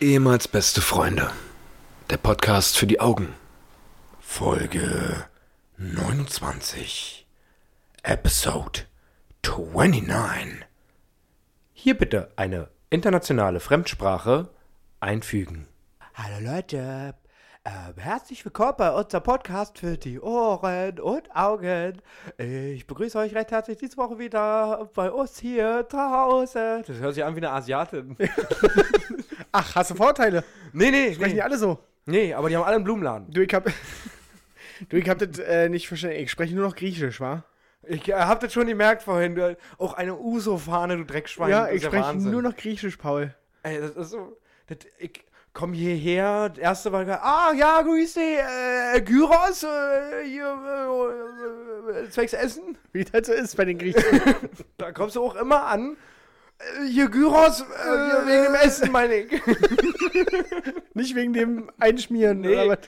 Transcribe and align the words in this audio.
Ehemals 0.00 0.46
beste 0.46 0.80
Freunde. 0.80 1.28
Der 2.08 2.18
Podcast 2.18 2.78
für 2.78 2.86
die 2.86 3.00
Augen. 3.00 3.34
Folge 4.20 5.24
29. 5.76 7.26
Episode 8.04 8.82
29. 9.44 10.64
Hier 11.72 11.98
bitte 11.98 12.30
eine 12.36 12.68
internationale 12.90 13.58
Fremdsprache 13.58 14.50
einfügen. 15.00 15.66
Hallo 16.14 16.52
Leute, 16.52 17.16
äh, 17.64 18.00
herzlich 18.00 18.44
willkommen 18.44 18.74
bei 18.78 18.92
unserem 18.92 19.24
Podcast 19.24 19.80
für 19.80 19.98
die 19.98 20.20
Ohren 20.20 21.00
und 21.00 21.34
Augen. 21.34 22.00
Ich 22.36 22.86
begrüße 22.86 23.18
euch 23.18 23.34
recht 23.34 23.50
herzlich 23.50 23.78
diese 23.78 23.96
Woche 23.96 24.20
wieder 24.20 24.88
bei 24.94 25.10
uns 25.10 25.40
hier 25.40 25.88
zu 25.90 25.98
Hause. 25.98 26.84
Das 26.86 26.98
hört 26.98 27.14
sich 27.14 27.24
an 27.24 27.34
wie 27.34 27.40
eine 27.40 27.50
Asiatin. 27.50 28.16
Ach, 29.52 29.74
hast 29.74 29.90
du 29.90 29.94
Vorteile? 29.94 30.44
nee, 30.72 30.90
nee, 30.90 31.14
Sprechen 31.14 31.30
die 31.30 31.36
nee. 31.36 31.42
alle 31.42 31.58
so? 31.58 31.78
Nee, 32.06 32.34
aber 32.34 32.48
die 32.48 32.56
haben 32.56 32.64
alle 32.64 32.76
einen 32.76 32.84
Blumenladen. 32.84 33.30
Du, 33.30 33.42
ich 33.42 33.52
hab. 33.52 33.66
du, 34.88 34.96
ich 34.96 35.08
hab 35.08 35.18
das 35.18 35.38
äh, 35.38 35.68
nicht 35.68 35.88
verstanden. 35.88 36.16
Ich 36.16 36.30
spreche 36.30 36.54
nur 36.54 36.66
noch 36.66 36.76
Griechisch, 36.76 37.20
wa? 37.20 37.44
Ich 37.82 38.08
äh, 38.08 38.14
hab 38.14 38.40
das 38.40 38.52
schon 38.52 38.66
gemerkt 38.66 39.02
vorhin. 39.02 39.34
Du, 39.34 39.56
auch 39.78 39.94
eine 39.94 40.16
Uso-Fahne, 40.16 40.96
du 40.96 41.04
Dreckschwein. 41.04 41.50
ja, 41.50 41.68
ich 41.68 41.84
spreche 41.84 42.16
nur 42.16 42.42
noch 42.42 42.56
Griechisch, 42.56 42.96
Paul. 42.96 43.34
Ey, 43.62 43.80
das 43.80 43.90
ist 43.92 44.10
so. 44.10 44.38
Das, 44.66 44.78
ich 44.98 45.24
komm 45.58 45.72
hierher, 45.72 46.50
das 46.50 46.58
erste 46.58 46.92
war, 46.92 47.06
ah 47.22 47.52
ja, 47.52 47.82
grüß 47.82 48.14
dich, 48.14 48.22
äh, 48.22 49.00
Gyros, 49.00 49.64
äh, 49.64 50.24
hier, 50.24 50.56
äh, 51.90 52.04
äh, 52.04 52.10
zwecks 52.10 52.32
Essen. 52.32 52.78
Wie 52.92 53.04
das 53.04 53.26
so 53.26 53.32
ist 53.32 53.56
bei 53.56 53.64
den 53.64 53.76
Griechen. 53.76 54.02
Da 54.78 54.92
kommst 54.92 55.16
du 55.16 55.24
auch 55.24 55.34
immer 55.34 55.66
an. 55.66 55.96
Äh, 56.58 56.86
hier 56.88 57.08
Gyros, 57.08 57.60
äh, 57.60 57.64
wegen 57.64 58.44
dem 58.44 58.54
Essen, 58.54 58.92
meine 58.92 59.14
ich. 59.14 59.30
nicht 60.94 61.14
wegen 61.14 61.32
dem 61.32 61.70
Einschmieren. 61.78 62.40
Nee. 62.40 62.48
Oder 62.48 62.68
was. 62.68 62.78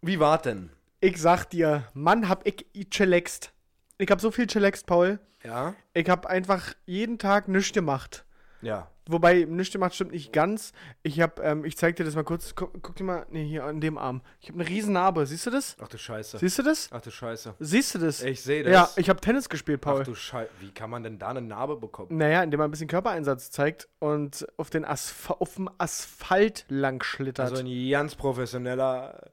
Wie 0.00 0.18
war 0.18 0.38
denn? 0.38 0.70
Ich 1.00 1.20
sag 1.20 1.46
dir, 1.46 1.88
Mann, 1.94 2.28
hab 2.28 2.46
ich 2.46 2.66
chillaxt. 2.90 3.52
Ich 3.98 4.10
hab 4.10 4.20
so 4.20 4.30
viel 4.30 4.46
chillaxt, 4.46 4.86
Paul. 4.86 5.20
Ja? 5.44 5.74
Ich 5.94 6.08
hab 6.08 6.26
einfach 6.26 6.74
jeden 6.86 7.18
Tag 7.18 7.48
nichts 7.48 7.72
gemacht. 7.72 8.24
Ja. 8.62 8.88
Wobei, 9.06 9.44
nichts 9.48 9.72
gemacht 9.72 9.94
stimmt 9.94 10.12
nicht 10.12 10.32
ganz. 10.32 10.72
Ich 11.02 11.20
hab, 11.20 11.40
ähm, 11.40 11.64
ich 11.64 11.76
zeig 11.76 11.96
dir 11.96 12.04
das 12.04 12.14
mal 12.14 12.22
kurz. 12.22 12.54
Guck, 12.54 12.80
guck 12.82 12.94
dir 12.94 13.02
mal, 13.02 13.26
nee, 13.30 13.44
hier 13.44 13.64
an 13.64 13.80
dem 13.80 13.98
Arm. 13.98 14.22
Ich 14.40 14.48
hab 14.48 14.54
eine 14.54 14.68
riesen 14.68 14.92
Narbe. 14.92 15.26
Siehst 15.26 15.44
du 15.46 15.50
das? 15.50 15.76
Ach 15.80 15.88
du 15.88 15.98
Scheiße. 15.98 16.38
Siehst 16.38 16.58
du 16.58 16.62
das? 16.62 16.88
Ach 16.92 17.00
du 17.00 17.10
Scheiße. 17.10 17.54
Siehst 17.58 17.94
du 17.96 17.98
das? 17.98 18.22
Ich 18.22 18.42
sehe 18.42 18.62
das. 18.62 18.72
Ja, 18.72 18.88
ich 18.96 19.10
hab 19.10 19.20
Tennis 19.20 19.48
gespielt, 19.48 19.80
Paul. 19.80 20.02
Ach 20.02 20.04
du 20.04 20.14
Scheiße. 20.14 20.50
Wie 20.60 20.70
kann 20.70 20.88
man 20.88 21.02
denn 21.02 21.18
da 21.18 21.28
eine 21.28 21.42
Narbe 21.42 21.76
bekommen? 21.76 22.16
Naja, 22.16 22.44
indem 22.44 22.58
man 22.58 22.68
ein 22.68 22.70
bisschen 22.70 22.88
Körpereinsatz 22.88 23.50
zeigt 23.50 23.88
und 23.98 24.46
auf, 24.56 24.70
den 24.70 24.84
Aspha 24.84 25.34
auf 25.34 25.56
dem 25.56 25.68
Asphalt 25.78 26.64
lang 26.68 27.02
schlittert. 27.02 27.50
Also 27.50 27.64
ein 27.64 27.90
ganz 27.90 28.14
professioneller 28.14 29.30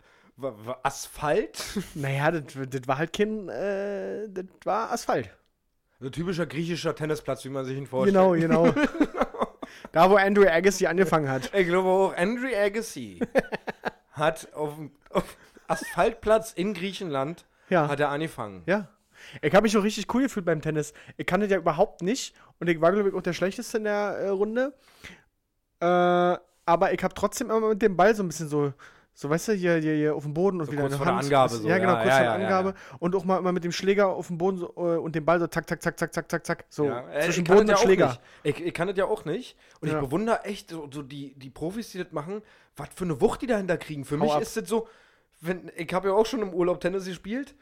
Asphalt? 0.83 1.63
naja, 1.93 2.31
das, 2.31 2.43
das 2.69 2.87
war 2.87 2.97
halt 2.97 3.13
kein, 3.13 3.49
äh, 3.49 4.27
das 4.29 4.45
war 4.63 4.91
Asphalt. 4.91 5.29
So 5.99 6.09
typischer 6.09 6.45
griechischer 6.45 6.95
Tennisplatz, 6.95 7.43
wie 7.45 7.49
man 7.49 7.65
sich 7.65 7.77
ihn 7.77 7.85
vorstellt. 7.87 8.15
Genau, 8.15 8.31
genau. 8.31 8.73
da, 9.91 10.09
wo 10.09 10.15
Andrew 10.15 10.47
Agassi 10.47 10.87
angefangen 10.87 11.29
hat. 11.29 11.53
Ich 11.53 11.67
glaube 11.67 11.89
auch 11.89 12.15
Andrew 12.15 12.47
Agassi 12.55 13.19
hat 14.13 14.53
auf 14.53 14.75
dem 14.75 14.91
Asphaltplatz 15.67 16.53
in 16.53 16.73
Griechenland 16.73 17.45
Ja. 17.69 17.87
hat 17.89 17.99
er 17.99 18.09
angefangen. 18.09 18.63
Ja. 18.65 18.87
Ich 19.41 19.53
habe 19.53 19.63
mich 19.63 19.77
auch 19.77 19.83
richtig 19.83 20.13
cool 20.13 20.23
gefühlt 20.23 20.45
beim 20.45 20.61
Tennis. 20.61 20.93
Ich 21.17 21.25
kann 21.25 21.41
das 21.41 21.49
ja 21.51 21.57
überhaupt 21.57 22.01
nicht 22.01 22.33
und 22.59 22.69
ich 22.69 22.79
war, 22.79 22.93
glaube 22.93 23.09
ich, 23.09 23.15
auch 23.15 23.21
der 23.21 23.33
Schlechteste 23.33 23.77
in 23.77 23.83
der 23.83 24.17
äh, 24.17 24.29
Runde. 24.29 24.73
Äh, 25.81 25.85
aber 25.85 26.93
ich 26.93 27.03
habe 27.03 27.13
trotzdem 27.13 27.49
immer 27.49 27.69
mit 27.69 27.81
dem 27.81 27.97
Ball 27.97 28.15
so 28.15 28.23
ein 28.23 28.27
bisschen 28.27 28.47
so, 28.47 28.73
so, 29.21 29.29
weißt 29.29 29.49
du, 29.49 29.51
hier, 29.51 29.75
hier, 29.79 29.95
hier 29.95 30.15
auf 30.15 30.23
dem 30.23 30.33
Boden 30.33 30.61
und 30.61 30.67
so 30.67 30.71
wieder 30.71 30.83
kurz 30.83 30.93
eine 30.93 31.05
Hand. 31.05 31.25
Angabe, 31.25 31.53
so, 31.53 31.67
ja, 31.67 31.77
genau, 31.77 31.91
ja, 31.91 32.03
kurz 32.03 32.13
ja, 32.15 32.23
ja, 32.23 32.35
Angabe. 32.35 32.73
Und 32.99 33.13
auch 33.17 33.25
mal 33.25 33.37
immer 33.37 33.51
mit 33.51 33.65
dem 33.65 33.73
Schläger 33.73 34.07
auf 34.07 34.27
dem 34.27 34.37
Boden 34.37 34.59
so, 34.59 34.67
äh, 34.77 34.97
und 34.97 35.13
dem 35.13 35.25
Ball 35.25 35.41
so 35.41 35.47
zack, 35.47 35.67
zack, 35.67 35.83
zack, 35.83 35.99
zack, 35.99 36.13
zack, 36.13 36.31
zack, 36.31 36.45
zack. 36.45 36.65
So 36.69 36.89
äh, 36.89 37.25
zwischen 37.25 37.43
Boden 37.43 37.69
und 37.69 37.77
Schläger. 37.79 38.17
Ich, 38.43 38.61
ich, 38.61 38.73
kann 38.73 38.87
das 38.87 38.95
ja 38.95 39.03
auch 39.03 39.25
nicht. 39.25 39.57
Und 39.81 39.89
ich 39.89 39.93
bewundere 39.93 40.45
echt 40.45 40.69
so, 40.69 40.87
so, 40.89 41.01
die, 41.01 41.33
die 41.33 41.49
Profis, 41.49 41.91
die 41.91 41.97
das 41.97 42.13
machen, 42.13 42.41
was 42.77 42.87
für 42.95 43.03
eine 43.03 43.19
Wucht 43.19 43.41
die 43.41 43.47
dahinter 43.47 43.75
kriegen. 43.75 44.05
Für 44.05 44.17
Hau 44.17 44.23
mich 44.23 44.31
ab. 44.31 44.41
ist 44.41 44.55
das 44.55 44.69
so, 44.69 44.87
wenn, 45.41 45.69
ich 45.75 45.93
habe 45.93 46.07
ja 46.07 46.13
auch 46.13 46.25
schon 46.25 46.41
im 46.41 46.53
Urlaub 46.53 46.79
Tennis 46.79 47.03
gespielt. 47.03 47.55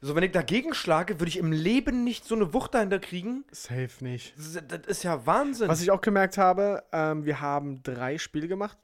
So, 0.00 0.14
wenn 0.14 0.22
ich 0.22 0.30
dagegen 0.30 0.74
schlage, 0.74 1.18
würde 1.18 1.28
ich 1.28 1.38
im 1.38 1.50
Leben 1.50 2.04
nicht 2.04 2.24
so 2.24 2.36
eine 2.36 2.54
Wucht 2.54 2.72
dahinter 2.72 3.00
kriegen. 3.00 3.42
Safe 3.50 3.90
nicht. 3.98 4.32
Das, 4.36 4.62
das 4.68 4.86
ist 4.86 5.02
ja 5.02 5.26
Wahnsinn. 5.26 5.66
Was 5.66 5.82
ich 5.82 5.90
auch 5.90 6.02
gemerkt 6.02 6.38
habe, 6.38 6.84
ähm, 6.92 7.24
wir 7.24 7.40
haben 7.40 7.82
drei 7.82 8.16
Spiele 8.16 8.46
gemacht 8.46 8.78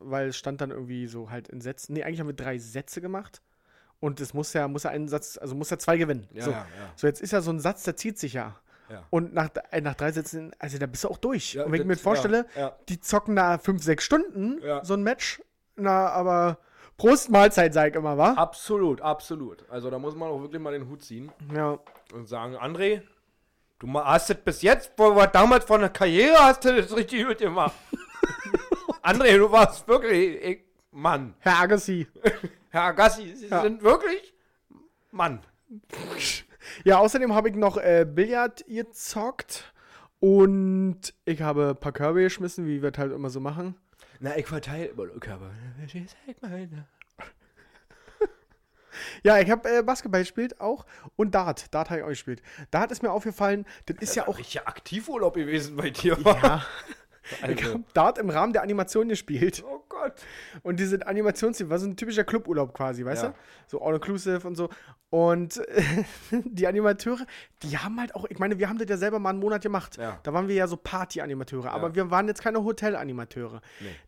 weil 0.00 0.28
es 0.28 0.36
stand 0.36 0.60
dann 0.60 0.70
irgendwie 0.70 1.06
so 1.06 1.30
halt 1.30 1.48
in 1.48 1.60
Sätzen. 1.60 1.92
Nee, 1.94 2.02
eigentlich 2.04 2.20
haben 2.20 2.26
wir 2.28 2.34
drei 2.34 2.58
Sätze 2.58 3.00
gemacht. 3.00 3.40
Und 4.00 4.18
es 4.20 4.32
muss 4.34 4.52
ja, 4.54 4.66
muss 4.66 4.84
ja 4.84 4.90
einen 4.90 5.08
Satz, 5.08 5.36
also 5.38 5.54
muss 5.54 5.68
ja 5.70 5.78
zwei 5.78 5.96
gewinnen. 5.98 6.26
Ja, 6.32 6.42
so. 6.44 6.50
ja, 6.50 6.56
ja. 6.58 6.92
so, 6.96 7.06
jetzt 7.06 7.20
ist 7.20 7.32
ja 7.32 7.40
so 7.42 7.50
ein 7.50 7.60
Satz, 7.60 7.82
der 7.84 7.96
zieht 7.96 8.18
sich 8.18 8.32
ja. 8.32 8.56
Und 9.10 9.34
nach, 9.34 9.50
äh, 9.70 9.80
nach 9.80 9.94
drei 9.94 10.10
Sätzen, 10.10 10.50
also 10.58 10.76
da 10.78 10.86
bist 10.86 11.04
du 11.04 11.08
auch 11.08 11.18
durch. 11.18 11.56
Und 11.56 11.70
wenn 11.70 11.82
ich 11.82 11.86
mir 11.86 11.92
das- 11.94 12.02
vorstelle, 12.02 12.46
die 12.88 12.98
zocken 13.00 13.36
da 13.36 13.58
fünf, 13.58 13.84
sechs 13.84 14.02
Stunden, 14.02 14.60
so 14.82 14.94
ein 14.94 15.02
Match, 15.04 15.40
na, 15.76 16.08
aber 16.08 16.58
Prost 16.96 17.30
Mahlzeit, 17.30 17.72
sag 17.72 17.90
ich 17.90 17.94
immer, 17.94 18.18
wa? 18.18 18.32
Absolut, 18.32 19.00
absolut. 19.00 19.64
Also 19.70 19.90
da 19.90 19.98
muss 19.98 20.16
man 20.16 20.28
auch 20.28 20.40
wirklich 20.40 20.60
mal 20.60 20.72
den 20.72 20.88
Hut 20.88 21.02
ziehen 21.02 21.30
Ja. 21.54 21.78
und 22.12 22.26
sagen, 22.28 22.56
André, 22.56 23.02
du 23.78 23.92
hast 23.94 24.28
das 24.30 24.36
bis 24.38 24.60
jetzt, 24.62 24.90
wo 24.96 25.14
wir 25.14 25.28
damals 25.28 25.64
von 25.66 25.80
der 25.80 25.90
Karriere 25.90 26.38
hast 26.38 26.64
du 26.64 26.74
das 26.74 26.94
richtig 26.96 27.26
gut 27.28 27.38
gemacht. 27.38 27.74
André, 29.02 29.36
du 29.38 29.50
warst 29.50 29.86
wirklich, 29.88 30.42
ich, 30.42 30.60
Mann. 30.92 31.34
Herr 31.40 31.60
Agassi. 31.60 32.06
Herr 32.70 32.82
Agassi, 32.82 33.34
Sie 33.34 33.46
Ja. 33.48 33.62
sind 33.62 33.82
wirklich 33.82 34.34
Mann. 35.10 35.40
Ja, 36.84 36.98
außerdem 36.98 37.34
habe 37.34 37.48
ich 37.48 37.54
noch 37.56 37.76
äh, 37.78 38.04
Billard 38.08 38.64
gezockt 38.66 39.72
und 40.20 41.00
ich 41.24 41.40
habe 41.42 41.70
ein 41.70 41.76
paar 41.80 41.92
Körbe 41.92 42.22
geschmissen, 42.22 42.66
wie 42.66 42.82
wir 42.82 42.90
das 42.90 42.98
halt 43.00 43.12
immer 43.12 43.30
so 43.30 43.40
machen. 43.40 43.74
Na, 44.20 44.36
ich 44.36 44.46
verteile 44.46 44.86
immer 44.86 45.06
nur 45.06 45.18
Körper. 45.20 45.50
Ja, 49.22 49.38
ich 49.38 49.50
habe 49.50 49.68
äh, 49.70 49.82
Basketball 49.82 50.20
gespielt 50.20 50.60
auch 50.60 50.84
und 51.16 51.34
Dart. 51.34 51.72
Dart 51.74 51.88
habe 51.90 52.00
ich 52.00 52.04
auch 52.04 52.08
gespielt. 52.10 52.42
Dart 52.70 52.90
ist 52.90 53.02
mir 53.02 53.10
aufgefallen, 53.12 53.64
das 53.86 53.96
ist 54.00 54.14
ja 54.16 54.26
auch. 54.28 54.36
Richtig 54.38 54.66
Aktivurlaub 54.66 55.34
gewesen 55.34 55.76
bei 55.76 55.90
dir. 55.90 56.18
Ja, 56.22 56.64
ich 57.32 57.42
also. 57.62 57.74
habe 57.74 57.84
Dart 57.94 58.18
im 58.18 58.30
Rahmen 58.30 58.52
der 58.52 58.62
Animation 58.62 59.08
gespielt. 59.08 59.62
Oh 59.66 59.82
Gott. 59.88 60.14
Und 60.62 60.80
diese 60.80 61.06
Animationsziel 61.06 61.68
war 61.70 61.78
so 61.78 61.86
ein 61.86 61.96
typischer 61.96 62.24
Cluburlaub 62.24 62.72
quasi, 62.74 63.04
weißt 63.04 63.22
Ja. 63.24 63.28
du? 63.30 63.34
So 63.66 63.82
all-inclusive 63.82 64.46
und 64.46 64.56
so. 64.56 64.68
Und 65.10 65.56
äh, 65.68 65.82
die 66.44 66.66
Animateure, 66.66 67.26
die 67.62 67.76
haben 67.78 68.00
halt 68.00 68.14
auch, 68.14 68.24
ich 68.28 68.38
meine, 68.38 68.58
wir 68.58 68.68
haben 68.68 68.78
das 68.78 68.88
ja 68.88 68.96
selber 68.96 69.18
mal 69.18 69.30
einen 69.30 69.40
Monat 69.40 69.62
gemacht. 69.62 69.96
Ja. 69.96 70.18
Da 70.22 70.32
waren 70.32 70.48
wir 70.48 70.54
ja 70.54 70.66
so 70.66 70.76
Party-Animateure, 70.76 71.70
aber 71.70 71.88
Ja. 71.88 71.94
wir 71.96 72.10
waren 72.10 72.28
jetzt 72.28 72.42
keine 72.42 72.62
Hotel-Animateure. 72.64 73.60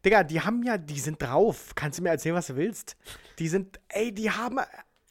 Digga, 0.04 0.22
die 0.24 0.40
haben 0.40 0.62
ja, 0.62 0.78
die 0.78 0.98
sind 1.00 1.20
drauf. 1.20 1.72
Kannst 1.74 1.98
du 1.98 2.02
mir 2.02 2.10
erzählen, 2.10 2.34
was 2.34 2.46
du 2.46 2.56
willst? 2.56 2.96
Die 3.38 3.48
sind, 3.48 3.80
ey, 3.88 4.12
die 4.12 4.30
haben. 4.30 4.58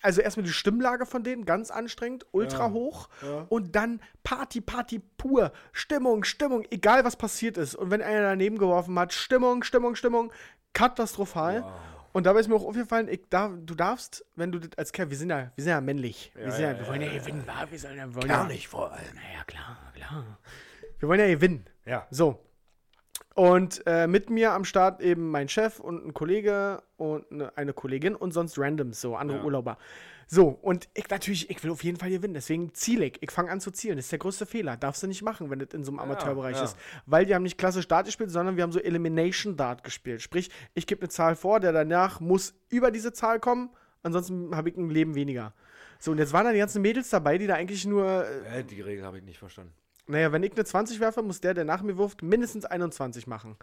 Also 0.02 0.22
erstmal 0.22 0.46
die 0.46 0.52
Stimmlage 0.52 1.06
von 1.06 1.24
denen, 1.24 1.46
ganz 1.46 1.72
anstrengend, 1.72 2.26
ultra 2.32 2.72
hoch. 2.72 3.10
Und 3.50 3.76
dann 3.76 4.02
Party, 4.24 4.62
Party 4.62 5.00
pur. 5.18 5.52
Stimmung, 5.72 6.24
Stimmung, 6.24 6.66
egal 6.72 7.06
was 7.06 7.16
passiert 7.16 7.58
ist. 7.58 7.76
Und 7.76 7.92
wenn 7.92 8.02
einer 8.02 8.22
daneben 8.22 8.58
geworfen 8.58 8.98
hat, 8.98 9.14
Stimmung, 9.14 9.64
Stimmung, 9.64 9.96
Stimmung, 9.96 10.32
katastrophal. 10.74 11.64
Und 12.14 12.26
dabei 12.26 12.42
ist 12.42 12.50
mir 12.50 12.56
auch 12.56 12.66
aufgefallen, 12.66 13.08
ich 13.08 13.22
darf, 13.30 13.54
du 13.66 13.74
darfst, 13.74 14.26
wenn 14.36 14.52
du 14.52 14.60
das 14.60 14.78
als 14.78 14.92
Kerl, 14.92 15.10
wir 15.10 15.18
sind 15.18 15.30
ja, 15.30 15.52
wir 15.56 15.64
sind 15.64 15.72
ja 15.72 15.80
männlich. 15.80 16.32
wir, 16.36 16.52
sind 16.52 16.64
ja, 16.64 16.78
wir 16.78 16.88
wollen 16.88 17.02
ja, 17.02 17.14
gewinnen, 17.14 17.44
wa? 17.46 17.66
wir 17.70 17.80
sollen 17.80 17.98
ja, 17.98 18.14
wollen 18.14 18.28
ja, 18.28 18.44
nicht 18.44 18.68
vor 18.68 18.92
allem. 18.92 19.16
ja 19.34 19.44
klar, 19.46 19.78
klar. 19.96 20.38
Wir 21.00 21.08
wollen 21.08 21.20
ja 21.22 21.28
gewinnen. 21.28 21.66
Ja. 21.86 22.06
So. 22.12 22.40
Und 23.34 23.84
äh, 23.86 24.08
mit 24.08 24.30
mir 24.30 24.52
am 24.52 24.66
Start 24.66 25.02
eben 25.02 25.30
mein 25.32 25.48
Chef 25.48 25.80
und 25.80 26.06
ein 26.06 26.14
Kollege 26.14 26.84
und 26.98 27.32
eine, 27.32 27.58
eine 27.58 27.74
Kollegin 27.74 28.16
und 28.16 28.32
sonst 28.32 28.60
Randoms, 28.60 29.00
so 29.00 29.16
andere 29.16 29.38
Ja. 29.38 29.44
Urlauber. 29.44 29.78
So, 30.28 30.48
und 30.62 30.88
ich 30.94 31.10
natürlich, 31.10 31.50
ich 31.50 31.62
will 31.62 31.72
auf 31.72 31.84
jeden 31.84 31.98
Fall 31.98 32.10
gewinnen, 32.10 32.34
deswegen 32.34 32.74
ziele 32.74 33.06
ich. 33.06 33.22
Ich 33.22 33.32
fange 33.32 33.52
an 33.52 33.60
zu 33.60 33.70
zielen. 33.70 33.98
Das 33.98 34.06
ist 34.06 34.14
der 34.14 34.20
größte 34.20 34.46
Fehler. 34.46 34.78
Darfst 34.78 35.04
du 35.04 35.08
nicht 35.08 35.24
machen, 35.24 35.50
wenn 35.50 35.60
das 35.60 35.70
in 35.74 35.84
so 35.84 35.92
einem 35.92 36.00
Amateurbereich 36.00 36.56
ja. 36.56 36.64
ist. 36.64 36.78
Weil 37.06 37.28
wir 37.28 37.36
haben 37.36 37.44
nicht 37.44 37.58
klassisch 37.58 37.88
Dart 37.88 38.06
gespielt, 38.06 38.32
sondern 38.32 38.56
wir 38.56 38.64
haben 38.64 38.72
so 38.72 38.80
Elimination 38.80 39.58
Dart 39.58 39.84
gespielt. 39.84 40.22
Sprich, 40.22 40.50
ich 40.74 40.88
gebe 40.88 41.02
eine 41.02 41.10
Zahl 41.10 41.36
vor, 41.36 41.60
der 41.60 41.74
danach 41.74 42.22
muss 42.22 42.54
über 42.70 42.92
diese 42.92 43.12
Zahl 43.12 43.42
kommen, 43.42 43.72
ansonsten 44.04 44.56
habe 44.56 44.70
ich 44.70 44.78
ein 44.78 44.90
Leben 44.90 45.16
weniger. 45.16 45.54
So, 46.00 46.12
und 46.12 46.18
jetzt 46.18 46.32
waren 46.32 46.46
da 46.46 46.54
die 46.54 46.60
ganzen 46.60 46.82
Mädels 46.82 47.10
dabei, 47.10 47.38
die 47.38 47.48
da 47.48 47.56
eigentlich 47.56 47.86
nur 47.86 48.26
Äh, 48.54 48.64
die 48.64 48.80
Regel 48.80 49.06
habe 49.06 49.18
ich 49.18 49.24
nicht 49.24 49.38
verstanden. 49.38 49.74
Naja, 50.08 50.32
wenn 50.32 50.44
ich 50.44 50.54
eine 50.54 50.66
20 50.66 51.00
werfe, 51.00 51.22
muss 51.22 51.42
der, 51.42 51.54
der 51.54 51.66
nach 51.66 51.82
mir 51.82 51.98
wirft, 51.98 52.22
mindestens 52.22 52.66
21 52.66 53.28
machen. 53.28 53.58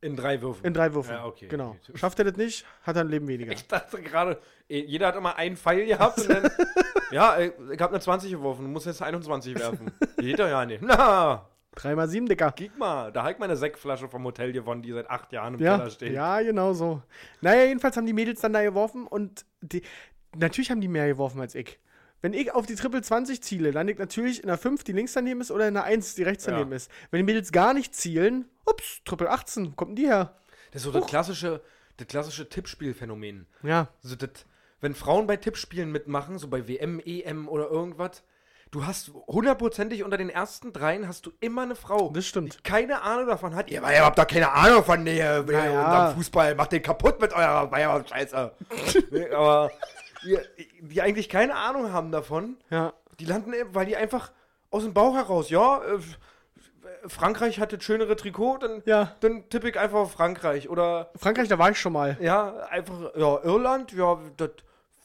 In 0.00 0.14
drei 0.14 0.42
Würfen. 0.42 0.64
In 0.64 0.74
drei 0.74 0.92
Würfen. 0.92 1.12
Ja, 1.14 1.24
okay. 1.24 1.48
Genau. 1.48 1.70
okay. 1.70 1.92
Schafft 1.98 2.18
er 2.18 2.26
das 2.26 2.36
nicht, 2.36 2.66
hat 2.82 2.96
er 2.96 3.02
ein 3.02 3.08
Leben 3.08 3.26
weniger. 3.28 3.52
Ich 3.52 3.66
dachte 3.66 4.00
gerade, 4.02 4.40
eh, 4.68 4.80
jeder 4.80 5.08
hat 5.08 5.16
immer 5.16 5.36
einen 5.36 5.56
Pfeil 5.56 5.86
gehabt 5.86 6.18
und 6.18 6.28
dann. 6.28 6.50
ja, 7.10 7.36
äh, 7.36 7.52
ich 7.72 7.80
habe 7.80 7.94
eine 7.94 8.00
20 8.00 8.30
geworfen, 8.30 8.62
du 8.64 8.68
musst 8.68 8.86
jetzt 8.86 9.02
21 9.02 9.58
werfen. 9.58 9.90
Geht 10.18 10.38
doch 10.38 10.48
ja 10.48 10.64
nicht. 10.66 10.82
Na! 10.82 11.48
Dreimal 11.74 12.08
sieben, 12.08 12.26
Dicker. 12.26 12.54
Guck 12.56 12.78
mal, 12.78 13.12
da 13.12 13.22
habe 13.22 13.32
ich 13.32 13.38
meine 13.38 13.56
Sektflasche 13.56 14.08
vom 14.08 14.24
Hotel 14.24 14.52
gewonnen, 14.52 14.80
die 14.82 14.92
seit 14.92 15.10
acht 15.10 15.30
Jahren 15.32 15.54
im 15.54 15.60
Ja, 15.60 15.76
Keller 15.76 15.90
steht. 15.90 16.12
ja, 16.12 16.40
genau 16.40 16.72
so. 16.72 17.02
Naja, 17.42 17.64
jedenfalls 17.64 17.96
haben 17.98 18.06
die 18.06 18.14
Mädels 18.14 18.40
dann 18.40 18.54
da 18.54 18.62
geworfen 18.62 19.06
und 19.06 19.44
die, 19.60 19.82
natürlich 20.34 20.70
haben 20.70 20.80
die 20.80 20.88
mehr 20.88 21.06
geworfen 21.06 21.40
als 21.40 21.54
ich. 21.54 21.78
Wenn 22.26 22.34
ich 22.34 22.52
auf 22.52 22.66
die 22.66 22.74
Triple 22.74 23.02
20 23.02 23.40
ziele, 23.40 23.70
lande 23.70 23.92
ich 23.92 24.00
natürlich 24.00 24.40
in 24.42 24.48
der 24.48 24.58
5, 24.58 24.82
die 24.82 24.90
links 24.90 25.12
daneben 25.12 25.40
ist, 25.40 25.52
oder 25.52 25.68
in 25.68 25.74
der 25.74 25.84
1, 25.84 26.16
die 26.16 26.24
rechts 26.24 26.44
Ja. 26.44 26.50
daneben 26.50 26.72
ist. 26.72 26.90
Wenn 27.12 27.18
die 27.18 27.22
Mädels 27.22 27.52
gar 27.52 27.72
nicht 27.72 27.94
zielen, 27.94 28.46
ups, 28.64 29.00
Triple 29.04 29.30
18, 29.30 29.66
wo 29.70 29.70
kommt 29.76 29.90
denn 29.90 29.96
die 30.04 30.08
her? 30.08 30.34
Das 30.72 30.80
ist 30.84 30.86
so 30.86 30.90
das 30.90 31.06
klassische, 31.06 31.60
das 31.98 32.08
klassische 32.08 32.48
Tippspielphänomen. 32.48 33.46
Ja, 33.62 33.90
Also 34.02 34.16
das, 34.16 34.30
wenn 34.80 34.96
Frauen 34.96 35.28
bei 35.28 35.36
Tippspielen 35.36 35.92
mitmachen, 35.92 36.36
so 36.38 36.48
bei 36.48 36.66
WM, 36.66 36.98
EM 36.98 37.46
oder 37.46 37.70
irgendwas, 37.70 38.24
du 38.72 38.84
hast 38.84 39.12
hundertprozentig 39.28 40.02
unter 40.02 40.16
den 40.16 40.28
ersten 40.28 40.72
dreien 40.72 41.06
hast 41.06 41.26
du 41.26 41.32
immer 41.38 41.62
eine 41.62 41.76
Frau, 41.76 42.10
Das 42.12 42.26
stimmt. 42.26 42.54
die 42.58 42.62
keine 42.64 43.02
Ahnung 43.02 43.28
davon 43.28 43.54
hat. 43.54 43.70
Ihr, 43.70 43.82
ihr 43.82 44.04
habt 44.04 44.18
doch 44.18 44.26
keine 44.26 44.50
Ahnung 44.50 44.82
von 44.82 45.04
der, 45.04 45.44
Naja. 45.44 45.84
unserem 45.84 46.16
Fußball, 46.16 46.56
macht 46.56 46.72
den 46.72 46.82
kaputt 46.82 47.20
mit 47.20 47.32
eurer 47.32 47.68
Bayern-Scheiße. 47.68 48.50
Nee, 49.12 49.30
Aber 49.30 49.70
die, 50.26 50.38
die 50.80 51.02
eigentlich 51.02 51.28
keine 51.28 51.54
Ahnung 51.54 51.92
haben 51.92 52.10
davon, 52.12 52.56
ja. 52.70 52.92
die 53.18 53.24
landen, 53.24 53.52
eben, 53.54 53.74
weil 53.74 53.86
die 53.86 53.96
einfach 53.96 54.32
aus 54.70 54.82
dem 54.82 54.92
Bauch 54.94 55.14
heraus, 55.14 55.48
ja, 55.50 55.82
äh, 55.84 55.98
Frankreich 57.08 57.60
hat 57.60 57.72
das 57.72 57.82
schönere 57.84 58.16
Trikot, 58.16 58.58
dann, 58.58 58.82
Ja. 58.84 59.14
dann 59.20 59.48
tippe 59.48 59.68
ich 59.70 59.78
einfach 59.78 59.98
auf 59.98 60.12
Frankreich. 60.12 60.68
Oder 60.68 61.10
Frankreich, 61.16 61.48
da 61.48 61.58
war 61.58 61.70
ich 61.70 61.80
schon 61.80 61.92
mal. 61.92 62.16
ja, 62.20 62.56
einfach, 62.70 63.14
ja, 63.16 63.40
Irland, 63.44 63.92
ja, 63.92 64.18
das 64.36 64.50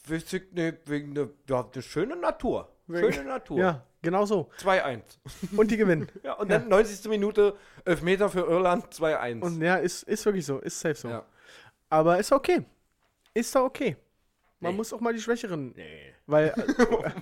weiß 0.06 0.32
ich 0.32 0.52
nicht, 0.52 0.78
wegen 0.86 1.14
der, 1.14 1.28
ja, 1.48 1.62
der 1.62 1.82
schöne 1.82 2.16
Natur. 2.16 2.68
Schöne 2.88 3.24
Natur. 3.24 3.58
Ja, 3.58 3.82
genau 4.02 4.26
so. 4.26 4.50
2-1. 4.60 5.00
Und 5.56 5.70
die 5.70 5.76
gewinnen. 5.76 6.08
Ja, 6.22 6.34
und 6.34 6.50
dann 6.50 6.68
90. 6.68 7.08
Minute, 7.08 7.56
Elfmeter 7.84 8.28
für 8.28 8.40
Irland, 8.40 8.92
2-1. 8.92 9.40
Und 9.40 9.62
ja, 9.62 9.76
ist, 9.76 10.02
ist 10.02 10.24
wirklich 10.24 10.44
so, 10.44 10.58
ist 10.58 10.78
safe 10.78 10.94
so. 10.94 11.08
Ja. 11.08 11.24
Aber 11.88 12.18
ist 12.18 12.32
okay. 12.32 12.64
Ist 13.34 13.54
doch 13.54 13.64
okay. 13.64 13.96
Man 14.62 14.72
Nee. 14.72 14.76
muss 14.78 14.92
auch 14.92 15.00
mal 15.00 15.12
die 15.12 15.20
Schwächeren. 15.20 15.72
Nee. 15.76 16.14
Weil, 16.26 16.54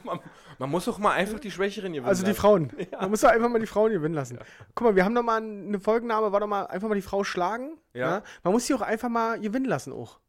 Man, 0.04 0.20
man 0.58 0.70
muss 0.70 0.84
doch 0.84 0.98
mal 0.98 1.12
einfach 1.12 1.40
die 1.40 1.50
Schwächeren 1.50 1.92
gewinnen. 1.92 2.06
also 2.08 2.22
die 2.22 2.28
lassen. 2.28 2.40
Frauen. 2.40 2.72
Man 3.00 3.10
muss 3.10 3.22
doch 3.22 3.30
einfach 3.30 3.48
mal 3.48 3.58
die 3.58 3.66
Frauen 3.66 3.90
gewinnen 3.92 4.14
lassen. 4.14 4.38
Guck 4.74 4.88
mal, 4.88 4.94
wir 4.96 5.04
haben 5.06 5.14
doch 5.14 5.22
mal 5.22 5.38
eine 5.42 5.80
Folgenname, 5.80 6.32
war 6.32 6.40
doch 6.40 6.46
mal 6.46 6.66
einfach 6.66 6.88
mal 6.88 6.94
die 6.94 7.00
Frau 7.02 7.24
schlagen. 7.24 7.78
Ja. 7.94 8.22
Man 8.42 8.52
muss 8.52 8.66
sie 8.66 8.74
auch 8.74 8.82
einfach 8.82 9.08
mal 9.08 9.40
gewinnen 9.40 9.64
lassen 9.64 9.92
auch. 9.94 10.20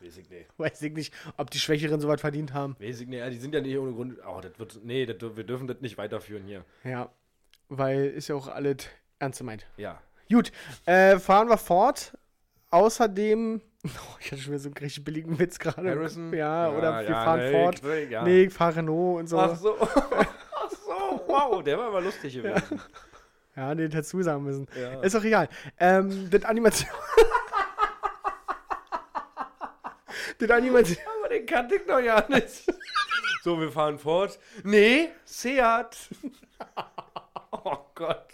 Weiß 0.00 0.16
ich 0.18 0.28
nicht. 0.28 0.46
Weiß 0.58 0.82
ich 0.82 0.92
nicht, 0.92 1.14
ob 1.36 1.50
die 1.50 1.58
Schwächeren 1.58 2.00
so 2.00 2.08
was 2.08 2.20
verdient 2.20 2.52
haben. 2.52 2.76
Weiß 2.78 3.00
ich 3.00 3.08
nicht. 3.08 3.18
Ja, 3.20 3.30
die 3.30 3.38
sind 3.38 3.54
ja 3.54 3.60
nicht 3.60 3.76
ohne 3.78 3.92
Grund. 3.92 4.18
Oh, 4.26 4.40
das 4.40 4.58
wird. 4.58 4.80
Nee, 4.84 5.06
das, 5.06 5.36
wir 5.36 5.44
dürfen 5.44 5.66
das 5.66 5.80
nicht 5.80 5.96
weiterführen 5.98 6.44
hier. 6.46 6.64
Ja. 6.82 7.10
Weil 7.68 8.06
ist 8.06 8.28
ja 8.28 8.34
auch 8.34 8.48
alles 8.48 8.86
ernst 9.18 9.38
gemeint. 9.38 9.66
Ja. 9.76 10.00
Gut, 10.30 10.52
äh, 10.86 11.18
fahren 11.18 11.48
wir 11.48 11.58
fort. 11.58 12.16
Außerdem, 12.70 13.60
oh, 13.98 14.16
ich 14.20 14.32
hatte 14.32 14.40
schon 14.40 14.52
wieder 14.52 14.58
so 14.60 14.68
einen 14.68 14.76
richtig 14.78 15.04
billigen 15.04 15.38
Witz 15.38 15.58
gerade. 15.58 15.88
Harrison? 15.90 16.32
Ja, 16.32 16.70
Ja, 16.70 16.76
oder 16.76 17.00
wir 17.00 17.08
ja, 17.10 17.24
fahren 17.24 17.38
nee, 17.40 17.52
fort. 17.52 17.82
ich- 17.84 18.10
ja. 18.10 18.22
Nee, 18.22 18.42
ich 18.44 18.52
fahre 18.52 18.76
Renault 18.76 19.20
und 19.20 19.26
so. 19.28 19.38
Ach 19.38 19.56
so. 19.56 19.76
Ach 19.80 20.70
so, 20.70 21.22
wow, 21.26 21.62
der 21.62 21.78
war 21.78 21.88
aber 21.88 22.00
lustig 22.00 22.34
gewesen. 22.34 22.80
Ja, 23.56 23.72
den 23.72 23.88
dazu 23.88 24.20
sagen 24.20 24.42
müssen. 24.42 24.66
Ist 25.02 25.14
doch 25.14 25.22
egal. 25.22 25.48
Ähm, 25.78 26.28
das 26.28 26.42
Animation. 26.44 26.90
das 30.38 30.50
Animation. 30.50 30.98
Aber 31.20 31.28
den 31.28 31.46
kannte 31.46 31.76
ich 31.76 31.86
noch 31.86 32.00
ja 32.00 32.24
nicht. 32.28 32.64
So, 33.44 33.60
wir 33.60 33.70
fahren 33.70 33.96
fort. 33.98 34.40
Nee, 34.64 35.10
Seat. 35.24 35.96
Oh 37.52 37.76
Gott. 37.94 38.26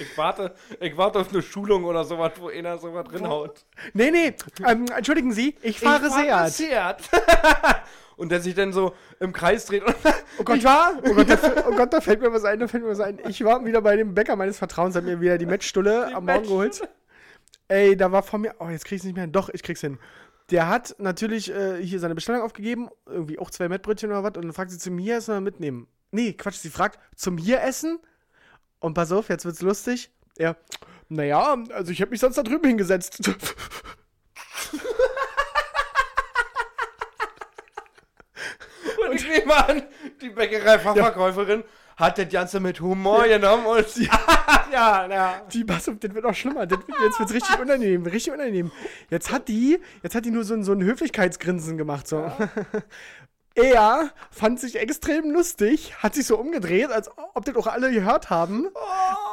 Ich 0.00 0.16
warte, 0.16 0.54
ich 0.80 0.96
warte 0.96 1.18
auf 1.20 1.30
eine 1.30 1.42
Schulung 1.42 1.84
oder 1.84 2.04
sowas, 2.04 2.32
wo 2.38 2.48
einer 2.48 2.78
sowas 2.78 3.06
drinhaut. 3.08 3.64
Nee, 3.92 4.10
nee, 4.10 4.34
ähm, 4.66 4.86
entschuldigen 4.96 5.32
Sie, 5.32 5.56
ich 5.62 5.78
fahre 5.80 6.10
Seat. 6.10 6.52
Seat. 6.52 6.96
und 8.16 8.30
der 8.30 8.40
sich 8.40 8.54
dann 8.54 8.72
so 8.72 8.94
im 9.18 9.32
Kreis 9.32 9.66
dreht 9.66 9.82
und 9.84 9.94
Oh 10.38 10.44
Gott, 10.44 10.56
ich 10.56 10.64
war. 10.64 10.92
Oh 11.04 11.14
Gott, 11.14 11.28
da, 11.28 11.36
fällt- 11.36 11.64
oh 11.66 11.74
Gott, 11.74 11.92
da 11.92 12.00
fällt 12.00 12.20
mir 12.20 12.32
was 12.32 12.44
ein, 12.44 12.58
da 12.58 12.66
fällt 12.68 12.82
mir 12.82 12.90
was 12.90 13.00
ein. 13.00 13.18
Ich 13.28 13.44
war 13.44 13.64
wieder 13.64 13.82
bei 13.82 13.96
dem 13.96 14.14
Bäcker 14.14 14.36
meines 14.36 14.58
Vertrauens, 14.58 14.94
hat 14.96 15.04
mir 15.04 15.20
wieder 15.20 15.36
die 15.38 15.46
Matchstulle 15.46 16.14
am 16.14 16.24
Morgen 16.24 16.44
geholt. 16.44 16.82
Ey, 17.68 17.96
da 17.96 18.10
war 18.10 18.22
von 18.22 18.40
mir, 18.40 18.54
oh, 18.58 18.68
jetzt 18.68 18.84
krieg's 18.84 19.04
nicht 19.04 19.14
mehr 19.14 19.24
hin. 19.24 19.32
Doch, 19.32 19.48
ich 19.50 19.62
krieg's 19.62 19.80
hin. 19.80 19.98
Der 20.50 20.68
hat 20.68 20.96
natürlich 20.98 21.54
äh, 21.54 21.80
hier 21.84 22.00
seine 22.00 22.14
Bestellung 22.16 22.42
aufgegeben, 22.42 22.88
irgendwie 23.06 23.38
auch 23.38 23.50
zwei 23.50 23.68
Mettbrötchen 23.68 24.10
oder 24.10 24.24
was, 24.24 24.32
und 24.36 24.42
dann 24.42 24.52
fragt 24.52 24.70
sie 24.72 24.78
zum 24.78 24.98
hier 24.98 25.18
essen 25.18 25.30
oder 25.32 25.40
mitnehmen. 25.40 25.86
Nee, 26.10 26.32
Quatsch, 26.32 26.56
sie 26.56 26.70
fragt 26.70 26.98
zum 27.14 27.38
hier 27.38 27.62
essen. 27.62 28.00
Und 28.80 28.94
pass 28.94 29.12
auf, 29.12 29.28
jetzt 29.28 29.44
wird's 29.44 29.60
lustig. 29.62 30.10
Er, 30.36 30.56
naja, 31.08 31.56
also 31.72 31.92
ich 31.92 32.00
habe 32.00 32.10
mich 32.10 32.20
sonst 32.20 32.36
da 32.36 32.42
drüben 32.42 32.66
hingesetzt. 32.66 33.20
Und 39.08 39.14
ich 39.14 39.28
nehme 39.28 39.54
an, 39.54 39.82
die 40.20 40.30
Bäckerei-Fachverkäuferin 40.30 41.64
hat 41.96 42.16
das 42.16 42.28
Ganze 42.30 42.60
mit 42.60 42.80
Humor 42.80 43.24
genommen 43.28 43.66
und 43.66 43.86
ja, 44.72 45.06
ja. 45.06 45.42
Die 45.52 45.64
pass 45.64 45.86
auf, 45.88 45.96
das 46.00 46.14
wird 46.14 46.24
auch 46.24 46.34
schlimmer. 46.34 46.66
Das 46.66 46.78
wird, 46.78 46.88
jetzt 47.02 47.18
wird's 47.18 47.34
richtig 47.34 47.58
unangenehm, 47.58 48.06
richtig 48.06 48.32
unangenehm. 48.32 48.70
Jetzt 49.10 49.30
hat 49.30 49.48
die, 49.48 49.78
jetzt 50.02 50.14
hat 50.14 50.24
die 50.24 50.30
nur 50.30 50.44
so, 50.44 50.54
ein- 50.54 50.64
so 50.64 50.72
ein 50.72 50.82
Höflichkeitsgrinsen 50.82 51.76
gemacht, 51.76 52.08
so. 52.08 52.30
Er 53.54 54.10
fand 54.30 54.60
sich 54.60 54.76
extrem 54.76 55.30
lustig, 55.30 55.94
hat 56.02 56.14
sich 56.14 56.26
so 56.26 56.36
umgedreht, 56.38 56.90
als 56.90 57.10
ob 57.34 57.44
das 57.44 57.56
auch 57.56 57.66
alle 57.66 57.90
gehört 57.92 58.30
haben. 58.30 58.66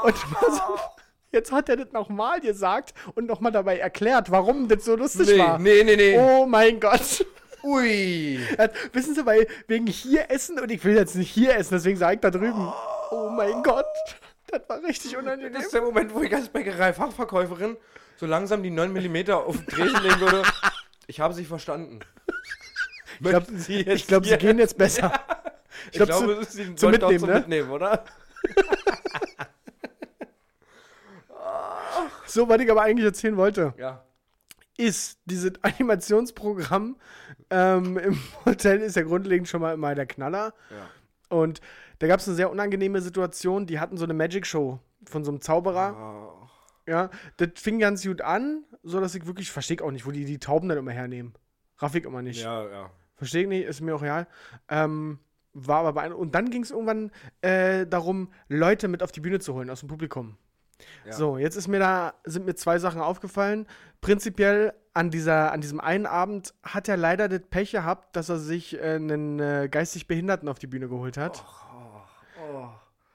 Und 0.04 0.16
pass 0.34 0.60
auf, 0.62 0.90
jetzt 1.32 1.52
hat 1.52 1.70
er 1.70 1.78
das 1.78 1.92
nochmal 1.94 2.42
gesagt 2.42 2.94
und 3.16 3.28
nochmal 3.28 3.52
dabei 3.52 3.78
erklärt, 3.78 4.32
warum 4.32 4.68
das 4.68 4.86
so 4.86 4.96
lustig 4.96 5.28
Nee, 5.30 5.40
war. 5.40 5.60
nee, 5.60 5.84
nee, 5.84 5.96
nee. 5.96 6.18
Oh 6.20 6.46
mein 6.46 6.80
Gott. 6.80 7.26
Ui. 7.64 8.40
Hat- 8.58 8.74
Wissen 8.94 9.14
Sie, 9.16 9.26
weil 9.26 9.48
wegen 9.68 9.88
hier 9.88 10.30
essen 10.32 10.60
und 10.60 10.72
ich 10.72 10.84
will 10.84 10.96
jetzt 10.96 11.16
nicht 11.16 11.30
hier 11.32 11.56
essen, 11.56 11.74
deswegen 11.76 11.98
sage 11.98 12.16
ich 12.16 12.22
da 12.22 12.32
drüben. 12.32 12.72
Oh 13.12 13.30
mein 13.30 13.62
Gott. 13.64 13.86
Das 14.50 14.62
war 14.68 14.82
richtig 14.84 15.16
unangenehm. 15.18 15.54
Das 15.54 15.66
ist 15.66 15.74
der 15.74 15.82
Moment, 15.82 16.14
wo 16.14 16.22
ich 16.22 16.34
als 16.34 16.50
Bäckerei-Fachverkäuferin 16.50 17.76
so 18.16 18.26
langsam 18.26 18.64
die 18.64 18.70
9 18.72 18.92
mm 18.94 19.32
auf 19.32 19.58
den 19.58 19.68
Tresen 19.68 20.02
legen 20.02 20.20
würde. 20.22 20.44
Ich 21.08 21.20
habe 21.20 21.34
sie 21.34 21.46
verstanden. 21.46 22.00
Ich 23.20 23.30
glaube, 23.30 23.46
Sie 23.58 23.80
ich 23.82 24.08
glaub, 24.08 24.26
sie 24.26 24.38
gehen 24.38 24.60
jetzt 24.60 24.78
besser. 24.78 25.12
Ich, 25.92 25.94
glaub, 25.94 26.08
glaube, 26.10 26.46
zu- 26.46 26.52
sie 26.52 26.76
zum 26.76 26.92
Mitnehmen, 26.92 27.20
zum 27.20 27.30
ne? 27.30 27.36
Mitnehmen, 27.36 27.70
oder? 27.72 28.04
So, 32.26 32.48
was 32.50 32.60
ich 32.62 32.70
aber 32.70 32.82
eigentlich 32.84 33.06
erzählen 33.06 33.38
wollte, 33.38 33.74
Ja. 33.78 34.04
ist 34.78 35.20
dieses 35.26 35.54
Animationsprogramm 35.64 36.98
ähm, 37.50 37.98
im 37.98 38.20
Hotel 38.46 38.82
ist 38.82 38.96
ja 38.98 39.04
grundlegend 39.04 39.48
schon 39.48 39.62
mal 39.62 39.74
immer 39.74 39.96
der 39.96 40.06
Knaller. 40.06 40.54
Ja. 40.70 40.90
Und 41.38 41.62
da 42.00 42.08
gab 42.08 42.20
es 42.20 42.28
eine 42.28 42.36
sehr 42.36 42.52
unangenehme 42.52 43.02
Situation. 43.02 43.66
Die 43.66 43.80
hatten 43.80 43.98
so 43.98 44.04
eine 44.04 44.14
Magic 44.14 44.46
Show 44.46 44.80
von 45.06 45.24
so 45.24 45.32
einem 45.32 45.42
Zauberer. 45.42 45.96
Oh. 45.98 46.48
Ja, 46.90 47.10
das 47.38 47.50
fing 47.56 47.80
ganz 47.80 48.04
gut 48.04 48.22
an, 48.22 48.64
so 48.84 49.00
dass 49.00 49.16
ich 49.16 49.26
wirklich 49.26 49.52
verstehe 49.52 49.82
auch 49.82 49.92
nicht, 49.92 50.06
wo 50.06 50.12
die 50.12 50.26
die 50.26 50.40
Tauben 50.40 50.70
dann 50.70 50.78
immer 50.78 50.92
hernehmen. 50.92 51.34
Raff 51.80 51.96
ich 51.96 52.04
immer 52.06 52.22
nicht. 52.22 52.42
Ja, 52.44 52.64
ja. 52.70 52.92
Verstehe 53.18 53.44
ich 53.44 53.48
nicht, 53.48 53.66
ist 53.66 53.82
mir 53.82 53.96
auch 53.96 54.02
real. 54.02 54.28
Ähm, 54.70 55.20
war 55.54 55.80
aber 55.80 55.94
beeindruckend. 55.94 56.28
Und 56.28 56.36
dann 56.36 56.50
ging 56.50 56.64
es 56.64 56.72
irgendwann 56.72 57.12
äh, 57.42 57.86
darum, 57.88 58.30
Leute 58.48 58.88
mit 58.88 59.04
auf 59.04 59.12
die 59.12 59.20
Bühne 59.20 59.40
zu 59.40 59.54
holen 59.54 59.70
aus 59.70 59.80
dem 59.82 59.90
Publikum. 59.90 60.38
Ja. 61.06 61.14
So, 61.14 61.38
jetzt 61.38 61.56
ist 61.56 61.68
mir 61.68 61.80
da, 61.80 62.14
sind 62.24 62.46
mir 62.46 62.56
zwei 62.56 62.78
Sachen 62.78 63.02
aufgefallen. 63.02 63.68
Prinzipiell 64.02 64.74
an, 64.94 65.10
dieser, 65.10 65.52
an 65.52 65.62
diesem 65.62 65.80
einen 65.80 66.06
Abend 66.06 66.54
hat 66.64 66.88
er 66.88 66.98
leider 66.98 67.28
das 67.28 67.42
Pech 67.50 67.72
gehabt, 67.72 68.16
dass 68.16 68.30
er 68.30 68.38
sich 68.38 68.78
äh, 68.78 68.96
einen 68.96 69.40
äh, 69.40 69.68
geistig 69.70 70.08
Behinderten 70.08 70.48
auf 70.48 70.60
die 70.60 70.68
Bühne 70.68 70.88
geholt 70.88 71.18
hat. 71.18 71.44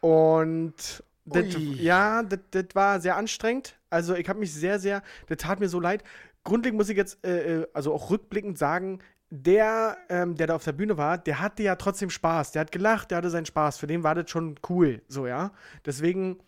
Und 0.01 1.05
das, 1.25 1.57
Ui. 1.57 1.81
ja, 1.81 2.25
das 2.25 2.41
das 2.51 2.67
war 2.75 3.01
sehr 3.01 3.17
anstrengend. 3.17 3.79
Also 3.91 4.15
ich 4.15 4.29
habe 4.29 4.41
mich 4.41 4.53
sehr, 4.53 4.81
sehr, 4.81 5.03
das 5.29 5.39
tat 5.39 5.61
mir 5.61 5.69
so 5.69 5.79
leid. 5.79 6.03
Grundlegend 6.45 6.79
muss 6.79 6.89
ich 6.89 6.97
jetzt, 6.97 7.25
äh, 7.25 7.61
äh, 7.61 7.67
also 7.73 7.95
auch 7.95 8.11
rückblickend 8.11 8.59
sagen, 8.59 8.99
der, 9.35 9.97
ähm, 10.11 10.35
der 10.35 10.47
da 10.47 10.57
auf 10.57 10.65
der 10.65 10.73
Bühne 10.73 10.99
war, 10.99 11.17
der 11.17 11.41
hatte 11.41 11.63
ja 11.63 11.77
trotzdem 11.77 12.11
Spaß. 12.11 12.53
Der 12.53 12.61
hat 12.61 12.71
gelacht, 12.71 13.11
der 13.11 13.19
hatte 13.19 13.31
seinen 13.31 13.47
Spaß. 13.47 13.79
Für 13.79 13.87
den 13.87 14.03
war 14.03 14.15
das 14.15 14.29
schon 14.29 14.57
cool, 14.69 15.01
so, 15.09 15.27
ja. 15.27 15.53
Deswegen 15.87 16.39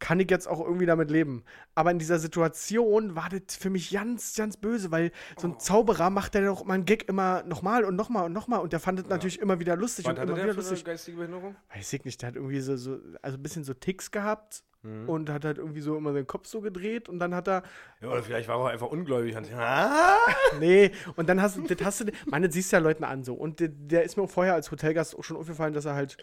kann 0.00 0.20
ich 0.20 0.30
jetzt 0.30 0.46
auch 0.46 0.60
irgendwie 0.60 0.86
damit 0.86 1.10
leben. 1.10 1.42
Aber 1.74 1.90
in 1.90 1.98
dieser 1.98 2.18
Situation 2.18 3.16
war 3.16 3.28
das 3.30 3.56
für 3.56 3.68
mich 3.70 3.90
ganz, 3.90 4.34
ganz 4.36 4.56
böse, 4.56 4.90
weil 4.90 5.10
so 5.36 5.48
Oh. 5.48 5.50
ein 5.52 5.58
Zauberer 5.60 6.10
macht 6.10 6.34
der 6.34 6.42
doch 6.46 6.64
mal 6.64 6.74
einen 6.74 6.84
Gag 6.84 7.08
immer 7.08 7.42
nochmal 7.44 7.84
und 7.84 7.96
nochmal 7.96 8.24
und 8.26 8.32
nochmal 8.32 8.60
und 8.60 8.72
der 8.72 8.80
fand 8.80 8.98
das 9.00 9.08
natürlich 9.08 9.40
immer 9.40 9.58
wieder 9.60 9.76
lustig 9.76 10.04
Was 10.04 10.12
und 10.12 10.18
hatte 10.20 10.28
immer 10.32 10.36
der 10.36 10.44
wieder 10.44 10.54
für 10.54 10.60
eine 10.60 10.70
lustig. 10.70 10.84
geistige 10.84 11.16
Behinderung? 11.16 11.56
Weiß 11.74 11.92
ich 11.92 12.04
nicht, 12.04 12.22
der 12.22 12.28
hat 12.28 12.36
irgendwie 12.36 12.60
so, 12.60 12.76
so 12.76 12.98
also 13.22 13.36
ein 13.38 13.42
bisschen 13.42 13.64
so 13.64 13.74
Ticks 13.74 14.10
gehabt 14.10 14.62
Mhm. 14.84 15.08
und 15.08 15.28
hat 15.30 15.44
halt 15.44 15.58
irgendwie 15.58 15.80
so 15.80 15.96
immer 15.96 16.12
seinen 16.12 16.28
Kopf 16.28 16.46
so 16.46 16.60
gedreht 16.60 17.08
und 17.08 17.18
dann 17.18 17.34
hat 17.34 17.48
er, 17.48 17.64
Ja, 18.00 18.10
oder 18.10 18.22
vielleicht 18.22 18.46
war 18.48 18.54
er 18.54 18.58
auch 18.60 18.66
einfach 18.66 18.86
ungläubig. 18.86 19.34
Und, 19.36 19.52
ah! 19.52 20.16
nee, 20.60 20.92
und 21.16 21.28
dann 21.28 21.42
hast 21.42 21.56
du, 21.56 21.62
das 21.62 21.84
hast 21.84 22.00
du, 22.02 22.12
man, 22.26 22.42
das 22.44 22.52
siehst 22.54 22.70
du 22.70 22.76
ja 22.76 22.80
Leuten 22.80 23.02
an 23.02 23.24
so 23.24 23.34
und 23.34 23.58
der, 23.58 23.68
der 23.70 24.04
ist 24.04 24.16
mir 24.16 24.22
auch 24.22 24.30
vorher 24.30 24.54
als 24.54 24.70
Hotelgast 24.70 25.18
auch 25.18 25.24
schon 25.24 25.36
aufgefallen, 25.36 25.74
dass 25.74 25.84
er 25.84 25.94
halt 25.96 26.16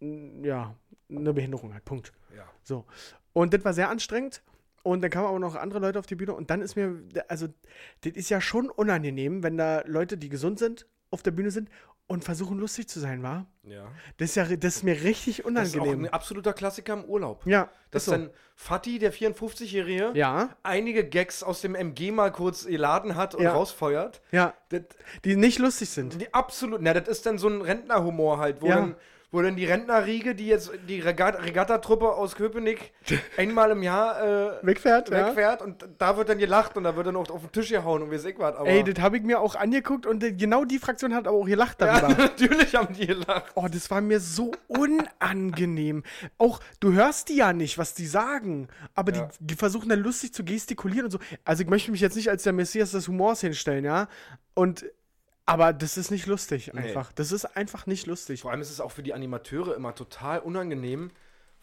ja, 0.00 0.74
eine 1.10 1.32
Behinderung 1.32 1.74
hat. 1.74 1.84
Punkt. 1.84 2.12
Ja. 2.36 2.44
So. 2.62 2.84
Und 3.32 3.52
das 3.54 3.64
war 3.64 3.74
sehr 3.74 3.88
anstrengend. 3.90 4.42
Und 4.82 5.02
dann 5.02 5.10
kamen 5.10 5.26
aber 5.26 5.38
noch 5.40 5.56
andere 5.56 5.80
Leute 5.80 5.98
auf 5.98 6.06
die 6.06 6.14
Bühne. 6.14 6.32
Und 6.34 6.48
dann 6.50 6.62
ist 6.62 6.76
mir, 6.76 7.02
also, 7.28 7.48
das 8.02 8.12
ist 8.12 8.28
ja 8.30 8.40
schon 8.40 8.70
unangenehm, 8.70 9.42
wenn 9.42 9.56
da 9.56 9.82
Leute, 9.84 10.16
die 10.16 10.28
gesund 10.28 10.58
sind, 10.60 10.86
auf 11.10 11.22
der 11.24 11.32
Bühne 11.32 11.50
sind 11.50 11.68
und 12.06 12.22
versuchen 12.22 12.58
lustig 12.58 12.88
zu 12.88 13.00
sein, 13.00 13.20
war? 13.24 13.46
Ja. 13.64 13.88
Das 14.18 14.30
ist 14.30 14.34
ja, 14.36 14.44
das 14.56 14.76
ist 14.76 14.82
mir 14.84 15.02
richtig 15.02 15.38
Das 15.38 15.68
ist 15.68 15.74
auch 15.76 15.80
unangenehm. 15.80 16.04
ein 16.04 16.12
absoluter 16.12 16.52
Klassiker 16.52 16.92
im 16.92 17.04
Urlaub. 17.04 17.44
ja, 17.46 17.68
Das 17.90 18.02
ist 18.02 18.08
ist 18.08 18.12
dann 18.12 18.30
Fatih, 18.54 19.00
der 19.00 19.12
54-Jährige, 19.12 20.12
Ja, 20.14 20.50
einige 20.62 21.04
Gags 21.04 21.42
aus 21.42 21.60
dem 21.62 21.74
MG 21.74 22.12
mal 22.12 22.30
kurz 22.30 22.64
geladen 22.66 23.16
hat 23.16 23.34
und 23.34 23.42
Ja. 23.42 23.52
rausfeuert. 23.54 24.22
ja, 24.30 24.54
Das, 24.68 24.82
die 25.24 25.34
nicht 25.34 25.58
lustig 25.58 25.88
sind. 25.90 26.20
die 26.20 26.32
absolut, 26.32 26.80
na, 26.80 26.94
das 26.94 27.08
ist 27.08 27.26
dann 27.26 27.38
so 27.38 27.48
ein 27.48 27.60
Rentnerhumor 27.60 28.38
halt, 28.38 28.62
wo 28.62 28.68
Ja. 28.68 28.76
dann 28.76 28.96
wo 29.30 29.42
dann 29.42 29.56
die 29.56 29.64
Rentnerriege, 29.64 30.34
die 30.34 30.46
jetzt 30.46 30.70
die 30.88 31.00
Regat 31.00 31.42
Regattatruppe 31.44 32.08
aus 32.14 32.34
Köpenick 32.36 32.92
einmal 33.36 33.70
im 33.70 33.82
Jahr 33.82 34.22
äh, 34.22 34.66
Wegfährt, 34.66 35.10
ja. 35.10 35.26
wegfährt 35.26 35.62
und 35.62 35.86
da 35.98 36.16
wird 36.16 36.28
dann 36.28 36.38
gelacht 36.38 36.76
und 36.76 36.84
da 36.84 36.96
wird 36.96 37.06
dann 37.08 37.16
auch 37.16 37.28
auf 37.30 37.42
den 37.42 37.52
Tisch 37.52 37.70
gehauen 37.70 38.02
und 38.02 38.10
wie 38.10 38.14
es 38.14 38.24
ich 38.24 38.38
was. 38.38 38.56
Aber 38.56 38.68
Ey, 38.68 38.84
das 38.84 39.02
habe 39.02 39.16
ich 39.16 39.22
mir 39.22 39.40
auch 39.40 39.54
angeguckt 39.56 40.06
und 40.06 40.22
äh, 40.22 40.32
genau 40.32 40.64
die 40.64 40.78
Fraktion 40.78 41.14
hat 41.14 41.26
aber 41.26 41.36
auch 41.36 41.46
gelacht 41.46 41.80
ja, 41.80 42.00
darüber. 42.00 42.22
natürlich 42.22 42.74
haben 42.74 42.94
die 42.94 43.06
gelacht. 43.06 43.52
Oh, 43.54 43.66
das 43.70 43.90
war 43.90 44.00
mir 44.00 44.20
so 44.20 44.52
unangenehm. 44.68 46.02
Auch, 46.38 46.60
du 46.80 46.92
hörst 46.92 47.28
die 47.28 47.36
ja 47.36 47.52
nicht, 47.52 47.78
was 47.78 47.94
die 47.94 48.06
sagen. 48.06 48.68
Aber 48.94 49.12
Ja. 49.14 49.28
die, 49.40 49.46
die 49.46 49.54
versuchen 49.54 49.88
dann 49.88 50.00
lustig 50.00 50.32
zu 50.32 50.44
gestikulieren 50.44 51.06
und 51.06 51.10
so. 51.10 51.18
Also 51.44 51.62
ich 51.62 51.68
möchte 51.68 51.90
mich 51.90 52.00
jetzt 52.00 52.16
nicht 52.16 52.30
als 52.30 52.42
der 52.42 52.52
Messias 52.52 52.90
des 52.92 53.08
Humors 53.08 53.40
hinstellen, 53.40 53.84
ja. 53.84 54.08
Und, 54.54 54.84
aber 55.46 55.72
das 55.72 55.96
ist 55.96 56.10
nicht 56.10 56.26
lustig 56.26 56.70
Nee. 56.74 56.80
einfach. 56.80 57.12
Das 57.12 57.32
ist 57.32 57.44
einfach 57.56 57.86
nicht 57.86 58.06
lustig. 58.06 58.42
Vor 58.42 58.50
allem 58.50 58.60
ist 58.60 58.70
es 58.70 58.80
auch 58.80 58.90
für 58.92 59.02
die 59.02 59.14
Animateure 59.14 59.74
immer 59.76 59.94
total 59.94 60.40
unangenehm, 60.40 61.10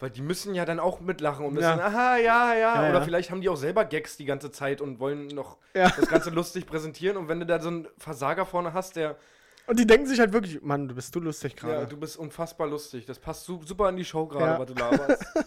weil 0.00 0.10
die 0.10 0.22
müssen 0.22 0.54
ja 0.54 0.64
dann 0.64 0.80
auch 0.80 1.00
mitlachen 1.00 1.46
und 1.46 1.54
müssen, 1.54 1.78
Ja. 1.78 1.86
aha, 1.86 2.16
ja, 2.16 2.54
ja, 2.54 2.58
Ja, 2.82 2.88
Oder 2.90 2.98
ja. 2.98 3.00
vielleicht 3.02 3.30
haben 3.30 3.40
die 3.40 3.48
auch 3.48 3.56
selber 3.56 3.84
Gags 3.84 4.16
die 4.16 4.24
ganze 4.24 4.50
Zeit 4.50 4.80
und 4.80 4.98
wollen 4.98 5.28
noch 5.28 5.58
Ja. 5.74 5.88
das 5.90 6.08
Ganze 6.08 6.30
lustig 6.30 6.66
präsentieren. 6.66 7.16
Und 7.16 7.28
wenn 7.28 7.40
du 7.40 7.46
da 7.46 7.60
so 7.60 7.68
einen 7.68 7.88
Versager 7.98 8.44
vorne 8.46 8.72
hast, 8.72 8.96
der, 8.96 9.16
Und 9.66 9.78
die 9.78 9.86
denken 9.86 10.06
sich 10.06 10.18
halt 10.20 10.32
wirklich, 10.32 10.60
Mann, 10.62 10.88
du 10.88 10.94
bist 10.94 11.14
du 11.14 11.20
lustig 11.20 11.54
ja, 11.62 11.68
gerade. 11.68 11.86
du 11.86 11.96
bist 11.96 12.16
unfassbar 12.18 12.66
lustig. 12.66 13.06
Das 13.06 13.18
passt 13.18 13.44
su 13.44 13.60
super 13.64 13.88
in 13.88 13.96
die 13.96 14.04
Show 14.04 14.26
gerade, 14.26 14.44
Ja. 14.52 14.58
was 14.58 14.66
du 14.66 14.74
laberst. 14.74 15.24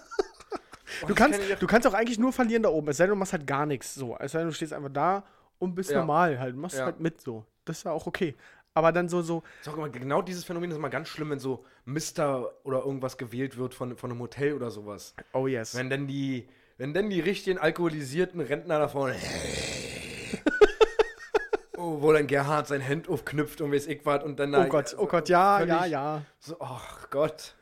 Oh, 1.03 1.07
du, 1.07 1.13
kannst, 1.13 1.39
du 1.59 1.67
kannst 1.67 1.85
auch 1.87 1.93
eigentlich 1.93 2.17
nur 2.17 2.33
verlieren 2.33 2.63
da 2.63 2.69
oben. 2.69 2.87
Es 2.87 2.97
sei 2.97 3.03
denn, 3.03 3.11
du 3.11 3.15
machst 3.17 3.31
halt 3.33 3.45
gar 3.45 3.67
nichts. 3.67 3.93
So. 3.93 4.17
Es 4.19 4.31
sei 4.31 4.39
denn, 4.39 4.47
du 4.47 4.53
stehst 4.53 4.73
einfach 4.73 4.89
da 4.91 5.23
und 5.59 5.75
bist 5.75 5.91
Ja. 5.91 5.99
normal 5.99 6.39
halt. 6.39 6.55
Du 6.55 6.59
machst 6.59 6.75
Ja. 6.77 6.85
halt 6.85 6.99
mit 6.99 7.21
so. 7.21 7.45
Das 7.69 7.77
ist 7.79 7.83
ja 7.83 7.91
auch 7.91 8.07
okay. 8.07 8.35
Aber 8.73 8.91
dann 8.91 9.09
so, 9.09 9.23
so, 9.23 9.41
Sag 9.61 9.75
mal, 9.75 9.89
genau 9.89 10.21
dieses 10.21 10.43
Phänomen 10.43 10.69
ist 10.69 10.77
immer 10.77 10.91
ganz 10.91 11.07
schlimm, 11.07 11.31
wenn 11.31 11.39
so 11.39 11.65
Mister 11.85 12.51
oder 12.63 12.85
irgendwas 12.85 13.17
gewählt 13.17 13.57
wird 13.57 13.73
von, 13.73 13.97
von 13.97 14.11
einem 14.11 14.19
Hotel 14.19 14.53
oder 14.53 14.69
sowas. 14.69 15.15
oh 15.33 15.47
yes. 15.47 15.73
Wenn 15.75 15.89
denn 15.89 16.05
die, 16.05 16.47
wenn 16.77 16.93
denn 16.93 17.09
die 17.09 17.19
richtigen 17.19 17.57
alkoholisierten 17.57 18.39
Rentner 18.39 18.77
da 18.77 18.87
vorne. 18.87 19.15
oh, 21.77 22.01
wo 22.01 22.13
dann 22.13 22.27
Gerhard 22.27 22.67
sein 22.67 22.87
Hand 22.87 23.09
aufknüpft 23.09 23.61
und 23.61 23.71
weiß 23.71 23.87
ich 23.87 24.05
was 24.05 24.23
und 24.23 24.39
dann. 24.39 24.53
oh 24.53 24.65
Gott, 24.65 24.95
oh 24.97 25.07
Gott, 25.07 25.27
ja, 25.27 25.63
ja, 25.63 25.85
ja. 25.85 26.21
So, 26.39 26.57
ach 26.59 27.09
Gott. 27.09 27.55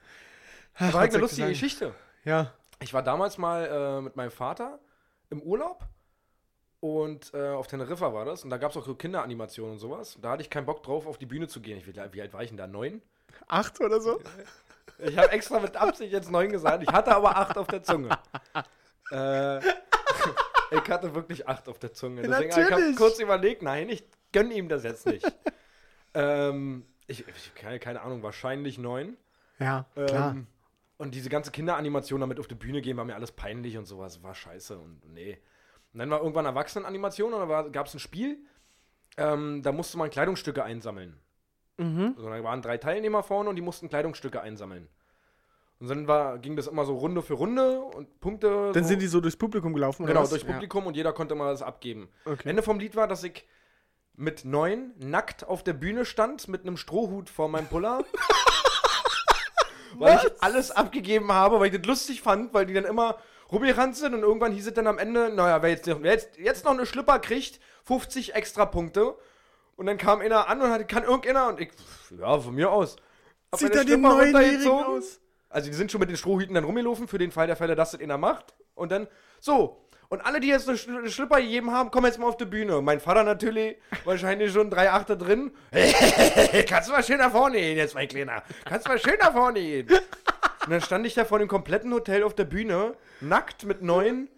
Ach, 0.74 0.80
Das 0.80 0.94
war 0.94 1.00
halt 1.02 1.12
eine 1.14 1.22
lustige? 1.22 1.48
Geschichte. 1.48 1.94
Ja. 2.26 2.52
Ich 2.82 2.94
war 2.94 3.04
damals 3.04 3.38
mal 3.38 3.66
äh, 3.66 4.02
mit 4.02 4.18
meinem 4.18 4.32
Vater 4.32 4.80
im 5.30 5.42
Urlaub 5.42 5.86
und 6.86 7.34
äh, 7.34 7.50
auf 7.50 7.66
Teneriffa 7.66 8.14
war 8.14 8.26
das 8.26 8.44
und 8.44 8.52
da 8.52 8.58
gab 8.58 8.70
es 8.70 8.78
auch 8.78 8.86
so 8.86 8.94
Kinderanimationen 8.94 9.74
und 9.74 9.80
sowas. 9.80 10.20
Da 10.22 10.32
hatte 10.32 10.44
ich 10.44 10.52
keinen 10.52 10.68
Bock 10.68 10.84
drauf, 10.84 11.08
auf 11.08 11.18
die 11.18 11.26
Bühne 11.26 11.48
zu 11.48 11.60
gehen. 11.60 11.80
Ich, 11.80 11.88
wie, 11.88 11.96
wie 11.96 12.22
alt 12.22 12.32
war 12.32 12.44
ich 12.44 12.50
denn 12.50 12.58
da? 12.58 12.68
Neun? 12.68 13.02
Acht 13.48 13.82
oder 13.82 14.00
so? 14.00 14.22
Ich 15.00 15.18
habe 15.18 15.32
extra 15.32 15.60
mit 15.60 15.76
Absicht 15.76 16.14
jetzt 16.14 16.30
neun 16.30 16.52
gesagt. 16.52 16.84
Ich 16.84 16.90
hatte 16.90 17.16
aber 17.16 17.36
acht 17.36 17.58
auf 17.58 17.66
der 17.68 17.82
Zunge. 17.82 18.10
äh, 19.12 19.60
ich 20.72 20.90
hatte 20.90 21.16
wirklich 21.16 21.48
acht 21.48 21.68
auf 21.68 21.80
der 21.80 21.92
Zunge. 21.92 22.22
Deswegen 22.22 22.50
ich 22.52 22.56
habe 22.56 22.70
Natürlich. 22.70 22.96
kurz 22.98 23.20
überlegt, 23.20 23.64
nein, 23.64 23.90
ich 23.90 24.06
gönne 24.32 24.54
ihm 24.54 24.70
das 24.70 24.84
jetzt 24.84 25.08
nicht. 25.08 25.26
ähm, 26.14 26.86
ich, 27.08 27.28
ich 27.28 27.56
keine, 27.56 27.80
keine 27.80 28.02
Ahnung, 28.02 28.22
wahrscheinlich 28.22 28.78
neun. 28.78 29.18
Ja, 29.58 29.86
klar. 29.96 30.32
Ähm, 30.32 30.48
und 30.98 31.16
diese 31.16 31.30
ganze 31.30 31.52
Kinderanimation 31.52 32.22
damit 32.22 32.40
auf 32.40 32.48
die 32.48 32.56
Bühne 32.56 32.82
gehen, 32.82 32.96
war 32.96 33.06
mir 33.06 33.16
alles 33.16 33.32
peinlich 33.32 33.78
und 33.78 33.86
sowas. 33.86 34.22
War 34.22 34.36
scheiße 34.36 34.78
und 34.78 35.02
nee. 35.14 35.40
Und 35.96 36.00
dann 36.00 36.10
war 36.10 36.20
irgendwann 36.20 36.46
Erwachsenenanimation 36.46 37.34
und 37.34 37.48
da 37.48 37.62
gab 37.70 37.88
es 37.88 37.94
ein 37.94 38.00
Spiel, 38.00 38.38
ähm, 39.16 39.62
da 39.64 39.72
musste 39.72 39.98
man 39.98 40.10
Kleidungsstücke 40.10 40.62
einsammeln. 40.62 41.16
Mhm. 41.78 42.16
Also, 42.18 42.30
da 42.30 42.44
waren 42.44 42.62
drei 42.62 42.78
Teilnehmer 42.78 43.24
vorne 43.24 43.50
und 43.50 43.56
die 43.56 43.62
mussten 43.62 43.88
Kleidungsstücke 43.88 44.42
einsammeln. 44.42 44.90
Und 45.80 45.88
dann 45.88 46.06
war, 46.06 46.38
ging 46.40 46.58
das 46.58 46.68
immer 46.68 46.84
so 46.84 46.98
Runde 46.98 47.22
für 47.22 47.36
Runde 47.36 47.80
und 47.80 48.20
Punkte. 48.20 48.72
Dann 48.74 48.84
so, 48.84 48.90
sind 48.90 49.02
die 49.02 49.08
so 49.08 49.22
durchs 49.22 49.38
Publikum 49.38 49.74
gelaufen, 49.74 50.04
oder 50.04 50.12
genau, 50.12 50.24
was? 50.24 50.32
durchs 50.32 50.44
Publikum 50.44 50.86
und 50.86 50.98
jeder 50.98 51.14
konnte 51.14 51.34
mal 51.34 51.50
das 51.52 51.62
abgeben. 51.62 52.10
Ja. 52.26 52.34
Okay. 52.34 52.50
Ende 52.50 52.62
vom 52.62 52.78
Lied 52.78 52.98
war, 52.98 53.08
dass 53.08 53.24
ich 53.24 53.48
mit 54.18 54.44
neun 54.44 54.92
nackt 55.00 55.48
auf 55.48 55.64
der 55.64 55.74
Bühne 55.74 56.04
stand 56.04 56.50
mit 56.50 56.64
einem 56.64 56.76
Strohhut 56.76 57.30
vor 57.30 57.48
meinem 57.48 57.68
Puller. 57.68 58.04
weil 59.98 60.18
ich 60.18 60.44
alles 60.44 60.72
abgegeben 60.72 61.32
habe, 61.32 61.58
weil 61.62 61.68
ich 61.68 61.80
das 61.80 61.88
lustig 61.88 62.22
fand, 62.22 62.54
weil 62.54 62.66
die 62.66 62.74
dann 62.74 62.84
immer 62.84 63.18
rumgerannt 63.52 63.96
sind 63.96 64.14
und 64.14 64.22
irgendwann 64.22 64.52
hieß 64.52 64.68
es 64.68 64.74
dann 64.74 64.88
am 64.88 64.98
Ende, 64.98 65.30
naja, 65.34 65.62
wer 65.62 65.70
jetzt, 65.70 65.88
wer 65.88 66.12
jetzt, 66.12 66.38
jetzt 66.38 66.66
noch 66.66 66.72
eine 66.72 66.86
Schlipper 66.86 67.20
kriegt, 67.20 67.60
50 67.86 68.34
extra 68.36 68.66
Punkte. 68.66 69.16
Und 69.78 69.88
dann 69.88 69.98
kam 69.98 70.22
einer 70.22 70.48
an 70.48 70.62
und 70.62 70.70
hatte, 70.70 70.86
kann 70.86 71.04
irgendeiner 71.04 71.50
und 71.50 71.60
ich, 71.60 71.70
ja, 72.18 72.40
von 72.40 72.56
mir 72.56 72.72
aus. 72.72 72.96
Hab 73.52 73.62
meine 73.62 73.76
er 73.76 73.86
den 73.86 74.06
runtergezogen. 74.06 74.86
aus? 74.86 75.20
Also 75.50 75.70
die 75.70 75.76
sind 75.76 75.92
schon 75.92 76.00
mit 76.00 76.10
den 76.10 76.18
Strohhüten 76.18 76.56
dann 76.56 76.64
rumgelaufen, 76.64 77.08
für 77.08 77.18
den 77.18 77.32
Fall 77.32 77.48
der 77.48 77.56
Fälle, 77.56 77.76
dass 77.76 77.92
das 77.92 78.02
einer 78.02 78.18
macht. 78.18 78.54
Und 78.74 78.92
dann, 78.92 79.08
so. 79.40 79.82
Und 80.08 80.22
alle, 80.26 80.40
die 80.40 80.48
jetzt 80.50 80.70
eine 80.70 80.78
Sch- 80.78 80.96
eine 80.98 81.10
Schlipper 81.10 81.42
gegeben 81.42 81.72
haben, 81.72 81.90
kommen 81.92 82.06
jetzt 82.06 82.20
mal 82.20 82.28
auf 82.28 82.38
die 82.38 82.46
Bühne. 82.46 82.82
Mein 82.82 83.00
Vater 83.00 83.24
natürlich, 83.24 83.78
wahrscheinlich 84.06 84.52
schon 84.54 84.70
drei 84.70 84.92
Achte 84.92 85.18
drin. 85.18 85.52
Kannst 86.70 86.90
du 86.90 86.94
mal 86.94 87.04
schön 87.04 87.18
nach 87.18 87.32
vorne 87.32 87.58
gehen 87.58 87.78
jetzt, 87.78 87.96
mein 87.96 88.08
Kleiner. 88.08 88.44
Kannst 88.66 88.86
du 88.86 88.92
mal 88.92 89.00
schön 89.00 89.18
nach 89.20 89.34
vorne 89.34 89.60
gehen. 89.60 89.88
Und 90.66 90.72
dann 90.72 90.82
stand 90.82 91.06
ich 91.06 91.14
da 91.14 91.26
vor 91.26 91.40
dem 91.40 91.48
kompletten 91.48 91.94
Hotel 91.94 92.24
auf 92.24 92.34
der 92.34 92.46
Bühne, 92.46 92.96
nackt 93.22 93.66
mit 93.66 93.82
neun 93.82 94.30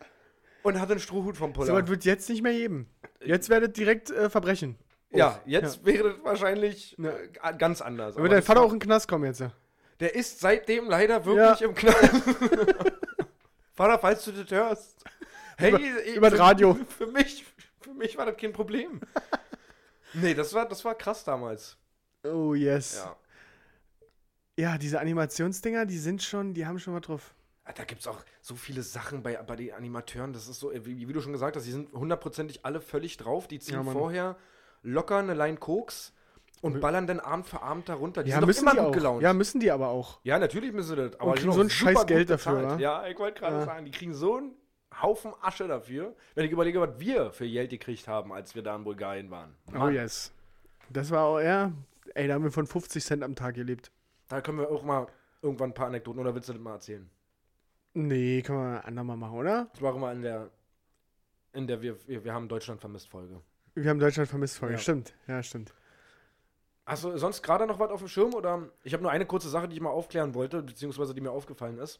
und 0.64 0.80
hatte 0.80 0.92
einen 0.94 1.00
Strohhut 1.00 1.38
vom 1.38 1.54
Puller. 1.54 1.68
So 1.68 1.74
was 1.74 1.88
wird 1.88 2.04
jetzt 2.06 2.30
nicht 2.30 2.42
mehr 2.44 2.52
geben. 2.54 2.90
Jetzt 3.24 3.50
werdet 3.50 3.78
direkt 3.78 4.10
äh, 4.12 4.30
Verbrechen. 4.30 4.78
ja, 5.12 5.42
jetzt 5.46 5.86
wäre 5.86 6.14
das 6.16 6.24
wahrscheinlich 6.24 6.96
Ja. 7.00 7.12
äh, 7.12 7.58
ganz 7.58 7.82
anders. 7.82 8.16
Wird 8.16 8.20
Aber 8.20 8.30
dein 8.30 8.44
Vater 8.44 8.62
auch 8.62 8.74
in 8.74 8.80
den 8.80 8.86
Knast 8.88 9.08
kommen 9.08 9.24
jetzt. 9.26 9.40
ja. 9.40 9.52
Der 10.00 10.14
ist 10.16 10.40
seitdem 10.42 10.90
leider 10.90 11.26
wirklich 11.26 11.60
Ja. 11.62 11.68
im 11.68 11.74
Knall. 11.74 11.96
Vater, 13.74 14.00
falls 14.00 14.26
du 14.26 14.32
das 14.32 14.52
hörst. 14.52 15.04
Hey, 15.58 15.70
Über- 15.70 15.80
ich- 15.80 16.16
über 16.16 16.30
das 16.30 16.40
Radio. 16.40 16.74
Für 16.98 17.08
mich, 17.08 17.46
für 17.80 17.94
mich 17.94 18.18
war 18.18 18.26
das 18.26 18.38
kein 18.38 18.52
Problem. 18.54 19.00
Nee, 20.14 20.34
das 20.34 20.54
war, 20.54 20.68
das 20.68 20.84
war 20.86 20.94
krass 20.96 21.24
damals. 21.24 21.78
Oh 22.24 22.54
yes. 22.54 22.98
Ja. 23.04 23.16
Ja, 24.58 24.78
diese 24.78 25.00
Animationsdinger, 25.00 25.86
die 25.86 25.98
sind 25.98 26.24
schon, 26.24 26.54
die 26.54 26.66
haben 26.66 26.80
schon 26.80 26.94
was 26.96 27.02
drauf. 27.02 27.34
Ah, 27.64 27.74
Da 27.74 27.84
gibt 27.84 28.02
es 28.02 28.08
auch 28.08 28.20
so 28.42 28.56
viele 28.56 28.82
Sachen 28.82 29.22
bei, 29.22 29.36
bei 29.44 29.56
den 29.56 29.74
Animateuren. 29.74 30.34
Das 30.34 30.48
ist 30.48 30.60
so, 30.60 30.72
wie, 30.74 31.08
wie 31.08 31.14
du 31.14 31.22
schon 31.22 31.32
gesagt 31.34 31.56
hast, 31.56 31.66
die 31.66 31.72
sind 31.72 31.92
hundertprozentig 31.94 32.66
alle 32.66 32.82
völlig 32.82 33.18
drauf. 33.18 33.48
Die 33.48 33.60
ziehen 33.60 33.76
Ja, 33.76 33.84
vorher 33.84 34.36
locker 34.84 35.18
eine 35.18 35.34
Line 35.34 35.58
Koks 35.58 36.14
und 36.62 36.80
ballern 36.82 37.06
dann 37.06 37.20
Abend 37.20 37.46
für 37.46 37.62
Abend 37.62 37.88
darunter. 37.88 38.24
Die 38.24 38.30
ja, 38.32 38.36
sind 38.38 38.42
doch 38.42 38.48
müssen 38.48 38.62
immer 38.64 38.72
die 38.72 38.78
gut 38.78 38.88
auch. 38.88 38.92
gelaunt. 38.94 39.22
Ja, 39.22 39.34
müssen 39.34 39.60
die 39.60 39.70
aber 39.70 39.90
auch. 39.90 40.20
Ja, 40.24 40.40
natürlich 40.40 40.72
müssen 40.74 40.90
sie 40.90 40.96
das. 40.96 41.20
Aber 41.20 41.32
Und 41.32 41.38
die 41.38 41.42
kriegen 41.42 41.54
so 41.54 41.62
ein 41.62 41.70
scheiß 41.70 42.06
Geld 42.08 42.30
dafür, 42.30 42.64
wa? 42.64 42.78
Ja, 42.80 43.06
ich 43.08 43.20
wollte 43.20 43.42
gerade 43.42 43.58
Ja. 43.58 43.66
sagen, 43.66 43.86
die 43.86 43.92
kriegen 43.92 44.14
so 44.16 44.38
einen 44.38 44.56
Haufen 45.02 45.34
Asche 45.42 45.68
dafür, 45.68 46.16
wenn 46.34 46.46
ich 46.46 46.52
überlege, 46.52 46.82
was 46.82 47.00
wir 47.00 47.32
für 47.32 47.48
Geld 47.48 47.70
gekriegt 47.70 48.08
haben, 48.08 48.32
als 48.34 48.56
wir 48.56 48.64
da 48.64 48.76
in 48.76 48.84
Bulgarien 48.86 49.30
waren. 49.30 49.54
Oh 49.68 49.78
Mann, 49.78 49.94
yes. 49.94 50.32
Das 50.90 51.12
war 51.12 51.26
auch, 51.26 51.40
ja. 51.42 51.72
Ey, 52.16 52.28
da 52.28 52.34
haben 52.36 52.44
wir 52.44 52.52
von 52.52 52.66
50 52.66 53.04
Cent 53.06 53.24
am 53.24 53.36
Tag 53.36 53.54
gelebt. 53.56 53.92
Da 54.28 54.42
können 54.42 54.60
wir 54.60 54.70
auch 54.70 54.84
mal 54.84 55.08
irgendwann 55.42 55.72
ein 55.72 55.74
paar 55.74 55.88
Anekdoten, 55.88 56.20
oder 56.20 56.34
willst 56.36 56.50
du 56.50 56.54
das 56.54 56.62
mal 56.62 56.74
erzählen? 56.74 57.10
Nee, 57.94 58.42
können 58.42 58.60
wir 58.60 58.86
andermal 58.86 59.18
machen, 59.18 59.38
oder? 59.38 59.68
Das 59.72 59.82
machen 59.82 60.02
wir 60.02 60.12
in 60.12 60.22
der, 60.22 60.50
in 61.54 61.68
der 61.68 61.82
wir, 61.82 61.98
wir, 62.08 62.24
wir 62.24 62.34
haben 62.34 62.48
Deutschland 62.48 62.80
vermisst 62.80 63.10
Folge. 63.10 63.42
Wir 63.74 63.90
haben 63.90 64.00
Deutschland 64.00 64.30
vermisst 64.30 64.58
Folge. 64.58 64.76
Ja. 64.76 64.80
Stimmt. 64.80 65.14
Ja, 65.28 65.42
stimmt. 65.42 65.74
Hast 66.86 67.04
du 67.04 67.18
sonst 67.18 67.42
gerade 67.42 67.68
noch 67.68 67.80
was 67.80 67.90
auf 67.92 68.00
dem 68.00 68.08
Schirm? 68.08 68.34
Oder 68.34 68.70
ich 68.84 68.94
habe 68.94 69.04
nur 69.04 69.12
eine 69.12 69.26
kurze 69.26 69.50
Sache, 69.50 69.68
die 69.68 69.76
ich 69.76 69.82
mal 69.82 69.90
aufklären 69.90 70.34
wollte, 70.34 70.64
beziehungsweise 70.64 71.14
die 71.14 71.22
mir 71.22 71.32
aufgefallen 71.32 71.78
ist. 71.80 72.00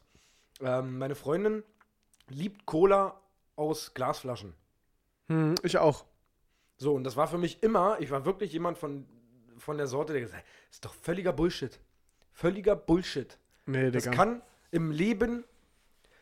Ähm, 0.60 0.98
meine 0.98 1.14
Freundin 1.14 1.62
liebt 2.28 2.64
Cola 2.66 3.20
aus 3.54 3.92
Glasflaschen. 3.94 4.54
Hm, 5.26 5.56
ich 5.62 5.78
auch. 5.78 6.04
So, 6.78 6.94
und 6.94 7.04
das 7.04 7.16
war 7.16 7.28
für 7.28 7.38
mich 7.38 7.62
immer, 7.62 8.00
ich 8.00 8.10
war 8.10 8.24
wirklich 8.24 8.52
jemand 8.52 8.78
von, 8.78 9.06
von 9.58 9.76
der 9.76 9.88
Sorte, 9.88 10.12
der 10.12 10.22
gesagt 10.22 10.42
hat, 10.42 10.48
das 10.68 10.76
ist 10.76 10.84
doch 10.84 10.94
völliger 10.94 11.32
Bullshit. 11.32 11.78
Völliger 12.38 12.76
Bullshit. 12.76 13.36
Nee, 13.66 13.90
Das 13.90 14.04
Digga. 14.04 14.14
kann 14.14 14.42
im 14.70 14.92
Leben, 14.92 15.42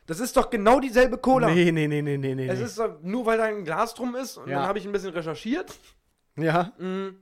das 0.06 0.18
ist 0.18 0.34
doch 0.38 0.48
genau 0.48 0.80
dieselbe 0.80 1.18
Cola. 1.18 1.50
Nee, 1.50 1.70
nee, 1.72 1.86
nee, 1.86 2.00
nee, 2.00 2.16
nee, 2.16 2.34
nee. 2.34 2.48
Es 2.48 2.58
ist 2.60 2.78
doch, 2.78 3.02
nur 3.02 3.26
weil 3.26 3.36
da 3.36 3.44
ein 3.44 3.64
Glas 3.64 3.92
drum 3.92 4.16
ist, 4.16 4.38
und 4.38 4.48
Ja. 4.48 4.60
dann 4.60 4.68
habe 4.68 4.78
ich 4.78 4.86
ein 4.86 4.92
bisschen 4.92 5.10
recherchiert. 5.12 5.74
ja, 6.36 6.72
Mm, 6.78 7.16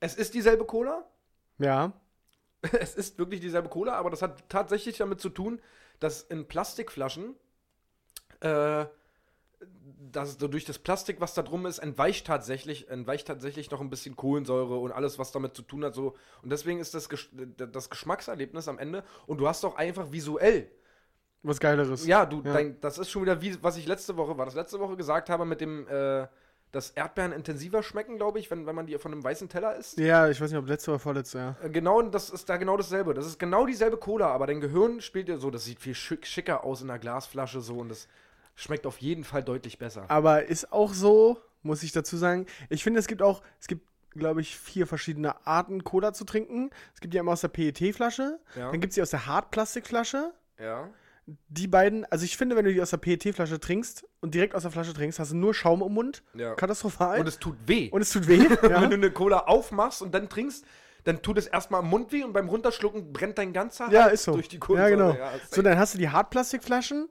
Es 0.00 0.14
ist 0.14 0.32
dieselbe 0.32 0.64
Cola, 0.64 1.04
ja. 1.58 1.92
es 2.80 2.94
ist 2.94 3.18
wirklich 3.18 3.40
dieselbe 3.40 3.68
Cola, 3.68 3.92
aber 3.92 4.08
das 4.08 4.22
hat 4.22 4.48
tatsächlich 4.48 4.96
damit 4.96 5.20
zu 5.20 5.28
tun, 5.28 5.60
dass 6.00 6.22
in 6.22 6.46
Plastikflaschen, 6.48 7.34
äh, 8.40 8.86
dass 10.12 10.38
durch 10.38 10.64
das 10.64 10.78
Plastik, 10.78 11.20
was 11.20 11.34
da 11.34 11.42
drum 11.42 11.66
ist, 11.66 11.78
entweicht 11.78 12.26
tatsächlich, 12.26 12.88
entweicht 12.88 13.26
tatsächlich 13.26 13.70
noch 13.70 13.80
ein 13.80 13.90
bisschen 13.90 14.16
Kohlensäure 14.16 14.78
und 14.78 14.92
alles, 14.92 15.18
was 15.18 15.32
damit 15.32 15.54
zu 15.54 15.62
tun 15.62 15.84
hat. 15.84 15.94
So. 15.94 16.14
Und 16.42 16.50
deswegen 16.50 16.80
ist 16.80 16.94
das, 16.94 17.08
Gesch 17.08 17.30
das 17.56 17.90
Geschmackserlebnis 17.90 18.68
am 18.68 18.78
Ende. 18.78 19.04
Und 19.26 19.38
du 19.38 19.48
hast 19.48 19.64
doch 19.64 19.76
einfach 19.76 20.10
visuell 20.12 20.70
Was 21.42 21.60
Geileres. 21.60 22.06
ja, 22.06 22.24
du, 22.26 22.42
Ja. 22.44 22.52
Dein, 22.54 22.80
das 22.80 22.98
ist 22.98 23.10
schon 23.10 23.22
wieder 23.22 23.40
wie, 23.42 23.62
was 23.62 23.76
ich 23.76 23.86
letzte 23.86 24.16
Woche, 24.16 24.38
war 24.38 24.46
das 24.46 24.54
letzte 24.54 24.80
Woche 24.80 24.96
gesagt 24.96 25.28
habe 25.30 25.44
mit 25.44 25.60
dem, 25.60 25.86
äh, 25.88 26.26
dass 26.72 26.90
Erdbeeren 26.90 27.32
intensiver 27.32 27.82
schmecken, 27.82 28.16
glaube 28.16 28.38
ich, 28.38 28.50
wenn, 28.50 28.66
wenn 28.66 28.74
man 28.74 28.86
die 28.86 28.98
von 28.98 29.12
einem 29.12 29.24
weißen 29.24 29.48
Teller 29.48 29.76
isst. 29.76 29.98
Ja, 29.98 30.28
ich 30.28 30.40
weiß 30.40 30.50
nicht, 30.50 30.58
ob 30.58 30.68
letzte 30.68 30.90
oder 30.90 30.98
vorletzte, 31.00 31.38
ja. 31.38 31.56
Äh, 31.62 31.70
Genau, 31.70 32.02
das 32.02 32.30
ist 32.30 32.48
da 32.48 32.56
genau 32.56 32.76
dasselbe. 32.76 33.14
Das 33.14 33.26
ist 33.26 33.38
genau 33.38 33.66
dieselbe 33.66 33.96
Cola, 33.96 34.28
aber 34.28 34.46
dein 34.46 34.60
Gehirn 34.60 35.00
spielt 35.00 35.28
ja 35.28 35.38
so, 35.38 35.50
das 35.50 35.64
sieht 35.64 35.80
viel 35.80 35.94
schick, 35.94 36.26
schicker 36.26 36.64
aus 36.64 36.82
in 36.82 36.90
einer 36.90 36.98
Glasflasche 36.98 37.60
so 37.60 37.78
und 37.78 37.88
das 37.88 38.06
schmeckt 38.58 38.86
auf 38.86 38.98
jeden 38.98 39.24
Fall 39.24 39.42
deutlich 39.42 39.78
besser. 39.78 40.04
Aber 40.08 40.44
ist 40.44 40.72
auch 40.72 40.92
so, 40.92 41.40
muss 41.62 41.82
ich 41.84 41.92
dazu 41.92 42.16
sagen. 42.16 42.46
Ich 42.68 42.82
finde, 42.82 42.98
es 42.98 43.06
gibt 43.06 43.22
auch, 43.22 43.42
es 43.60 43.68
gibt, 43.68 43.86
glaube 44.10 44.40
ich, 44.40 44.58
vier 44.58 44.86
verschiedene 44.86 45.46
Arten, 45.46 45.84
Cola 45.84 46.12
zu 46.12 46.24
trinken. 46.24 46.70
Es 46.92 47.00
gibt 47.00 47.14
die 47.14 47.20
einmal 47.20 47.34
aus 47.34 47.40
der 47.40 47.48
PET-Flasche, 47.48 48.40
Ja. 48.56 48.70
dann 48.72 48.80
gibt 48.80 48.90
es 48.90 48.94
die 48.96 49.02
aus 49.02 49.10
der 49.10 49.26
Hartplastikflasche. 49.26 50.32
Ja. 50.58 50.88
Die 51.48 51.68
beiden, 51.68 52.04
also 52.06 52.24
ich 52.24 52.36
finde, 52.36 52.56
wenn 52.56 52.64
du 52.64 52.72
die 52.72 52.82
aus 52.82 52.90
der 52.90 52.96
PET-Flasche 52.96 53.60
trinkst 53.60 54.04
und 54.20 54.34
direkt 54.34 54.54
aus 54.56 54.62
der 54.62 54.72
Flasche 54.72 54.92
trinkst, 54.92 55.20
hast 55.20 55.30
du 55.30 55.36
nur 55.36 55.54
Schaum 55.54 55.82
im 55.82 55.92
Mund. 55.92 56.24
Ja. 56.34 56.54
Katastrophal. 56.54 57.20
Und 57.20 57.28
es 57.28 57.38
tut 57.38 57.56
weh. 57.66 57.90
Und 57.90 58.00
es 58.00 58.10
tut 58.10 58.26
weh. 58.26 58.38
Wenn 58.62 58.70
ja. 58.70 58.86
du 58.86 58.94
eine 58.94 59.10
Cola 59.12 59.40
aufmachst 59.40 60.02
und 60.02 60.12
dann 60.12 60.28
trinkst, 60.28 60.64
dann 61.04 61.22
tut 61.22 61.38
es 61.38 61.46
erstmal 61.46 61.82
im 61.82 61.90
Mund 61.90 62.10
weh 62.10 62.24
und 62.24 62.32
beim 62.32 62.48
Runterschlucken 62.48 63.12
brennt 63.12 63.38
dein 63.38 63.52
ganzer 63.52 63.88
ja, 63.92 64.04
Hals 64.04 64.14
ist 64.14 64.24
so. 64.24 64.32
durch 64.32 64.48
die 64.48 64.56
ja, 64.56 64.60
Kohlensäure. 64.60 64.96
genau. 64.96 65.10
Ja, 65.12 65.30
so, 65.48 65.62
dann 65.62 65.78
hast 65.78 65.94
du 65.94 65.98
die 65.98 66.08
Hartplastikflaschen. 66.08 67.08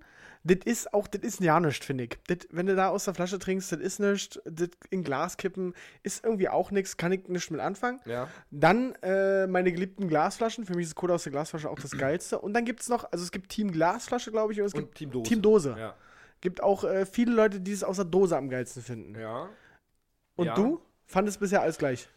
Das 0.47 0.57
ist 0.65 0.93
auch, 0.93 1.07
das 1.07 1.21
ist 1.23 1.41
ja 1.41 1.59
nichts, 1.59 1.85
finde 1.85 2.05
ich. 2.05 2.17
Das, 2.27 2.37
wenn 2.51 2.67
du 2.67 2.75
da 2.75 2.87
aus 2.89 3.03
der 3.05 3.13
Flasche 3.13 3.37
trinkst, 3.37 3.71
das 3.71 3.79
ist 3.79 3.99
nichts. 3.99 4.39
Das 4.45 4.69
in 4.89 5.03
Glas 5.03 5.35
kippen 5.35 5.73
ist 6.03 6.23
irgendwie 6.23 6.47
auch 6.47 6.71
nichts, 6.71 6.95
kann 6.95 7.11
ich 7.11 7.27
nicht 7.27 7.51
mit 7.51 7.59
anfangen. 7.59 7.99
ja. 8.05 8.29
Dann 8.51 8.95
äh, 9.01 9.45
meine 9.47 9.71
geliebten 9.71 10.07
Glasflaschen. 10.07 10.65
Für 10.65 10.75
mich 10.75 10.85
ist 10.87 10.95
Cola 10.95 11.15
aus 11.15 11.23
der 11.23 11.31
Glasflasche 11.33 11.69
auch 11.69 11.79
das 11.79 11.91
Geilste. 11.97 12.39
Und 12.39 12.53
dann 12.53 12.63
gibt 12.65 12.81
es 12.81 12.87
noch, 12.89 13.11
also 13.11 13.23
es 13.23 13.31
gibt 13.31 13.49
Team 13.49 13.71
Glasflasche, 13.71 14.31
glaube 14.31 14.53
ich, 14.53 14.59
und 14.61 14.67
es 14.67 14.73
Und 14.73 14.79
gibt 14.81 14.95
Team 14.97 15.11
Dose. 15.11 15.29
Team 15.29 15.41
Dose. 15.41 15.75
Ja. 15.77 15.95
Gibt 16.39 16.63
auch 16.63 16.83
äh, 16.83 17.05
viele 17.05 17.33
Leute, 17.33 17.59
die 17.59 17.71
es 17.71 17.83
aus 17.83 17.97
der 17.97 18.05
Dose 18.05 18.37
am 18.37 18.49
geilsten 18.49 18.81
finden. 18.83 19.19
ja. 19.19 19.49
Und 20.35 20.45
Ja. 20.45 20.53
du 20.55 20.79
fandest 21.07 21.39
bisher 21.39 21.61
alles 21.61 21.77
gleich. 21.79 22.07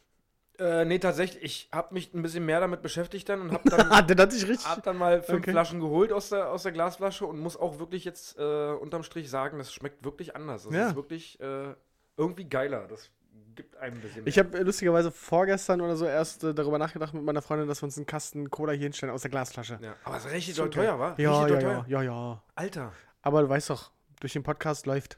Äh, 0.61 0.85
nee, 0.85 0.99
tatsächlich, 0.99 1.43
ich 1.43 1.69
habe 1.73 1.95
mich 1.95 2.13
ein 2.13 2.21
bisschen 2.23 2.45
mehr 2.45 2.61
damit 2.61 2.83
beschäftigt 2.83 3.29
dann 3.31 3.41
und 3.41 3.53
habe 3.53 3.69
dann, 3.71 3.91
hab 3.91 4.83
dann 4.83 4.97
mal 4.99 5.23
fünf 5.23 5.39
Okay. 5.41 5.51
Flaschen 5.53 5.81
geholt 5.81 6.13
aus 6.13 6.29
der, 6.29 6.51
aus 6.51 6.65
der 6.65 6.73
Glasflasche 6.73 7.25
und 7.27 7.39
muss 7.41 7.57
auch 7.57 7.79
wirklich 7.79 8.05
jetzt 8.05 8.39
äh, 8.39 8.73
unterm 8.73 9.03
Strich 9.03 9.31
sagen, 9.31 9.57
das 9.59 9.73
schmeckt 9.73 10.05
wirklich 10.05 10.37
anders. 10.37 10.65
Das 10.65 10.73
Ja. 10.75 10.89
ist 10.89 10.97
wirklich 10.97 11.41
äh, 11.41 11.75
irgendwie 12.19 12.45
geiler. 12.45 12.87
Das 12.89 13.11
gibt 13.57 13.75
einem 13.77 13.95
ein 13.97 14.01
bisschen 14.03 14.25
mehr. 14.25 14.29
Ich 14.29 14.39
habe 14.39 14.59
äh, 14.59 14.63
lustigerweise 14.63 15.11
vorgestern 15.11 15.81
oder 15.81 15.97
so 15.97 16.05
erst 16.05 16.45
äh, 16.45 16.53
darüber 16.53 16.79
nachgedacht 16.79 17.15
mit 17.15 17.23
meiner 17.25 17.41
Freundin, 17.43 17.67
dass 17.67 17.81
wir 17.83 17.87
uns 17.87 17.97
einen 17.97 18.05
Kasten 18.07 18.51
Cola 18.51 18.73
hier 18.73 18.83
hinstellen 18.85 19.15
aus 19.15 19.23
der 19.23 19.31
Glasflasche. 19.31 19.79
ja. 19.83 19.95
Aber 20.05 20.19
es 20.19 20.27
ist 20.27 20.33
richtig 20.33 20.55
So 20.57 20.63
doll 20.65 20.71
teuer, 20.71 20.99
wa? 20.99 21.15
Ja, 21.17 21.49
ja, 21.49 21.59
ja, 21.61 21.85
ja, 21.89 22.03
ja. 22.03 22.43
Alter. 22.55 22.93
Aber 23.23 23.41
du 23.43 23.49
weißt 23.49 23.71
doch, 23.71 23.93
durch 24.21 24.35
den 24.35 24.43
Podcast 24.43 24.85
läuft. 24.87 25.17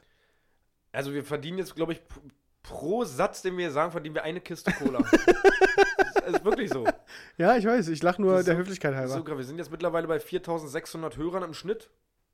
Also 0.93 1.13
wir 1.13 1.23
verdienen 1.25 1.57
jetzt, 1.57 1.75
glaube 1.75 1.91
ich, 1.93 2.01
pro 2.63 3.03
Satz, 3.03 3.41
den 3.41 3.57
wir 3.57 3.69
sagen, 3.71 3.91
verdienen 3.91 4.15
wir 4.15 4.23
eine 4.23 4.41
Kiste 4.41 4.71
Cola. 4.71 4.99
das 6.15 6.33
ist 6.35 6.45
wirklich 6.45 6.71
so. 6.71 6.85
Ja, 7.37 7.55
ich 7.57 7.65
weiß, 7.65 7.89
ich 7.89 8.01
lache 8.01 8.21
nur 8.21 8.35
der 8.35 8.43
so- 8.55 8.59
Höflichkeit 8.59 8.95
halber. 8.95 9.13
So, 9.13 9.25
wir 9.25 9.43
sind 9.43 9.57
jetzt 9.57 9.71
mittlerweile 9.71 10.07
bei 10.07 10.19
4600 10.19 11.17
Hörern 11.17 11.43
im 11.43 11.53
Schnitt. 11.53 11.89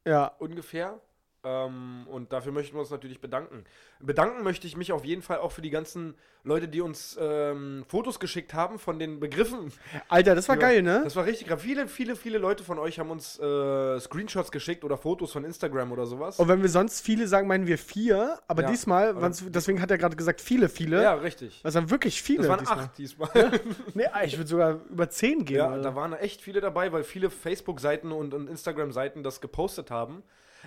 ja, 0.05 0.27
ungefähr. 0.39 0.99
Ähm, 1.41 2.05
und 2.09 2.33
dafür 2.33 2.51
möchten 2.51 2.75
wir 2.75 2.81
uns 2.81 2.89
natürlich 2.89 3.21
bedanken. 3.21 3.63
Bedanken 4.01 4.43
möchte 4.43 4.67
ich 4.67 4.75
mich 4.75 4.91
auf 4.91 5.05
jeden 5.05 5.21
Fall 5.21 5.39
auch 5.39 5.53
für 5.53 5.61
die 5.61 5.69
ganzen 5.69 6.15
Leute, 6.43 6.67
die 6.67 6.81
uns 6.81 7.17
ähm, 7.19 7.85
Fotos 7.87 8.19
geschickt 8.19 8.53
haben 8.53 8.77
von 8.77 8.99
den 8.99 9.21
Begriffen. 9.21 9.71
Alter, 10.09 10.35
das 10.35 10.49
war 10.49 10.55
Ja, 10.55 10.61
geil, 10.61 10.81
ne? 10.81 11.01
Das 11.03 11.15
war 11.15 11.25
richtig 11.25 11.47
krass. 11.47 11.61
Viele, 11.61 11.87
viele, 11.87 12.17
viele 12.17 12.39
Leute 12.39 12.65
von 12.65 12.77
euch 12.77 12.99
haben 12.99 13.09
uns 13.09 13.39
äh, 13.39 13.99
Screenshots 14.01 14.51
geschickt 14.51 14.83
oder 14.83 14.97
Fotos 14.97 15.31
von 15.31 15.45
Instagram 15.45 15.93
oder 15.93 16.05
sowas. 16.05 16.39
Und 16.39 16.49
wenn 16.49 16.61
wir 16.61 16.67
sonst 16.69 17.01
viele 17.01 17.25
sagen, 17.25 17.47
meinen 17.47 17.67
wir 17.67 17.77
vier, 17.77 18.39
aber 18.47 18.63
Ja, 18.63 18.69
diesmal, 18.71 19.15
deswegen 19.47 19.81
hat 19.81 19.91
er 19.91 19.97
gerade 19.97 20.17
gesagt 20.17 20.41
viele, 20.41 20.67
viele. 20.67 21.01
ja, 21.01 21.13
richtig. 21.13 21.61
Das 21.63 21.73
waren 21.75 21.89
wirklich 21.89 22.21
viele. 22.21 22.39
Das 22.39 22.49
waren 22.49 22.59
diesmal. 22.59 22.79
acht 22.79 22.97
diesmal. 22.97 23.61
Nee, 23.93 24.07
ah, 24.11 24.23
ich 24.23 24.37
würde 24.37 24.49
sogar 24.49 24.79
über 24.89 25.09
zehn 25.09 25.45
gehen. 25.45 25.57
Ja, 25.57 25.71
oder? 25.71 25.81
da 25.81 25.95
waren 25.95 26.11
echt 26.13 26.41
viele 26.41 26.59
dabei, 26.59 26.91
weil 26.91 27.03
viele 27.05 27.29
Facebook-Seiten 27.29 28.11
und, 28.11 28.33
und 28.33 28.49
Instagram-Seiten 28.49 29.23
das 29.23 29.39
gepostet 29.39 29.89
haben. 29.89 30.21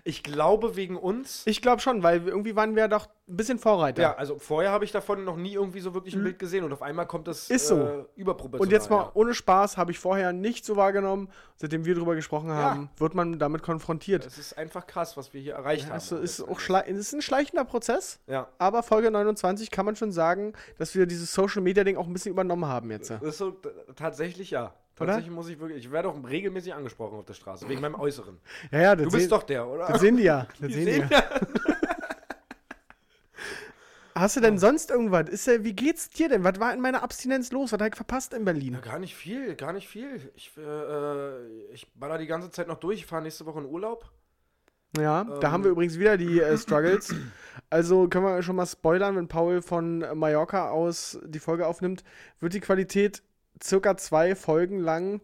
Ich 0.04 0.22
glaube 0.22 0.76
wegen 0.76 0.96
uns. 0.96 1.42
ich 1.46 1.62
glaube 1.62 1.80
schon, 1.80 2.02
weil 2.02 2.26
irgendwie 2.26 2.56
waren 2.56 2.74
wir 2.74 2.88
doch 2.88 3.06
ein 3.28 3.36
bisschen 3.36 3.58
Vorreiter. 3.58 4.02
Ja, 4.02 4.14
also 4.14 4.38
vorher 4.38 4.72
habe 4.72 4.84
ich 4.84 4.90
davon 4.90 5.24
noch 5.24 5.36
nie 5.36 5.54
irgendwie 5.54 5.80
so 5.80 5.94
wirklich 5.94 6.14
ein 6.14 6.24
Bild 6.24 6.38
gesehen 6.38 6.64
und 6.64 6.72
auf 6.72 6.82
einmal 6.82 7.06
kommt 7.06 7.28
das 7.28 7.48
Ist 7.48 7.68
so. 7.68 7.78
äh, 7.78 8.04
überproportional. 8.16 8.66
Und 8.66 8.72
jetzt 8.72 8.90
mal 8.90 9.02
ja. 9.02 9.10
ohne 9.14 9.32
Spaß, 9.32 9.76
habe 9.76 9.92
ich 9.92 10.00
vorher 10.00 10.32
nicht 10.32 10.64
so 10.64 10.76
wahrgenommen. 10.76 11.28
Seitdem 11.56 11.84
wir 11.84 11.94
drüber 11.94 12.16
gesprochen 12.16 12.50
haben, 12.50 12.90
wird 12.96 13.14
man 13.14 13.38
damit 13.38 13.62
konfrontiert. 13.62 14.26
Es 14.26 14.38
ist 14.38 14.58
einfach 14.58 14.86
krass, 14.86 15.16
was 15.16 15.32
wir 15.32 15.40
hier 15.40 15.54
erreicht 15.54 15.86
haben. 15.86 15.92
Also 15.92 16.16
ist 16.16 16.42
auch 16.42 16.58
es 16.58 16.98
ist 16.98 17.12
ein 17.14 17.22
schleichender 17.22 17.64
Prozess, 17.64 18.18
ja. 18.26 18.48
aber 18.58 18.82
Folge 18.82 19.10
29 19.10 19.70
kann 19.70 19.86
man 19.86 19.94
schon 19.94 20.10
sagen, 20.10 20.52
dass 20.78 20.94
wir 20.96 21.06
dieses 21.06 21.32
Social 21.32 21.62
Media 21.62 21.84
Ding 21.84 21.96
auch 21.96 22.06
ein 22.06 22.12
bisschen 22.12 22.32
übernommen 22.32 22.66
haben 22.66 22.90
jetzt. 22.90 23.10
Das 23.10 23.22
ist 23.22 23.38
so, 23.38 23.56
tatsächlich 23.94 24.50
ja. 24.50 24.74
Tatsächlich 24.96 25.30
muss 25.32 25.48
ich 25.48 25.58
wirklich, 25.58 25.84
ich 25.86 25.90
werde 25.90 26.08
auch 26.08 26.16
regelmäßig 26.28 26.74
angesprochen 26.74 27.18
auf 27.18 27.24
der 27.24 27.34
Straße, 27.34 27.68
wegen 27.68 27.80
meinem 27.80 27.94
Äußeren. 27.96 28.38
Ja, 28.70 28.80
ja, 28.80 28.96
das, 28.96 29.06
Du 29.06 29.12
bist 29.12 29.32
doch 29.32 29.42
der, 29.42 29.66
oder? 29.66 29.86
das 29.88 30.00
sehen 30.00 30.16
die 30.16 30.24
ja. 30.24 30.46
Das 30.60 30.68
Die 30.68 30.74
sehen 30.74 31.08
die 31.08 31.14
ja. 31.14 31.24
Hast 34.14 34.36
du 34.36 34.40
denn 34.40 34.58
sonst 34.58 34.90
irgendwas? 34.90 35.30
Ist, 35.30 35.48
äh, 35.48 35.64
wie 35.64 35.72
geht's 35.72 36.10
dir 36.10 36.28
denn? 36.28 36.44
Was 36.44 36.60
war 36.60 36.74
in 36.74 36.80
meiner 36.80 37.02
Abstinenz 37.02 37.50
los? 37.50 37.72
Was 37.72 37.80
habe 37.80 37.88
ich 37.88 37.96
verpasst 37.96 38.34
in 38.34 38.44
Berlin? 38.44 38.74
Ja, 38.74 38.80
gar 38.80 38.98
nicht 38.98 39.14
viel, 39.16 39.54
gar 39.54 39.72
nicht 39.72 39.88
viel. 39.88 40.30
Ich, 40.36 40.52
äh, 40.58 40.60
äh, 40.60 41.46
ich 41.72 41.90
baller 41.94 42.18
die 42.18 42.26
ganze 42.26 42.50
Zeit 42.50 42.68
noch 42.68 42.78
durch. 42.78 42.98
Ich 42.98 43.06
fahre 43.06 43.22
nächste 43.22 43.46
Woche 43.46 43.60
in 43.60 43.64
Urlaub. 43.66 44.10
Ja, 44.98 45.24
da 45.24 45.46
Ähm. 45.48 45.52
haben 45.52 45.64
wir 45.64 45.70
übrigens 45.70 45.98
wieder 45.98 46.18
die 46.18 46.40
äh, 46.40 46.58
Struggles. 46.58 47.14
Also 47.70 48.06
können 48.08 48.26
wir 48.26 48.42
schon 48.42 48.56
mal 48.56 48.66
spoilern, 48.66 49.16
wenn 49.16 49.28
Paul 49.28 49.62
von 49.62 50.04
Mallorca 50.14 50.68
aus 50.68 51.18
die 51.24 51.38
Folge 51.38 51.66
aufnimmt, 51.66 52.04
wird 52.40 52.52
die 52.52 52.60
Qualität 52.60 53.22
circa 53.62 53.96
zwei 53.96 54.34
Folgen 54.34 54.78
lang 54.78 55.20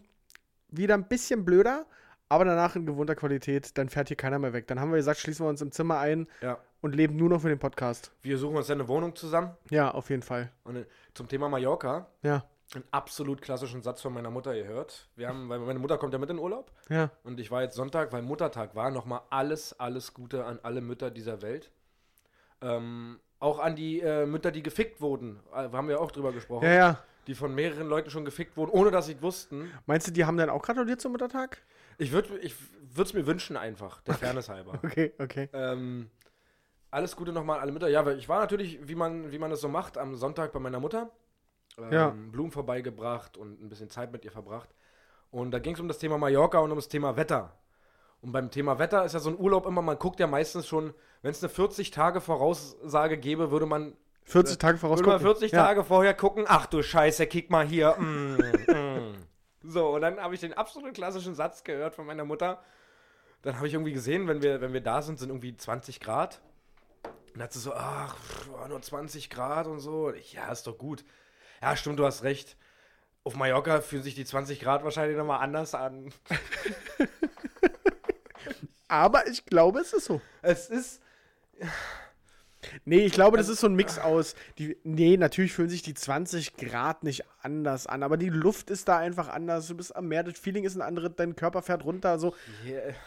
wieder 0.69 0.95
ein 0.95 1.09
bisschen 1.09 1.45
blöder, 1.45 1.87
aber 2.29 2.45
danach 2.45 2.77
in 2.77 2.85
gewohnter 2.87 3.15
Qualität. 3.15 3.77
Dann 3.79 3.89
fährt 3.89 4.09
hier 4.09 4.17
keiner 4.17 4.39
mehr 4.39 4.53
weg. 4.53 4.67
Dann 4.67 4.81
haben 4.81 4.91
wir 4.91 4.97
gesagt, 4.99 5.21
schließen 5.21 5.47
wir 5.47 5.51
uns 5.51 5.63
im 5.63 5.73
Zimmer 5.73 5.99
ein 5.99 6.27
Ja. 6.43 6.59
und 6.81 6.95
leben 6.95 7.17
nur 7.17 7.29
noch 7.31 7.41
für 7.41 7.49
den 7.49 7.59
Podcast. 7.59 8.13
Wir 8.23 8.37
suchen 8.39 8.57
uns 8.57 8.71
eine 8.71 8.87
Wohnung 8.89 9.15
zusammen. 9.17 9.57
Ja, 9.71 9.91
auf 9.93 10.11
jeden 10.11 10.23
Fall. 10.23 10.51
Und 10.65 10.77
äh, 10.77 10.87
zum 11.15 11.29
Thema 11.29 11.49
Mallorca, 11.49 12.07
Ja, 12.23 12.45
einen 12.75 12.85
absolut 12.91 13.41
klassischen 13.41 13.81
Satz 13.83 14.03
von 14.03 14.13
meiner 14.13 14.29
Mutter 14.31 14.53
gehört. 14.53 15.09
Wir 15.17 15.29
haben, 15.29 15.49
weil 15.49 15.59
meine 15.61 15.79
Mutter 15.79 15.97
kommt 15.97 16.13
ja 16.13 16.19
mit 16.19 16.29
in 16.29 16.39
Urlaub. 16.39 16.71
ja. 16.91 17.11
Und 17.25 17.41
ich 17.41 17.51
war 17.51 17.63
jetzt 17.63 17.77
Sonntag, 17.77 18.13
weil 18.13 18.21
Muttertag 18.21 18.75
war, 18.75 18.91
nochmal 18.91 19.23
alles, 19.31 19.79
alles 19.81 20.13
Gute 20.13 20.45
an 20.45 20.59
alle 20.63 20.83
Mütter 20.83 21.11
dieser 21.11 21.41
Welt. 21.41 21.71
Ähm, 22.61 23.21
auch 23.39 23.59
an 23.61 23.75
die 23.77 24.01
äh, 24.01 24.27
Mütter, 24.27 24.51
die 24.51 24.63
gefickt 24.63 25.01
wurden. 25.01 25.41
Äh, 25.55 25.71
haben 25.71 25.89
wir 25.89 25.99
auch 26.01 26.11
drüber 26.11 26.33
gesprochen. 26.33 26.65
Ja, 26.67 26.73
ja. 26.75 26.99
Die 27.29 27.35
von 27.35 27.55
mehreren 27.55 27.89
Leuten 27.89 28.11
schon 28.11 28.25
gefickt 28.25 28.57
wurden, 28.57 28.71
ohne 28.71 28.91
dass 28.91 29.07
sie 29.07 29.13
es 29.13 29.23
wussten. 29.23 29.71
Meinst 29.87 30.09
du, 30.09 30.13
die 30.13 30.25
haben 30.25 30.37
dann 30.37 30.51
auch 30.51 30.63
gratuliert 30.63 31.01
zum 31.01 31.13
Muttertag? 31.13 31.63
Ich 31.99 32.11
würde 32.11 32.39
ich 32.39 32.55
es 32.97 33.13
mir 33.15 33.27
wünschen 33.27 33.57
einfach, 33.57 34.01
der 34.01 34.15
Fairness 34.15 34.49
halber. 34.49 34.79
Okay, 34.83 35.13
okay. 35.19 35.49
ähm, 35.53 36.11
alles 36.91 37.15
Gute 37.17 37.33
nochmal 37.33 37.61
alle 37.61 37.71
Mütter. 37.71 37.89
Ja, 37.89 38.05
weil 38.07 38.19
ich 38.19 38.29
war 38.29 38.41
natürlich, 38.41 38.79
wie 38.89 38.95
man, 38.95 39.31
wie 39.31 39.39
man 39.39 39.51
das 39.51 39.61
so 39.61 39.69
macht, 39.69 39.99
am 39.99 40.17
Sonntag 40.17 40.53
bei 40.53 40.59
meiner 40.59 40.81
Mutter. 40.81 41.11
Ähm, 41.77 41.93
Ja. 41.93 42.09
Blumen 42.33 42.51
vorbeigebracht 42.51 43.37
und 43.37 43.63
ein 43.63 43.69
bisschen 43.69 43.91
Zeit 43.91 44.11
mit 44.11 44.25
ihr 44.25 44.33
verbracht. 44.33 44.71
Und 45.31 45.51
da 45.51 45.59
ging 45.59 45.75
es 45.75 45.81
um 45.81 45.89
das 45.89 45.99
Thema 45.99 46.17
Mallorca 46.19 46.59
und 46.59 46.71
um 46.71 46.79
das 46.79 46.89
Thema 46.89 47.17
Wetter. 47.17 47.53
Und 48.21 48.33
beim 48.33 48.51
Thema 48.51 48.79
Wetter 48.79 49.05
ist 49.05 49.13
ja 49.13 49.21
so 49.21 49.31
ein 49.31 49.39
Urlaub 49.39 49.67
immer, 49.67 49.83
man 49.83 49.99
guckt 49.99 50.19
ja 50.19 50.27
meistens 50.27 50.67
schon, 50.67 50.95
wenn 51.23 51.31
es 51.31 51.43
eine 51.43 51.51
40 51.51 51.91
Tage 51.91 52.21
Voraussage 52.21 53.19
gäbe, 53.19 53.51
würde 53.51 53.67
man 53.67 53.97
40 54.29 54.59
Tage 54.59 54.79
voraus 54.79 55.03
gucken. 55.03 55.21
40 55.21 55.53
ja. 55.53 55.65
Tage 55.65 55.85
vorher 55.85 56.15
gucken, 56.15 56.45
ach 56.47 56.67
du 56.67 56.83
Scheiße, 56.83 57.27
kick 57.27 57.51
mal 57.51 57.67
hier. 57.67 57.97
Mm, 57.99 58.37
mm. 58.67 59.15
So, 59.63 59.95
und 59.95 60.03
dann 60.03 60.21
habe 60.21 60.35
ich 60.35 60.41
den 60.41 60.53
absolut 60.53 60.95
klassischen 60.95 61.35
Satz 61.35 61.65
gehört 61.65 61.95
von 61.95 62.07
meiner 62.07 62.25
Mutter. 62.25 62.63
Dann 63.43 63.57
habe 63.57 63.67
ich 63.67 63.75
irgendwie 63.75 63.93
gesehen, 63.93 64.29
wenn 64.29 64.43
wir, 64.43 64.61
wenn 64.61 64.73
wir 64.73 64.81
da 64.81 65.03
sind, 65.03 65.19
sind 65.19 65.31
irgendwie 65.31 65.57
20 65.57 66.01
Grad. 66.01 66.41
Und 67.05 67.37
dann 67.37 67.45
hat 67.45 67.53
sie 67.53 67.61
so, 67.61 67.73
ach, 67.73 68.17
nur 68.69 68.81
20 68.81 69.31
Grad 69.31 69.67
und 69.67 69.81
so. 69.81 70.13
Ich, 70.13 70.35
ja, 70.35 70.51
ist 70.51 70.67
doch 70.67 70.77
gut. 70.77 71.05
Ja, 71.63 71.77
stimmt, 71.77 71.99
du 71.99 72.07
hast 72.07 72.23
recht. 72.23 72.57
Auf 73.25 73.35
Mallorca 73.35 73.81
fühlen 73.81 74.03
sich 74.03 74.15
die 74.15 74.25
20 74.25 74.61
Grad 74.61 74.85
wahrscheinlich 74.85 75.17
nochmal 75.17 75.41
anders 75.41 75.75
an. 75.75 76.13
Aber 78.89 79.27
ich 79.27 79.45
glaube, 79.45 79.81
es 79.81 79.93
ist 79.93 80.07
so. 80.07 80.21
Es 80.43 80.69
ist. 80.69 81.03
Nee, 82.85 83.01
ich 83.01 83.13
glaube, 83.13 83.37
das 83.37 83.49
ist 83.49 83.61
so 83.61 83.67
ein 83.67 83.75
Mix 83.75 83.99
aus. 83.99 84.35
Die, 84.59 84.77
nee, 84.85 85.17
natürlich 85.17 85.53
fühlen 85.53 85.69
sich 85.69 85.83
die 85.83 85.95
20 85.95 86.57
Grad 86.57 87.05
nicht 87.05 87.25
anders 87.43 87.87
an, 87.87 88.03
aber 88.03 88.17
die 88.17 88.29
Luft 88.29 88.71
ist 88.71 88.89
da 88.89 88.99
einfach 88.99 89.29
anders. 89.29 89.69
Du 89.69 89.77
bist 89.77 89.95
am 89.95 90.09
Meer, 90.09 90.25
das 90.25 90.39
Feeling 90.39 90.65
ist 90.65 90.77
ein 90.77 90.83
anderes, 90.83 91.13
dein 91.17 91.37
Körper 91.37 91.63
fährt 91.63 91.85
runter. 91.85 92.19
So. 92.19 92.35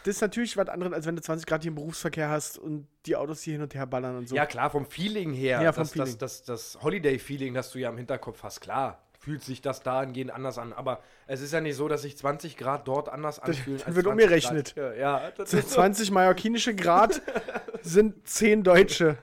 Das 0.04 0.16
ist 0.16 0.20
natürlich 0.20 0.56
was 0.56 0.68
anderes, 0.68 0.92
als 0.92 1.06
wenn 1.06 1.16
du 1.16 1.22
20 1.22 1.46
Grad 1.46 1.62
hier 1.62 1.70
im 1.70 1.74
Berufsverkehr 1.76 2.28
hast 2.28 2.58
und 2.58 2.86
die 3.06 3.16
Autos 3.16 3.42
hier 3.42 3.54
hin 3.54 3.62
und 3.62 3.74
her 3.74 3.86
ballern 3.86 4.16
und 4.16 4.28
so. 4.28 4.36
Ja, 4.36 4.46
klar, 4.46 4.70
vom 4.70 4.86
Feeling 4.86 5.32
her. 5.32 5.60
Ja, 5.62 5.72
vom 5.72 5.82
das, 5.82 5.92
Feeling. 5.92 6.18
Das, 6.18 6.42
das, 6.44 6.72
das 6.74 6.82
Holiday-Feeling, 6.82 7.54
das 7.54 7.70
du 7.70 7.78
ja 7.78 7.90
im 7.90 7.96
Hinterkopf 7.96 8.42
hast, 8.42 8.60
klar. 8.60 9.02
Fühlt 9.18 9.44
sich 9.44 9.62
das 9.62 9.84
dahingehend 9.84 10.32
anders 10.32 10.58
an. 10.58 10.72
Aber 10.72 11.00
es 11.28 11.40
ist 11.40 11.52
ja 11.52 11.60
nicht 11.60 11.76
so, 11.76 11.86
dass 11.86 12.02
sich 12.02 12.16
20 12.16 12.56
Grad 12.56 12.88
dort 12.88 13.08
anders 13.08 13.38
anfühlen. 13.38 13.80
dann 13.84 13.94
wird 13.94 14.06
umgerechnet. 14.08 14.74
Grad. 14.74 14.96
Ja, 14.96 15.20
ja, 15.20 15.30
das 15.36 15.52
So 15.52 15.58
ist 15.58 15.68
so. 15.70 15.76
20 15.76 16.10
mallorquinische 16.10 16.74
Grad 16.74 17.22
sind 17.82 18.26
10 18.26 18.64
Deutsche. 18.64 19.18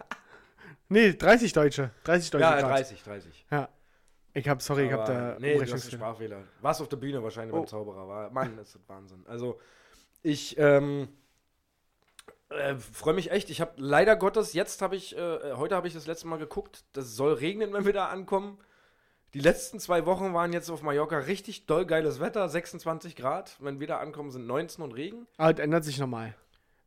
Nee, 0.89 1.13
30 1.13 1.53
Deutsche. 1.53 1.91
30 2.03 2.31
Deutsche 2.31 2.41
Ja, 2.43 2.59
Grad. 2.59 2.71
30, 2.71 3.03
30. 3.03 3.45
Ja. 3.51 3.69
Ich 4.33 4.47
hab, 4.47 4.61
sorry, 4.61 4.85
ich 4.87 4.91
hab 4.93 5.05
da 5.05 5.37
Nee, 5.39 5.55
du 5.55 5.61
hast 5.61 5.71
einen. 5.71 5.81
Sprachfehler. 5.81 6.43
Warst 6.61 6.81
auf 6.81 6.89
der 6.89 6.97
Bühne 6.97 7.21
wahrscheinlich 7.23 7.53
Oh. 7.53 7.59
beim 7.59 7.67
Zauberer. 7.67 8.07
War, 8.07 8.29
Mann, 8.31 8.57
das 8.57 8.75
ist 8.75 8.87
Wahnsinn. 8.87 9.23
Also, 9.27 9.59
ich 10.23 10.57
ähm, 10.57 11.09
äh, 12.49 12.75
freue 12.75 13.13
mich 13.13 13.31
echt. 13.31 13.49
Ich 13.49 13.61
habe 13.61 13.73
leider 13.77 14.15
Gottes, 14.15 14.53
jetzt 14.53 14.81
habe 14.81 14.95
ich, 14.95 15.15
äh, 15.17 15.53
heute 15.55 15.75
habe 15.75 15.87
ich 15.87 15.93
das 15.93 16.07
letzte 16.07 16.27
Mal 16.27 16.37
geguckt, 16.37 16.83
das 16.93 17.15
soll 17.15 17.33
regnen, 17.33 17.73
wenn 17.73 17.85
wir 17.85 17.93
da 17.93 18.07
ankommen. 18.07 18.59
Die 19.35 19.39
letzten 19.39 19.79
zwei 19.79 20.07
Wochen 20.07 20.33
waren 20.33 20.53
jetzt 20.53 20.71
auf 20.71 20.81
Mallorca 20.81 21.19
richtig 21.19 21.67
doll 21.67 21.85
geiles 21.85 22.19
Wetter, 22.19 22.49
26 22.49 23.15
Grad. 23.15 23.57
Wenn 23.59 23.79
wir 23.79 23.85
da 23.85 23.99
ankommen, 23.99 24.31
sind 24.31 24.47
19 24.47 24.83
und 24.83 24.93
Regen. 24.93 25.27
Aber 25.37 25.53
das 25.53 25.63
ändert 25.63 25.83
sich 25.83 25.99
nochmal. 25.99 26.35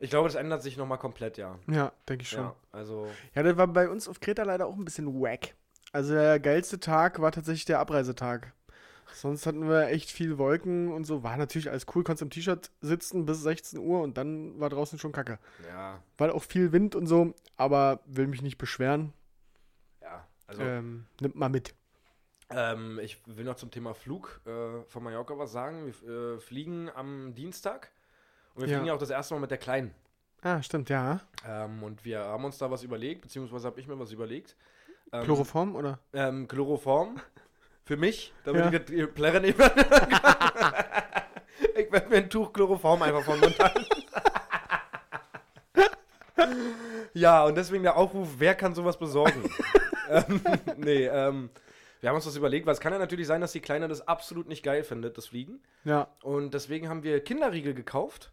Ich 0.02 0.10
glaube, 0.10 0.28
das 0.28 0.34
ändert 0.34 0.62
sich 0.64 0.76
nochmal 0.76 0.98
komplett, 0.98 1.38
ja. 1.38 1.58
Ja, 1.68 1.92
denke 2.08 2.22
ich 2.22 2.28
schon. 2.28 2.40
Ja, 2.40 2.56
also, 2.72 3.06
Ja, 3.36 3.44
das 3.44 3.56
war 3.56 3.68
bei 3.68 3.88
uns 3.88 4.08
auf 4.08 4.18
Kreta 4.18 4.42
leider 4.42 4.66
auch 4.66 4.74
ein 4.74 4.84
bisschen 4.84 5.06
wack. 5.20 5.54
Also 5.92 6.14
der 6.14 6.40
geilste 6.40 6.80
Tag 6.80 7.20
war 7.20 7.30
tatsächlich 7.30 7.66
der 7.66 7.78
Abreisetag. 7.78 8.52
Sonst 9.14 9.46
hatten 9.46 9.68
wir 9.68 9.88
echt 9.88 10.10
viel 10.10 10.38
Wolken 10.38 10.90
und 10.90 11.04
so. 11.04 11.22
War 11.22 11.36
natürlich 11.36 11.70
alles 11.70 11.86
cool, 11.94 12.02
konntest 12.02 12.22
im 12.22 12.30
T-Shirt 12.30 12.72
sitzen 12.80 13.26
bis 13.26 13.42
16 13.42 13.78
Uhr 13.78 14.02
und 14.02 14.16
dann 14.18 14.58
war 14.58 14.70
draußen 14.70 14.98
schon 14.98 15.12
Kacke. 15.12 15.38
ja, 15.68 16.02
War 16.18 16.34
auch 16.34 16.42
viel 16.42 16.72
Wind 16.72 16.96
und 16.96 17.06
so, 17.06 17.34
aber 17.56 18.00
will 18.06 18.26
mich 18.26 18.42
nicht 18.42 18.58
beschweren. 18.58 19.12
ja. 20.00 20.26
Also, 20.48 20.62
Ähm, 20.62 21.06
nimmt 21.20 21.36
mal 21.36 21.48
mit. 21.48 21.74
Ähm, 22.50 22.98
ich 22.98 23.18
will 23.26 23.44
noch 23.44 23.54
zum 23.56 23.70
Thema 23.70 23.94
Flug 23.94 24.40
äh, 24.46 24.82
von 24.88 25.04
Mallorca 25.04 25.38
was 25.38 25.52
sagen. 25.52 25.86
Wir 25.86 26.34
äh, 26.34 26.40
fliegen 26.40 26.90
am 26.90 27.34
Dienstag 27.34 27.92
und 28.54 28.62
wir 28.62 28.68
Ja. 28.68 28.74
fliegen 28.76 28.86
ja 28.86 28.94
auch 28.94 28.98
das 28.98 29.10
erste 29.10 29.34
Mal 29.34 29.40
mit 29.40 29.50
der 29.50 29.58
Kleinen. 29.58 29.94
Ah, 30.42 30.60
stimmt, 30.62 30.90
ja. 30.90 31.20
Ähm, 31.48 31.82
und 31.82 32.04
wir 32.04 32.20
haben 32.20 32.44
uns 32.44 32.58
da 32.58 32.70
was 32.70 32.82
überlegt, 32.82 33.22
beziehungsweise 33.22 33.66
habe 33.68 33.80
ich 33.80 33.86
mir 33.86 33.98
was 33.98 34.10
überlegt. 34.12 34.56
Ähm, 35.12 35.24
Chloroform 35.24 35.76
oder? 35.76 35.98
Ähm, 36.12 36.48
Chloroform 36.48 37.20
für 37.84 37.96
mich, 37.96 38.32
damit 38.44 38.64
Ja. 38.64 38.72
ich 38.72 38.84
die 38.86 39.06
Plärre 39.06 39.40
nehmen 39.40 39.58
kann. 39.58 39.70
ich 41.76 41.92
werde 41.92 42.08
mir 42.08 42.16
ein 42.16 42.30
Tuch 42.30 42.52
Chloroform 42.52 43.02
einfach 43.02 43.22
vom 43.24 43.38
Mund 43.38 43.58
halten. 43.58 43.84
ja, 47.14 47.44
und 47.44 47.56
deswegen 47.56 47.82
der 47.82 47.96
Aufruf, 47.96 48.28
wer 48.38 48.54
kann 48.54 48.74
sowas 48.74 48.98
besorgen? 48.98 49.48
ähm, 50.10 50.40
nee, 50.76 51.06
ähm, 51.06 51.50
wir 52.00 52.08
haben 52.08 52.16
uns 52.16 52.24
das 52.24 52.36
überlegt, 52.36 52.66
weil 52.66 52.72
es 52.74 52.80
kann 52.80 52.92
ja 52.92 52.98
natürlich 52.98 53.26
sein, 53.26 53.40
dass 53.40 53.52
die 53.52 53.60
Kleine 53.60 53.86
das 53.88 54.06
absolut 54.08 54.48
nicht 54.48 54.64
geil 54.64 54.82
findet, 54.82 55.16
das 55.18 55.26
Fliegen. 55.26 55.62
Ja. 55.84 56.08
Und 56.22 56.54
deswegen 56.54 56.88
haben 56.88 57.02
wir 57.04 57.22
Kinderriegel 57.22 57.74
gekauft 57.74 58.32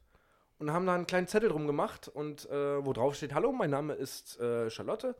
und 0.59 0.71
haben 0.71 0.85
da 0.85 0.93
einen 0.93 1.07
kleinen 1.07 1.27
Zettel 1.27 1.49
drum 1.49 1.65
gemacht 1.67 2.07
und 2.07 2.47
äh, 2.49 2.85
wo 2.85 2.93
drauf 2.93 3.15
steht, 3.15 3.33
hallo, 3.33 3.51
mein 3.51 3.69
Name 3.69 3.93
ist 3.93 4.39
äh, 4.39 4.69
Charlotte. 4.69 5.15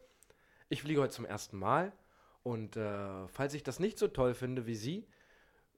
Ich 0.68 0.82
fliege 0.82 1.02
heute 1.02 1.14
zum 1.14 1.26
ersten 1.26 1.58
Mal 1.58 1.92
und 2.44 2.76
äh, 2.78 3.28
falls 3.28 3.54
ich 3.54 3.64
das 3.64 3.80
nicht 3.80 3.98
so 3.98 4.08
toll 4.08 4.34
finde 4.34 4.68
wie 4.68 4.76
Sie, 4.76 5.08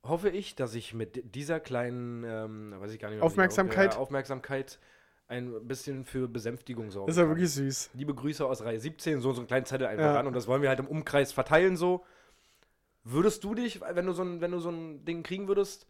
hoffe 0.04 0.30
ich, 0.30 0.56
dass 0.56 0.74
ich 0.74 0.94
mit 0.94 1.36
dieser 1.36 1.60
kleinen, 1.60 2.24
ähm, 2.26 2.74
weiß 2.80 2.92
ich 2.92 3.00
gar 3.00 3.10
nicht 3.12 3.22
Aufmerksamkeit? 3.22 3.90
auf- 3.92 3.96
ja, 3.96 4.00
Aufmerksamkeit 4.02 4.80
ein 5.28 5.66
bisschen 5.66 6.04
für 6.04 6.28
Besänftigung 6.28 6.92
sorgen 6.92 7.10
Ist 7.10 7.18
ja 7.18 7.28
wirklich 7.28 7.52
süß. 7.54 7.92
Liebe 7.94 8.14
Grüße 8.14 8.46
aus 8.46 8.64
Reihe 8.64 8.80
17, 8.80 9.22
so, 9.22 9.32
so 9.32 9.40
einen 9.42 9.48
kleinen 9.48 9.66
Zettel 9.66 9.88
einfach 9.88 10.04
Ja. 10.06 10.16
ran 10.16 10.28
und 10.28 10.34
das 10.34 10.48
wollen 10.48 10.62
wir 10.62 10.68
halt 10.70 10.80
im 10.80 10.88
Umkreis 10.88 11.32
verteilen 11.32 11.78
so. 11.78 12.04
Würdest 13.04 13.44
du 13.46 13.56
dich, 13.56 13.80
wenn 13.80 14.06
du 14.06 14.12
so 14.14 14.24
ein, 14.24 14.42
wenn 14.42 14.52
du 14.52 14.60
so 14.60 14.70
ein 14.70 15.06
Ding 15.06 15.24
kriegen 15.24 15.48
würdest, 15.48 15.88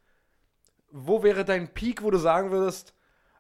wo 0.92 1.24
wäre 1.24 1.44
dein 1.44 1.74
Peak, 1.74 2.04
wo 2.04 2.12
du 2.12 2.18
sagen 2.20 2.52
würdest, 2.52 2.94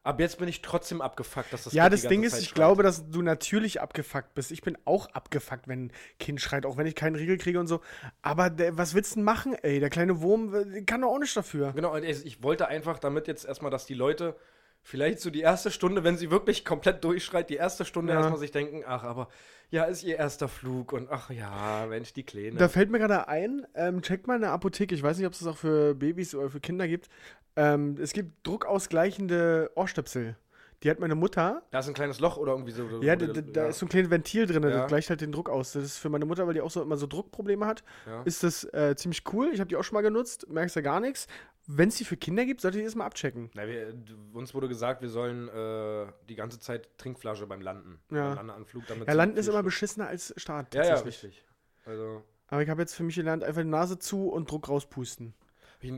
ab 0.03 0.19
jetzt 0.19 0.39
bin 0.39 0.47
ich 0.47 0.61
trotzdem 0.61 1.01
abgefuckt, 1.01 1.53
dass 1.53 1.65
das 1.65 1.73
ja, 1.73 1.89
das 1.89 2.03
Ding 2.03 2.23
ist, 2.23 2.33
Zeit 2.33 2.41
ich 2.41 2.47
schreit? 2.49 2.55
glaube, 2.55 2.83
dass 2.83 3.09
du 3.09 3.21
natürlich 3.21 3.81
abgefuckt 3.81 4.33
bist. 4.33 4.51
Ich 4.51 4.61
bin 4.61 4.77
auch 4.85 5.07
abgefuckt, 5.07 5.67
wenn 5.67 5.85
ein 5.85 5.91
Kind 6.19 6.41
schreit, 6.41 6.65
auch 6.65 6.77
wenn 6.77 6.87
ich 6.87 6.95
keinen 6.95 7.15
Riegel 7.15 7.37
kriege 7.37 7.59
und 7.59 7.67
so. 7.67 7.81
Aber 8.21 8.49
der, 8.49 8.77
was 8.77 8.93
willst 8.93 9.11
du 9.11 9.15
denn 9.15 9.23
machen, 9.23 9.53
ey? 9.53 9.79
Der 9.79 9.89
kleine 9.89 10.21
Wurm 10.21 10.53
äh, 10.53 10.81
kann 10.83 11.01
doch 11.01 11.09
auch 11.09 11.19
nicht 11.19 11.35
dafür. 11.35 11.73
Genau, 11.73 11.95
ich 11.95 12.43
wollte 12.43 12.67
einfach 12.67 12.99
damit 12.99 13.27
jetzt 13.27 13.45
erstmal, 13.45 13.71
dass 13.71 13.85
die 13.85 13.93
Leute 13.93 14.35
vielleicht 14.83 15.19
so 15.19 15.29
die 15.29 15.41
erste 15.41 15.71
Stunde, 15.71 16.03
wenn 16.03 16.17
sie 16.17 16.31
wirklich 16.31 16.65
komplett 16.65 17.03
durchschreit, 17.03 17.49
die 17.49 17.55
erste 17.55 17.85
Stunde 17.85 18.13
Ja. 18.13 18.19
erstmal 18.19 18.39
sich 18.39 18.51
denken, 18.51 18.83
ach, 18.85 19.03
aber 19.03 19.27
ja, 19.69 19.83
ist 19.85 20.03
ihr 20.03 20.17
erster 20.17 20.47
Flug 20.49 20.91
und 20.91 21.09
ach 21.11 21.29
ja, 21.29 21.85
Mensch, 21.87 22.11
die 22.13 22.23
Kleine. 22.23 22.57
Da 22.57 22.67
fällt 22.67 22.89
mir 22.91 22.99
gerade 22.99 23.27
ein, 23.27 23.65
ähm, 23.75 24.01
check 24.01 24.27
mal 24.27 24.35
in 24.35 24.41
der 24.41 24.51
Apotheke, 24.51 24.93
ich 24.95 25.03
weiß 25.03 25.17
nicht, 25.17 25.27
ob 25.27 25.33
es 25.33 25.39
das 25.39 25.47
auch 25.47 25.57
für 25.57 25.95
Babys 25.95 26.35
oder 26.35 26.49
für 26.49 26.59
Kinder 26.59 26.87
gibt. 26.87 27.07
Ähm, 27.55 27.97
es 28.01 28.11
gibt 28.13 28.45
druckausgleichende 28.45 29.71
Ohrstöpsel. 29.75 30.35
Die 30.83 30.89
hat 30.89 30.99
meine 30.99 31.13
Mutter. 31.13 31.61
Da 31.69 31.79
ist 31.79 31.87
ein 31.87 31.93
kleines 31.93 32.19
Loch 32.19 32.37
oder 32.37 32.53
irgendwie 32.53 32.71
so. 32.71 32.83
Ja, 33.03 33.15
da, 33.15 33.27
da, 33.27 33.41
da 33.41 33.67
ist 33.67 33.77
so 33.77 33.85
ein 33.85 33.89
kleines 33.89 34.09
Ventil 34.09 34.47
drin, 34.47 34.63
Ja. 34.63 34.69
das 34.71 34.87
gleicht 34.87 35.11
halt 35.11 35.21
den 35.21 35.31
Druck 35.31 35.47
aus. 35.47 35.73
Das 35.73 35.83
ist 35.83 35.97
für 35.99 36.09
meine 36.09 36.25
Mutter, 36.25 36.47
weil 36.47 36.55
die 36.55 36.61
auch 36.61 36.71
so 36.71 36.81
immer 36.81 36.97
so 36.97 37.05
Druckprobleme 37.05 37.67
hat, 37.67 37.83
Ja. 38.07 38.23
ist 38.23 38.41
das 38.43 38.63
äh, 38.73 38.95
ziemlich 38.95 39.21
cool. 39.31 39.51
Ich 39.53 39.59
habe 39.59 39.67
die 39.67 39.75
auch 39.75 39.83
schon 39.83 39.93
mal 39.93 40.01
genutzt, 40.01 40.47
merkst 40.49 40.75
ja 40.75 40.81
gar 40.81 40.99
nichts. 40.99 41.27
Wenn 41.73 41.89
es 41.89 41.95
die 41.95 42.05
für 42.05 42.17
Kinder 42.17 42.45
gibt, 42.45 42.61
sollte 42.61 42.79
ich 42.79 42.85
das 42.85 42.95
mal 42.95 43.05
abchecken. 43.05 43.49
Na, 43.53 43.67
wir, 43.67 43.93
uns 44.33 44.53
wurde 44.53 44.67
gesagt, 44.67 45.01
wir 45.01 45.09
sollen 45.09 45.47
äh, 45.49 46.11
die 46.27 46.35
ganze 46.35 46.59
Zeit 46.59 46.89
Trinkflasche 46.97 47.47
beim 47.47 47.61
Landen. 47.61 47.99
Ja. 48.11 48.29
Beim 48.29 48.35
Landeanflug. 48.47 48.87
Damit 48.87 49.07
Ja, 49.07 49.13
Landen 49.13 49.37
ist 49.37 49.47
immer 49.47 49.63
beschissener 49.63 50.07
als 50.07 50.33
Start. 50.37 50.73
Ja, 50.75 50.83
ja, 50.85 50.95
richtig. 50.95 51.43
Also, 51.85 52.23
Aber 52.47 52.61
ich 52.61 52.69
habe 52.69 52.81
jetzt 52.81 52.93
für 52.95 53.03
mich 53.03 53.15
gelernt, 53.15 53.43
einfach 53.43 53.61
die 53.61 53.67
Nase 53.67 53.97
zu 53.99 54.29
und 54.29 54.49
Druck 54.51 54.69
rauspusten. 54.69 55.33
ich 55.79 55.93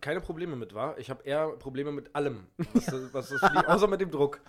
keine 0.00 0.20
Probleme 0.20 0.54
mit, 0.56 0.74
war. 0.74 0.98
Ich 0.98 1.10
habe 1.10 1.22
eher 1.24 1.48
Probleme 1.50 1.92
mit 1.92 2.14
allem, 2.14 2.46
was, 2.74 2.86
das- 2.86 3.14
was 3.14 3.28
das 3.30 3.38
Fliegen, 3.40 3.66
außer 3.66 3.86
mit 3.86 4.00
dem 4.00 4.10
Druck. 4.10 4.40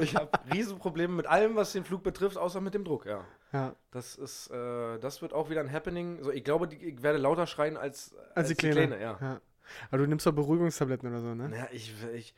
Ich 0.00 0.14
habe 0.16 0.30
Riesenprobleme 0.52 1.14
mit 1.14 1.26
allem, 1.26 1.54
was 1.56 1.72
den 1.72 1.84
Flug 1.84 2.02
betrifft, 2.02 2.36
außer 2.36 2.60
mit 2.60 2.74
dem 2.74 2.84
Druck, 2.84 3.06
ja. 3.06 3.24
Ja. 3.52 3.76
Das 3.92 4.16
ist, 4.16 4.50
äh, 4.50 4.98
das 4.98 5.22
wird 5.22 5.32
auch 5.32 5.48
wieder 5.50 5.60
ein 5.60 5.70
Happening. 5.72 6.22
So, 6.22 6.32
ich 6.32 6.42
glaube, 6.42 6.66
die, 6.68 6.76
ich 6.76 7.02
werde 7.02 7.18
lauter 7.18 7.46
schreien 7.46 7.76
als, 7.76 8.14
Als, 8.34 8.48
die 8.48 8.54
Kleine. 8.56 9.00
ja. 9.00 9.40
Aber 9.88 9.98
du 9.98 10.06
nimmst 10.06 10.26
doch 10.26 10.32
Beruhigungstabletten 10.32 11.08
oder 11.08 11.20
so, 11.20 11.34
ne? 11.34 11.48
Naja, 11.48 11.68
ich, 11.72 11.92
ich, 12.14 12.34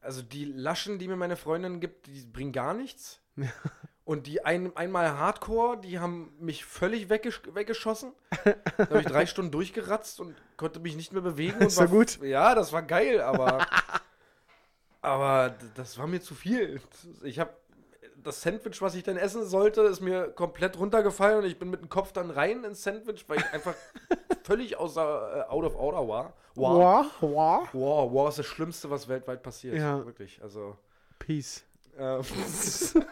also 0.00 0.22
die 0.22 0.44
Laschen, 0.44 0.98
die 0.98 1.08
mir 1.08 1.16
meine 1.16 1.36
Freundin 1.36 1.80
gibt, 1.80 2.06
die 2.06 2.24
bringen 2.26 2.52
gar 2.52 2.74
nichts. 2.74 3.20
Und 4.04 4.26
die 4.26 4.42
ein, 4.42 4.74
einmal 4.74 5.18
Hardcore, 5.18 5.78
die 5.82 5.98
haben 5.98 6.32
mich 6.40 6.64
völlig 6.64 7.10
weggesch 7.10 7.42
weggeschossen. 7.52 8.14
Da 8.78 8.88
habe 8.88 9.00
ich 9.00 9.06
drei 9.06 9.26
Stunden 9.26 9.50
durchgeratzt 9.50 10.18
und 10.20 10.34
konnte 10.56 10.80
mich 10.80 10.96
nicht 10.96 11.12
mehr 11.12 11.20
bewegen. 11.20 11.60
Ist 11.60 11.76
und 11.76 11.84
doch 11.84 11.90
gut. 11.90 12.18
Ja, 12.22 12.54
das 12.54 12.72
war 12.72 12.80
geil, 12.80 13.20
aber, 13.20 13.66
aber 15.02 15.54
das 15.74 15.98
war 15.98 16.06
mir 16.06 16.22
zu 16.22 16.34
viel. 16.34 16.80
Ich 17.22 17.38
habe 17.38 17.50
das 18.16 18.40
Sandwich, 18.40 18.80
was 18.80 18.94
ich 18.94 19.02
dann 19.02 19.18
essen 19.18 19.44
sollte, 19.44 19.82
ist 19.82 20.00
mir 20.00 20.28
komplett 20.28 20.78
runtergefallen 20.78 21.40
und 21.40 21.44
ich 21.44 21.58
bin 21.58 21.68
mit 21.68 21.82
dem 21.82 21.90
Kopf 21.90 22.12
dann 22.12 22.30
rein 22.30 22.64
ins 22.64 22.82
Sandwich, 22.82 23.26
weil 23.28 23.38
ich 23.38 23.52
einfach 23.52 23.74
völlig 24.42 24.76
außer 24.78 25.46
äh, 25.48 25.50
out 25.50 25.64
of 25.64 25.76
order 25.76 26.08
war. 26.08 26.32
Wow, 26.58 27.06
wow. 27.20 27.68
Wow, 27.72 28.12
wow, 28.12 28.28
ist 28.28 28.38
das 28.38 28.46
Schlimmste, 28.46 28.90
was 28.90 29.08
weltweit 29.08 29.42
passiert. 29.42 29.76
Ja. 29.76 30.04
Wirklich. 30.04 30.40
Also. 30.42 30.76
Peace. 31.18 31.64
Ähm, 31.98 32.22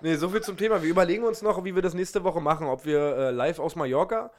nee, 0.00 0.14
so 0.16 0.28
viel 0.28 0.42
zum 0.42 0.56
Thema. 0.56 0.82
Wir 0.82 0.90
überlegen 0.90 1.24
uns 1.24 1.42
noch, 1.42 1.64
wie 1.64 1.74
wir 1.74 1.82
das 1.82 1.94
nächste 1.94 2.24
Woche 2.24 2.40
machen. 2.40 2.66
Ob 2.66 2.84
wir 2.84 2.98
äh, 2.98 3.30
live 3.30 3.58
aus 3.58 3.76
Mallorca 3.76 4.30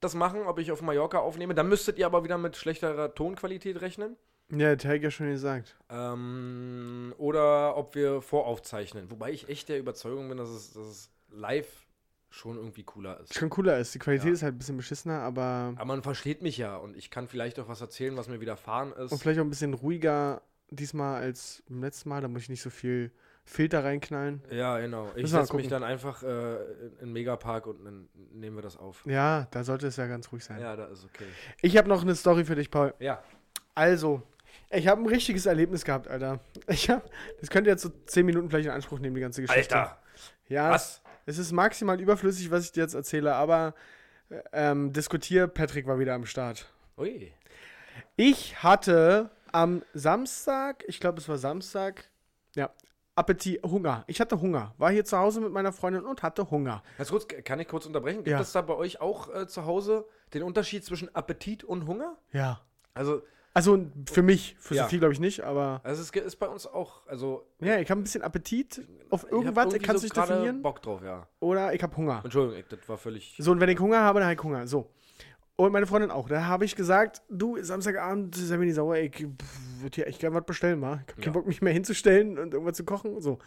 das 0.00 0.14
machen, 0.14 0.42
ob 0.46 0.58
ich 0.58 0.70
auf 0.72 0.82
Mallorca 0.82 1.18
aufnehme. 1.18 1.54
Dann 1.54 1.68
müsstet 1.68 1.98
ihr 1.98 2.06
aber 2.06 2.24
wieder 2.24 2.38
mit 2.38 2.56
schlechterer 2.56 3.14
Tonqualität 3.14 3.80
rechnen. 3.80 4.16
Ja, 4.50 4.74
der 4.76 4.94
hat 4.94 5.02
ja 5.02 5.10
schon 5.10 5.30
gesagt. 5.30 5.76
Ähm, 5.90 7.14
oder 7.18 7.76
ob 7.76 7.94
wir 7.94 8.22
voraufzeichnen. 8.22 9.10
Wobei 9.10 9.32
ich 9.32 9.48
echt 9.48 9.68
der 9.68 9.78
Überzeugung 9.78 10.28
bin, 10.28 10.38
dass 10.38 10.48
es, 10.48 10.72
dass 10.72 10.86
es 10.86 11.10
live 11.30 11.68
schon 12.30 12.56
irgendwie 12.56 12.82
cooler 12.84 13.20
ist. 13.20 13.34
Schon 13.34 13.48
cooler 13.50 13.78
ist. 13.78 13.94
Die 13.94 13.98
Qualität 13.98 14.26
Ja. 14.28 14.32
ist 14.32 14.42
halt 14.42 14.54
ein 14.54 14.58
bisschen 14.58 14.76
beschissener, 14.76 15.20
aber. 15.20 15.72
Aber 15.76 15.84
man 15.84 16.02
versteht 16.02 16.42
mich 16.42 16.58
ja 16.58 16.76
und 16.76 16.96
ich 16.96 17.10
kann 17.10 17.26
vielleicht 17.28 17.58
auch 17.58 17.68
was 17.68 17.80
erzählen, 17.80 18.16
was 18.16 18.28
mir 18.28 18.40
widerfahren 18.40 18.92
ist. 18.92 19.12
Und 19.12 19.18
vielleicht 19.18 19.40
auch 19.40 19.44
ein 19.44 19.50
bisschen 19.50 19.74
ruhiger 19.74 20.42
diesmal 20.70 21.22
als 21.22 21.62
beim 21.68 21.82
letzten 21.82 22.08
Mal. 22.10 22.20
Da 22.20 22.28
muss 22.28 22.42
ich 22.42 22.48
nicht 22.50 22.62
so 22.62 22.70
viel 22.70 23.10
Filter 23.44 23.82
reinknallen. 23.82 24.42
Ja, 24.50 24.78
genau. 24.78 25.10
Ich 25.16 25.30
setze 25.30 25.56
mich 25.56 25.68
dann 25.68 25.82
einfach 25.82 26.22
äh, 26.22 26.56
in 27.00 27.12
Megapark 27.14 27.66
und 27.66 27.82
dann 27.84 28.08
nehmen 28.32 28.56
wir 28.56 28.62
das 28.62 28.76
auf. 28.76 29.04
Ja, 29.06 29.46
da 29.50 29.64
sollte 29.64 29.86
es 29.86 29.96
ja 29.96 30.06
ganz 30.06 30.30
ruhig 30.30 30.44
sein. 30.44 30.60
Ja, 30.60 30.76
da 30.76 30.84
ist 30.86 31.04
okay. 31.06 31.24
Ich 31.62 31.78
habe 31.78 31.88
noch 31.88 32.02
eine 32.02 32.14
Story 32.14 32.44
für 32.44 32.54
dich, 32.56 32.70
Paul. 32.70 32.92
Ja. 32.98 33.22
Also, 33.74 34.22
Ich 34.70 34.86
habe 34.86 35.00
ein 35.00 35.06
richtiges 35.06 35.46
Erlebnis 35.46 35.82
gehabt, 35.84 36.08
Alter. 36.08 36.40
Ich 36.66 36.90
hab, 36.90 37.08
das 37.40 37.48
könnt 37.48 37.66
ihr 37.66 37.72
jetzt 37.72 37.82
so 37.82 37.88
10 37.88 38.26
Minuten 38.26 38.50
vielleicht 38.50 38.66
in 38.66 38.72
Anspruch 38.72 38.98
nehmen, 38.98 39.14
die 39.14 39.22
ganze 39.22 39.40
Geschichte. 39.40 39.76
Alter. 39.78 39.98
Ja, 40.48 40.70
Was? 40.70 41.00
Es 41.28 41.36
ist 41.38 41.52
maximal 41.52 42.00
überflüssig, 42.00 42.50
was 42.50 42.64
ich 42.64 42.72
dir 42.72 42.82
jetzt 42.82 42.94
erzähle, 42.94 43.34
aber 43.34 43.74
ähm, 44.52 44.92
diskutier, 44.92 45.46
Patrick 45.46 45.86
war 45.86 45.98
wieder 45.98 46.14
am 46.14 46.24
Start. 46.24 46.66
Ui. 46.96 47.32
Ich 48.16 48.62
hatte 48.62 49.30
am 49.52 49.82
Samstag, 49.92 50.84
ich 50.86 51.00
glaube, 51.00 51.18
es 51.20 51.28
war 51.28 51.36
Samstag, 51.38 52.08
ja, 52.54 52.70
Appetit, 53.14 53.62
Hunger. 53.62 54.04
Ich 54.06 54.20
hatte 54.20 54.40
Hunger. 54.40 54.74
War 54.78 54.90
hier 54.90 55.04
zu 55.04 55.18
Hause 55.18 55.40
mit 55.40 55.52
meiner 55.52 55.72
Freundin 55.72 56.04
und 56.04 56.22
hatte 56.22 56.50
Hunger. 56.50 56.82
Ganz 56.96 57.10
kurz, 57.10 57.26
kann 57.44 57.58
ich 57.60 57.68
kurz 57.68 57.84
unterbrechen? 57.84 58.18
Gibt 58.18 58.28
Ja. 58.28 58.40
es 58.40 58.52
da 58.52 58.62
bei 58.62 58.74
euch 58.74 59.00
auch 59.00 59.34
äh, 59.34 59.46
zu 59.48 59.66
Hause 59.66 60.06
den 60.34 60.42
Unterschied 60.42 60.84
zwischen 60.84 61.14
Appetit 61.14 61.64
und 61.64 61.86
Hunger? 61.86 62.16
Ja. 62.32 62.60
Also, 62.94 63.22
Also 63.58 63.86
für 64.12 64.22
mich, 64.22 64.54
für 64.60 64.76
Ja. 64.76 64.84
Sophie 64.84 64.98
glaube 64.98 65.12
ich 65.14 65.18
nicht, 65.18 65.40
aber 65.42 65.80
also 65.82 66.00
es 66.00 66.10
ist 66.10 66.36
bei 66.36 66.46
uns 66.46 66.64
auch, 66.64 67.04
also 67.08 67.44
ja, 67.58 67.80
ich 67.80 67.90
habe 67.90 68.00
ein 68.00 68.04
bisschen 68.04 68.22
Appetit 68.22 68.86
auf 69.10 69.28
irgendwas, 69.28 69.74
ich 69.74 69.82
kann 69.82 69.96
es 69.96 70.02
so 70.02 70.04
nicht 70.06 70.16
definieren. 70.16 70.62
Bock 70.62 70.80
drauf, 70.80 71.02
ja. 71.02 71.26
Oder 71.40 71.74
ich 71.74 71.82
habe 71.82 71.96
Hunger. 71.96 72.20
Entschuldigung, 72.22 72.62
das 72.68 72.88
war 72.88 72.98
völlig. 72.98 73.34
So, 73.40 73.50
und 73.50 73.58
wenn 73.60 73.68
ich 73.68 73.80
Hunger 73.80 73.98
habe, 73.98 74.20
dann 74.20 74.28
habe 74.28 74.34
ich 74.38 74.42
Hunger. 74.44 74.64
So. 74.68 74.90
Und 75.56 75.72
meine 75.72 75.88
Freundin 75.88 76.12
auch. 76.12 76.28
Da 76.28 76.44
habe 76.44 76.66
ich 76.66 76.76
gesagt, 76.76 77.22
du, 77.28 77.60
Samstagabend, 77.60 78.36
sei 78.36 78.58
mir 78.58 78.66
nicht 78.66 78.76
sauer, 78.76 78.94
ich 78.98 79.26
würde 79.80 79.96
hier 79.96 80.06
echt 80.06 80.20
gerne 80.20 80.36
was 80.36 80.44
bestellen, 80.46 80.78
mal. 80.78 81.02
Ich 81.04 81.12
habe 81.14 81.20
keinen 81.22 81.24
Ja. 81.24 81.30
Bock, 81.32 81.46
mich 81.48 81.60
mehr 81.60 81.72
hinzustellen 81.72 82.38
und 82.38 82.54
irgendwas 82.54 82.76
zu 82.76 82.84
kochen. 82.84 83.20
So. 83.20 83.40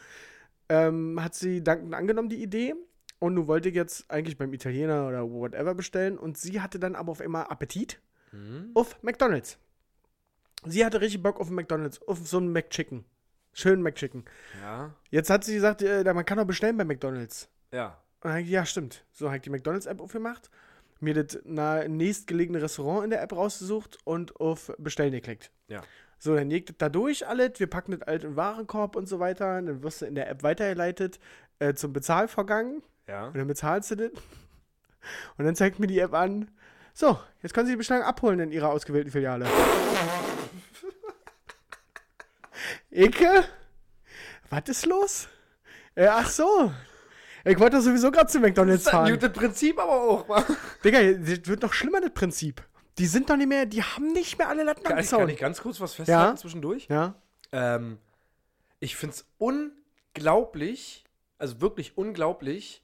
Ähm, 0.68 1.24
hat 1.24 1.36
sie 1.36 1.64
dankend 1.64 1.94
angenommen, 1.94 2.28
die 2.28 2.44
Idee. 2.44 2.76
Und 3.20 3.36
nun 3.36 3.48
wollte 3.48 3.70
ich 3.70 3.76
jetzt 3.76 4.12
eigentlich 4.12 4.38
beim 4.38 4.52
Italiener 4.54 5.08
oder 5.08 5.30
whatever 5.32 5.74
bestellen. 5.74 6.18
Und 6.18 6.38
sie 6.38 6.60
hatte 6.60 6.80
dann 6.80 6.96
aber 6.96 7.14
auf 7.14 7.22
einmal 7.22 7.46
Appetit 7.46 8.02
Hm? 8.32 8.72
auf 8.74 9.02
McDonalds. 9.04 9.58
Sie 10.66 10.86
hatte 10.86 11.02
richtig 11.02 11.24
Bock 11.24 11.40
auf 11.40 11.48
einen 11.48 11.56
McDonalds, 11.56 12.02
auf 12.08 12.20
so 12.28 12.38
einen 12.38 12.52
McChicken. 12.52 13.06
Schönen 13.54 13.82
McChicken. 13.82 14.26
Ja, 14.62 14.94
Jetzt 15.10 15.30
hat 15.30 15.44
sie 15.44 15.56
gesagt, 15.56 15.82
äh, 15.82 16.04
man 16.14 16.26
kann 16.26 16.38
doch 16.38 16.46
bestellen 16.46 16.78
bei 16.78 16.86
McDonalds. 16.86 17.50
ja. 17.72 17.98
Und 18.24 18.38
ich, 18.38 18.50
ja, 18.50 18.64
stimmt. 18.68 19.04
So 19.12 19.26
habe 19.28 19.38
ich 19.38 19.42
die 19.42 19.50
McDonalds-App 19.50 20.00
aufgemacht, 20.00 20.52
mir 21.00 21.16
das 21.16 21.40
nahe- 21.44 21.90
nächstgelegene 21.90 22.62
Restaurant 22.62 23.04
in 23.06 23.10
der 23.10 23.24
App 23.24 23.34
rausgesucht 23.34 23.98
und 24.04 24.40
auf 24.40 24.72
Bestellen 24.78 25.12
geklickt. 25.12 25.50
Ja. 25.70 25.82
So, 26.20 26.36
dann 26.36 26.52
legt 26.52 26.70
das 26.70 26.76
da 26.78 26.90
durch 26.90 27.28
alles, 27.28 27.60
wir 27.60 27.66
packen 27.66 27.94
das 27.94 28.04
alt 28.04 28.24
in 28.24 28.30
den 28.32 28.36
Warenkorb 28.36 28.96
und 28.96 29.08
so 29.08 29.20
weiter. 29.20 29.60
Dann 29.60 29.82
wirst 29.82 30.04
du 30.04 30.06
in 30.06 30.14
der 30.14 30.30
App 30.30 30.44
weitergeleitet 30.44 31.20
äh, 31.58 31.74
zum 31.74 31.94
Bezahlvorgang 31.94 32.84
Ja. 33.08 33.26
und 33.26 33.38
dann 33.38 33.48
bezahlst 33.48 33.90
du 33.90 33.96
das. 33.96 34.12
Und 35.40 35.46
dann 35.46 35.56
zeigt 35.56 35.80
mir 35.80 35.88
die 35.88 35.98
App 35.98 36.14
an, 36.14 36.52
so, 36.94 37.18
jetzt 37.42 37.56
können 37.56 37.66
Sie 37.66 37.74
die 37.74 37.78
Bestellung 37.78 38.04
abholen 38.04 38.40
in 38.40 38.52
Ihrer 38.52 38.70
ausgewählten 38.70 39.10
Filiale. 39.10 39.48
Icke? 42.92 43.46
Was 44.50 44.64
ist 44.68 44.86
los? 44.86 45.28
Äh, 45.96 46.08
ach 46.08 46.30
so. 46.30 46.72
Ich 47.44 47.60
wollte 47.60 47.82
sowieso 47.82 48.12
gerade 48.12 48.28
zu 48.28 48.40
McDonalds 48.40 48.84
Das 48.84 48.94
ist 48.94 49.00
ein 49.00 49.06
fahren. 49.06 49.14
gutes 49.20 49.34
Prinzip 49.34 49.80
aber 49.80 49.92
auch, 49.94 50.30
wa? 50.30 50.46
Digga, 50.84 51.02
das 51.14 51.48
wird 51.48 51.62
noch 51.64 51.74
schlimmer, 51.74 52.02
das 52.02 52.12
Prinzip. 52.12 52.62
Die 52.98 53.08
sind 53.08 53.30
doch 53.30 53.38
nicht 53.38 53.48
mehr, 53.48 53.66
die 53.66 53.82
haben 53.82 54.12
nicht 54.14 54.38
mehr 54.38 54.50
alle 54.50 54.64
Latten 54.64 54.86
am 54.86 54.92
Kann 54.92 55.00
ich, 55.04 55.10
kann 55.10 55.20
Zaun. 55.22 55.30
ich 55.30 55.40
ganz 55.40 55.62
kurz 55.62 55.80
was 55.80 55.94
festhalten 55.94 56.36
Ja. 56.36 56.36
zwischendurch? 56.36 56.88
Ja, 56.90 57.16
Ähm, 57.54 57.98
ich 58.80 58.96
finde 58.96 59.16
es 59.16 59.26
unglaublich, 59.38 61.04
also 61.38 61.62
wirklich 61.62 61.98
unglaublich, 61.98 62.84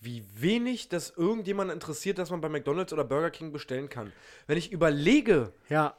wie 0.00 0.22
wenig 0.34 0.88
das 0.90 1.10
irgendjemand 1.16 1.72
interessiert, 1.72 2.18
dass 2.18 2.30
man 2.30 2.40
bei 2.42 2.48
McDonalds 2.48 2.92
oder 2.92 3.04
Burger 3.04 3.30
King 3.30 3.52
bestellen 3.52 3.88
kann. 3.88 4.12
Wenn 4.46 4.58
ich 4.58 4.70
überlege, 4.70 5.52
ja. 5.68 5.96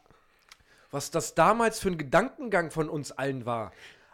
Was 0.96 1.12
das 1.12 1.36
damals 1.36 1.80
für 1.80 1.90
ein 1.90 1.98
Gedankengang 1.98 2.72
von 2.72 2.90
uns 2.90 3.12
allen 3.12 3.46
war. 3.46 3.72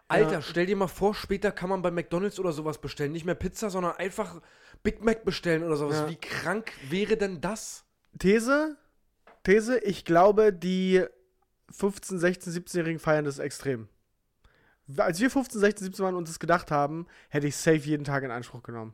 Alter, 0.08 0.32
Ja. 0.34 0.42
stell 0.42 0.66
dir 0.66 0.76
mal 0.76 0.88
vor, 0.88 1.14
später 1.16 1.52
kann 1.52 1.70
man 1.70 1.82
bei 1.82 1.92
McDonalds 1.92 2.40
oder 2.40 2.52
sowas 2.52 2.80
bestellen. 2.82 3.12
Nicht 3.14 3.24
mehr 3.26 3.36
Pizza, 3.36 3.70
sondern 3.70 3.94
einfach 3.98 4.42
Big 4.84 5.04
Mac 5.04 5.24
bestellen 5.24 5.64
oder 5.64 5.76
sowas. 5.78 5.98
Ja. 5.98 6.10
Wie 6.10 6.16
krank 6.18 6.72
wäre 6.90 7.16
denn 7.18 7.40
das? 7.40 7.86
These, 8.20 8.78
These, 9.44 9.78
ich 9.80 10.04
glaube, 10.06 10.52
die 10.52 11.06
15, 11.70 12.20
16, 12.20 12.52
17-Jährigen 12.52 13.00
feiern 13.00 13.24
das 13.26 13.40
extrem. 13.40 13.88
Als 14.98 15.20
wir 15.22 15.30
15, 15.30 15.62
16, 15.62 15.86
17 15.86 16.04
waren 16.04 16.16
und 16.16 16.22
uns 16.24 16.30
das 16.32 16.40
gedacht 16.40 16.72
haben, 16.72 17.08
hätte 17.30 17.48
ich 17.48 17.56
safe 17.56 17.78
jeden 17.78 18.04
Tag 18.04 18.24
in 18.24 18.32
Anspruch 18.32 18.64
genommen. 18.64 18.94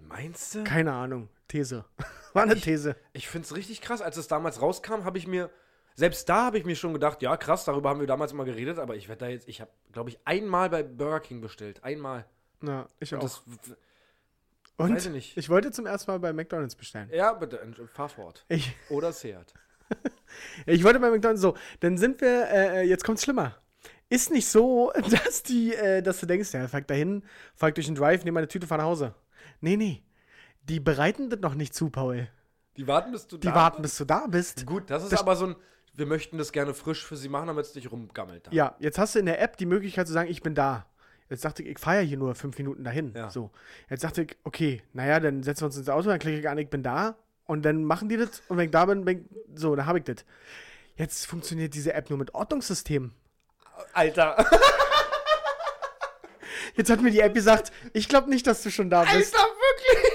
Meinst 0.00 0.54
du? 0.56 0.64
Keine 0.64 0.92
Ahnung. 0.92 1.28
These. 1.48 1.84
War 2.32 2.42
eine 2.42 2.54
Ich- 2.54 2.62
These. 2.64 2.96
Ich 3.12 3.28
finde 3.28 3.46
es 3.46 3.54
richtig 3.54 3.80
krass. 3.82 4.00
Als 4.02 4.16
es 4.16 4.26
damals 4.26 4.60
rauskam, 4.60 5.04
habe 5.04 5.18
ich 5.18 5.26
mir, 5.28 5.50
selbst 5.96 6.28
da 6.28 6.46
habe 6.46 6.58
ich 6.58 6.64
mir 6.64 6.76
schon 6.76 6.92
gedacht, 6.92 7.20
ja 7.22 7.36
krass, 7.36 7.64
darüber 7.64 7.88
haben 7.90 7.98
wir 8.00 8.06
damals 8.06 8.30
immer 8.32 8.44
geredet, 8.44 8.78
aber 8.78 8.94
ich 8.96 9.08
werde 9.08 9.24
da 9.24 9.30
jetzt, 9.30 9.48
ich 9.48 9.60
habe, 9.60 9.70
glaube 9.92 10.10
ich, 10.10 10.18
einmal 10.24 10.70
bei 10.70 10.82
Burger 10.84 11.20
King 11.20 11.40
bestellt. 11.40 11.82
Einmal. 11.82 12.24
Ja, 12.62 12.86
ich 13.00 13.12
Und 13.12 13.18
auch. 13.20 13.22
das, 13.24 13.42
und 14.76 14.94
weiß 14.94 15.06
ich 15.06 15.12
nicht. 15.12 15.36
ich 15.36 15.48
wollte 15.48 15.70
zum 15.72 15.86
ersten 15.86 16.10
Mal 16.10 16.18
bei 16.20 16.32
McDonalds 16.32 16.76
bestellen. 16.76 17.08
ja, 17.12 17.32
bitte, 17.32 17.58
äh, 17.60 17.86
fahr 17.88 18.08
fort. 18.10 18.44
Ich, 18.48 18.74
Oder 18.90 19.12
Seat. 19.12 19.52
ich 20.66 20.84
wollte 20.84 21.00
bei 21.00 21.10
McDonalds 21.10 21.40
so, 21.40 21.56
dann 21.80 21.96
sind 21.96 22.20
wir, 22.20 22.48
äh, 22.50 22.82
jetzt 22.86 23.04
kommt's 23.04 23.24
schlimmer. 23.24 23.56
Ist 24.08 24.30
nicht 24.30 24.48
so, 24.48 24.92
dass 25.10 25.42
die, 25.42 25.74
äh, 25.74 26.02
dass 26.02 26.20
du 26.20 26.26
denkst, 26.26 26.52
ja, 26.52 26.68
fahr 26.68 26.82
dahin, 26.82 27.24
fahr 27.54 27.72
durch 27.72 27.86
den 27.86 27.94
Drive, 27.94 28.22
nehme 28.24 28.34
meine 28.34 28.48
Tüte, 28.48 28.66
fahr 28.66 28.78
nach 28.78 28.84
Hause. 28.84 29.14
Nee, 29.60 29.76
nee. 29.76 30.02
Die 30.62 30.80
bereiten 30.80 31.30
das 31.30 31.40
noch 31.40 31.54
nicht 31.54 31.74
zu, 31.74 31.88
Paul. 31.90 32.28
Die 32.76 32.86
warten, 32.86 33.12
bis 33.12 33.26
du 33.26 33.38
Die 33.38 33.46
da 33.46 33.54
warten, 33.54 33.80
bis 33.82 33.96
du 33.96 34.04
da 34.04 34.26
bist. 34.26 34.66
Gut, 34.66 34.90
das 34.90 35.04
ist 35.04 35.12
Das- 35.12 35.20
aber 35.20 35.36
so 35.36 35.46
ein, 35.46 35.56
wir 35.96 36.06
möchten 36.06 36.38
das 36.38 36.52
gerne 36.52 36.74
frisch 36.74 37.04
für 37.04 37.16
sie 37.16 37.28
machen, 37.28 37.48
damit 37.48 37.64
es 37.64 37.74
nicht 37.74 37.90
rumgammelt. 37.90 38.46
da. 38.46 38.50
Ja, 38.52 38.76
jetzt 38.78 38.98
hast 38.98 39.14
du 39.14 39.18
in 39.18 39.26
der 39.26 39.40
App 39.40 39.56
die 39.56 39.66
Möglichkeit 39.66 40.06
zu 40.06 40.12
sagen, 40.12 40.30
ich 40.30 40.42
bin 40.42 40.54
da. 40.54 40.86
Jetzt 41.28 41.44
dachte 41.44 41.62
ich, 41.62 41.70
ich 41.70 41.78
fahre 41.78 42.02
hier 42.02 42.18
nur 42.18 42.34
fünf 42.34 42.56
Minuten 42.58 42.84
dahin. 42.84 43.12
Ja. 43.16 43.30
So. 43.30 43.50
Jetzt 43.90 44.04
dachte 44.04 44.22
ich, 44.22 44.36
okay, 44.44 44.82
naja, 44.92 45.18
dann 45.18 45.42
setzen 45.42 45.62
wir 45.62 45.66
uns 45.66 45.76
ins 45.76 45.88
Auto, 45.88 46.08
dann 46.08 46.18
klicke 46.18 46.38
ich 46.38 46.48
an, 46.48 46.58
ich 46.58 46.70
bin 46.70 46.82
da. 46.82 47.16
Und 47.46 47.64
dann 47.64 47.84
machen 47.84 48.08
die 48.08 48.16
das. 48.16 48.42
Und 48.48 48.58
wenn 48.58 48.66
ich 48.66 48.70
da 48.70 48.84
bin, 48.84 49.04
bin 49.04 49.20
ich, 49.20 49.60
so, 49.60 49.74
dann 49.74 49.86
habe 49.86 49.98
ich 49.98 50.04
das. 50.04 50.24
Jetzt 50.96 51.26
funktioniert 51.26 51.74
diese 51.74 51.94
App 51.94 52.10
nur 52.10 52.18
mit 52.18 52.34
Ordnungssystem. 52.34 53.12
Alter. 53.92 54.46
Jetzt 56.76 56.90
hat 56.90 57.00
mir 57.00 57.10
die 57.10 57.20
App 57.20 57.34
gesagt, 57.34 57.72
ich 57.92 58.08
glaube 58.08 58.28
nicht, 58.28 58.46
dass 58.46 58.62
du 58.62 58.70
schon 58.70 58.90
da 58.90 59.02
bist. 59.04 59.34
Alter, 59.34 59.48
wirklich? 59.48 60.12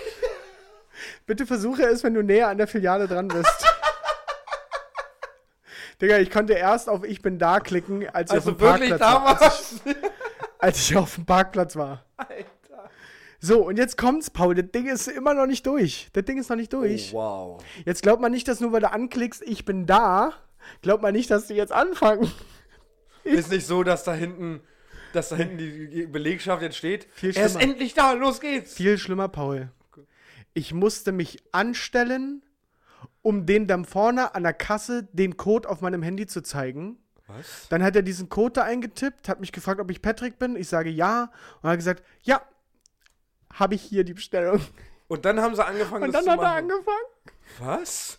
Bitte 1.26 1.46
versuche 1.46 1.84
es, 1.84 2.04
wenn 2.04 2.14
du 2.14 2.24
näher 2.24 2.50
an 2.50 2.58
der 2.58 2.68
Filiale 2.68 3.08
dran 3.08 3.28
bist. 3.28 3.66
Digga, 6.02 6.18
ich 6.18 6.32
konnte 6.32 6.54
erst 6.54 6.90
auf 6.90 7.04
Ich 7.04 7.22
bin 7.22 7.38
da 7.38 7.60
klicken, 7.60 8.08
als 8.10 8.32
ich 8.32 8.36
Also 8.36 8.52
auf 8.52 8.58
dem 8.58 8.62
wirklich 8.62 8.90
Parkplatz 8.90 9.00
da 9.00 9.24
war. 9.24 9.42
warst? 9.42 9.82
Als 10.60 10.80
ich 10.80 10.98
auf 10.98 11.16
dem 11.16 11.26
Parkplatz 11.26 11.76
war. 11.76 12.06
Alter. 12.18 12.90
So, 13.40 13.66
und 13.66 13.78
jetzt 13.78 13.98
kommt's, 13.98 14.30
Paul. 14.30 14.54
Das 14.56 14.72
Ding 14.72 14.88
ist 14.88 15.08
immer 15.08 15.34
noch 15.34 15.48
nicht 15.48 15.66
durch. 15.66 16.10
Das 16.14 16.26
Ding 16.26 16.38
ist 16.38 16.50
noch 16.50 16.58
nicht 16.58 16.74
durch. 16.74 17.12
Oh, 17.14 17.18
wow. 17.18 17.64
Jetzt 17.86 18.04
glaubt 18.04 18.22
man 18.22 18.32
nicht, 18.32 18.48
dass 18.48 18.60
nur 18.60 18.72
weil 18.72 18.82
du 18.82 18.92
anklickst, 18.92 19.42
ich 19.44 19.66
bin 19.66 19.86
da, 19.86 20.34
glaubt 20.82 21.02
man 21.02 21.14
nicht, 21.14 21.32
dass 21.32 21.48
die 21.48 21.56
jetzt 21.56 21.72
anfangen. 21.72 22.32
Ist 23.24 23.52
nicht 23.52 23.66
so, 23.68 23.84
dass 23.84 24.04
da 24.04 24.14
hinten, 24.14 24.62
dass 25.14 25.30
da 25.30 25.36
hinten 25.36 25.58
die 25.58 26.08
Belegschaft 26.08 26.62
jetzt 26.62 26.78
steht. 26.78 27.08
Viel 27.14 27.36
er 27.36 27.46
ist 27.46 27.54
schlimmer. 27.54 27.72
endlich 27.72 27.94
da, 27.94 28.14
los 28.14 28.40
geht's. 28.42 28.74
Viel 28.74 28.98
schlimmer, 28.98 29.28
Paul. 29.28 29.72
Ich 30.54 30.74
musste 30.74 31.12
mich 31.12 31.40
anstellen, 31.52 32.44
um 33.22 33.46
den 33.46 33.68
dann 33.68 33.86
vorne 33.86 34.36
an 34.36 34.44
der 34.44 34.54
Kasse 34.54 35.08
den 35.14 35.38
Code 35.38 35.70
auf 35.70 35.82
meinem 35.82 36.02
Handy 36.04 36.26
zu 36.28 36.42
zeigen. 36.42 36.98
Was? 37.28 37.68
Dann 37.70 37.82
hat 37.84 37.96
er 37.96 38.02
diesen 38.02 38.30
Code 38.30 38.54
da 38.54 38.64
eingetippt, 38.64 39.30
hat 39.30 39.40
mich 39.40 39.52
gefragt, 39.52 39.80
ob 39.80 39.90
ich 39.92 40.02
Patrick 40.02 40.38
bin. 40.40 40.56
Ich 40.56 40.68
sage 40.68 40.90
ja. 40.90 41.32
Und 41.62 41.70
er 41.70 41.72
hat 41.72 41.78
gesagt, 41.78 42.04
ja, 42.24 42.42
habe 43.54 43.76
ich 43.76 43.82
hier 43.82 44.04
die 44.04 44.14
Bestellung. 44.14 44.60
Und 45.08 45.26
dann 45.26 45.40
haben 45.42 45.56
sie 45.56 45.66
angefangen, 45.66 46.04
Und 46.06 46.14
das 46.14 46.26
dann 46.26 46.38
zu 46.40 46.44
hat 46.44 46.48
er 46.58 46.62
machen. 46.62 46.72
angefangen. 46.72 47.06
Was? 47.60 48.18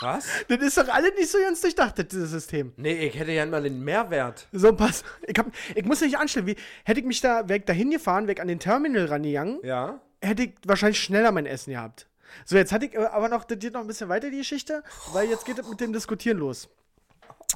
Was? 0.00 0.26
Das 0.48 0.58
ist 0.60 0.76
doch 0.76 0.88
alle 0.88 1.14
nicht 1.14 1.30
so 1.30 1.38
ganz 1.38 1.62
durchdacht, 1.62 1.96
dieses 2.12 2.30
System. 2.30 2.72
Nee, 2.76 3.06
ich 3.06 3.18
hätte 3.18 3.32
ja 3.32 3.46
mal 3.46 3.62
den 3.62 3.82
Mehrwert. 3.82 4.48
So, 4.52 4.74
pass. 4.74 5.02
Ich, 5.22 5.38
hab, 5.38 5.46
ich 5.74 5.84
muss 5.86 6.00
mich 6.02 6.18
anstellen. 6.18 6.46
Wie, 6.46 6.56
hätte 6.84 7.00
ich 7.00 7.06
mich 7.06 7.22
da 7.22 7.48
weg 7.48 7.64
dahin 7.64 7.90
gefahren, 7.90 8.26
weg 8.26 8.40
an 8.40 8.48
den 8.48 8.58
Terminal 8.58 9.06
rangegangen, 9.06 9.60
Ja. 9.62 10.00
hätte 10.20 10.42
ich 10.42 10.54
wahrscheinlich 10.66 11.00
schneller 11.00 11.32
mein 11.32 11.46
Essen 11.46 11.70
gehabt. 11.72 12.06
So, 12.44 12.56
jetzt 12.56 12.72
hatte 12.72 12.86
ich 12.86 12.94
äh, 12.94 13.04
aber 13.06 13.28
noch, 13.28 13.44
das 13.44 13.58
geht 13.58 13.72
noch 13.72 13.80
ein 13.80 13.86
bisschen 13.86 14.08
weiter, 14.08 14.30
die 14.30 14.38
Geschichte, 14.38 14.82
weil 15.12 15.28
jetzt 15.28 15.44
geht 15.44 15.58
es 15.58 15.68
mit 15.68 15.80
dem 15.80 15.92
Diskutieren 15.92 16.38
los. 16.38 16.68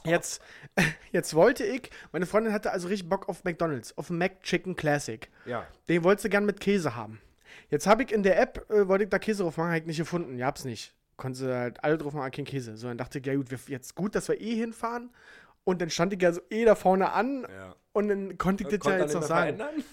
Jetzt, 0.05 0.43
jetzt 1.13 1.35
wollte 1.35 1.65
ich, 1.65 1.91
meine 2.13 2.27
Freundin 2.27 2.53
hatte 2.53 2.71
also 2.71 2.89
richtig 2.89 3.09
Bock 3.09 3.29
auf 3.29 3.45
McDonalds, 3.45 3.97
auf 3.97 4.11
Mac 4.11 4.43
Chicken 4.43 4.77
Classic. 4.77 5.29
Ja. 5.45 5.67
Den 5.89 6.05
wollte 6.05 6.23
sie 6.23 6.31
gern 6.31 6.47
mit 6.47 6.61
Käse 6.61 6.95
haben. 6.95 7.21
Jetzt 7.71 7.87
habe 7.87 8.03
ich 8.03 8.13
in 8.13 8.23
der 8.23 8.41
App, 8.41 8.71
äh, 8.71 8.89
wollte 8.89 9.05
ich 9.05 9.11
da 9.11 9.19
Käse 9.19 9.43
drauf 9.43 9.57
machen, 9.57 9.69
habe 9.69 9.79
ich 9.79 9.87
nicht 9.87 9.99
gefunden. 9.99 10.39
Ja, 10.39 10.47
hab's 10.47 10.65
nicht. 10.65 10.95
Konnte 11.17 11.39
sie 11.39 11.53
halt 11.55 11.83
alle 11.83 11.99
drauf 11.99 12.15
machen, 12.15 12.31
kein 12.31 12.45
Käse. 12.45 12.77
So, 12.77 12.87
dann 12.89 12.99
dachte 12.99 13.19
ich, 13.19 13.27
ja 13.27 13.35
gut, 13.35 13.51
wir, 13.51 13.59
jetzt 13.67 13.95
gut, 13.95 14.15
dass 14.15 14.29
wir 14.29 14.41
eh 14.41 14.55
hinfahren. 14.55 15.11
Und 15.65 15.83
dann 15.83 15.91
stand 15.91 16.13
ich 16.13 16.23
ja 16.23 16.33
so 16.33 16.41
eh 16.51 16.65
da 16.65 16.75
vorne 16.75 17.13
an. 17.13 17.43
Ja. 17.43 17.75
Und 17.93 18.09
dann 18.09 18.39
konnte 18.39 18.65
ich 18.65 18.79
das 18.79 18.87
ja 18.87 18.99
jetzt 18.99 19.15
noch 19.15 19.23
sagen. 19.23 19.57
verändern? 19.57 19.85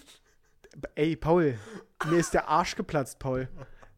Ey, 0.94 1.16
Paul, 1.16 1.58
mir 2.06 2.18
ist 2.18 2.34
der 2.34 2.48
Arsch 2.48 2.76
geplatzt, 2.76 3.20
Paul. 3.20 3.48